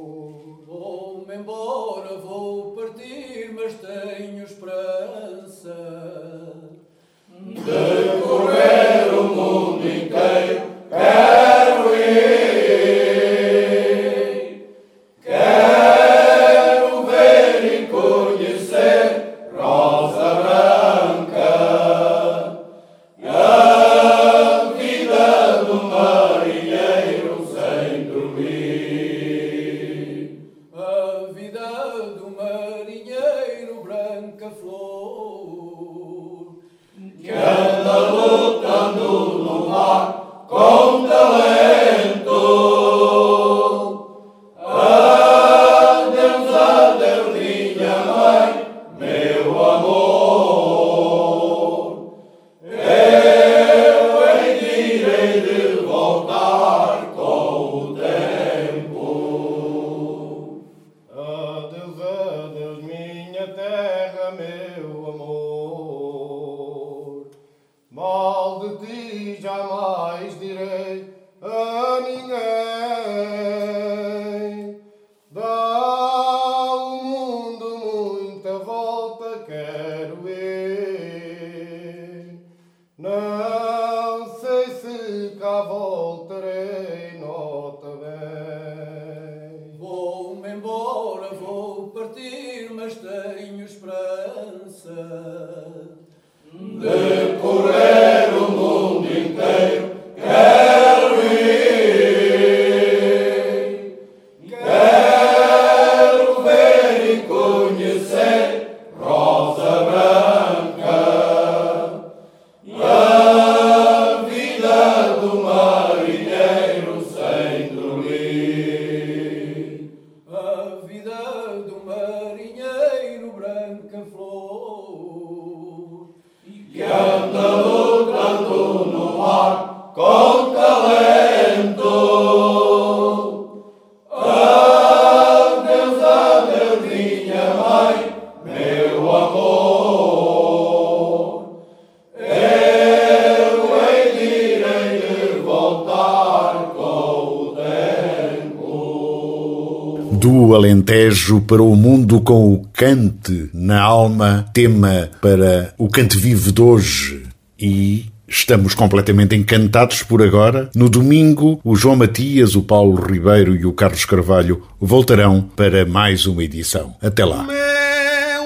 Para 151.48 151.62
o 151.62 151.74
mundo 151.74 152.20
com 152.20 152.52
o 152.52 152.62
cante 152.74 153.48
na 153.54 153.80
alma, 153.80 154.44
tema 154.52 155.08
para 155.18 155.72
o 155.78 155.88
cante 155.88 156.18
vivo 156.18 156.52
de 156.52 156.60
hoje. 156.60 157.22
E 157.58 158.04
estamos 158.28 158.74
completamente 158.74 159.34
encantados 159.34 160.02
por 160.02 160.22
agora. 160.22 160.70
No 160.74 160.90
domingo, 160.90 161.58
o 161.64 161.74
João 161.74 161.96
Matias, 161.96 162.54
o 162.54 162.60
Paulo 162.60 163.00
Ribeiro 163.00 163.56
e 163.56 163.64
o 163.64 163.72
Carlos 163.72 164.04
Carvalho 164.04 164.62
voltarão 164.78 165.40
para 165.56 165.86
mais 165.86 166.26
uma 166.26 166.44
edição. 166.44 166.94
Até 167.00 167.24
lá. 167.24 167.46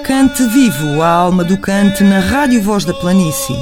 Cante 0.05 0.47
vivo 0.47 1.01
a 1.01 1.09
alma 1.09 1.43
do 1.43 1.57
cante 1.57 2.03
na 2.05 2.21
Rádio 2.21 2.61
Voz 2.61 2.85
da 2.85 2.93
Planície. 2.93 3.55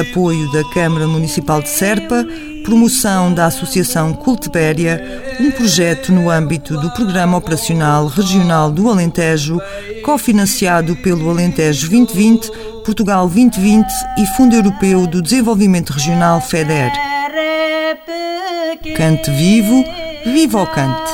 Apoio 0.00 0.50
da 0.52 0.62
Câmara 0.70 1.08
Municipal 1.08 1.60
de 1.60 1.68
Serpa, 1.68 2.24
promoção 2.62 3.32
da 3.32 3.46
Associação 3.46 4.12
Cultibéria, 4.12 5.36
um 5.40 5.50
projeto 5.50 6.12
no 6.12 6.30
âmbito 6.30 6.78
do 6.80 6.90
Programa 6.92 7.36
Operacional 7.36 8.06
Regional 8.06 8.70
do 8.70 8.88
Alentejo, 8.88 9.60
cofinanciado 10.04 10.96
pelo 10.96 11.30
Alentejo 11.30 11.88
2020, 11.88 12.50
Portugal 12.84 13.28
2020 13.28 13.86
e 14.18 14.26
Fundo 14.36 14.54
Europeu 14.54 15.06
do 15.06 15.22
Desenvolvimento 15.22 15.90
Regional 15.90 16.40
FEDER. 16.40 16.92
Cante 18.96 19.30
vivo, 19.30 19.84
viva 20.24 20.62
o 20.62 20.66
cante! 20.66 21.12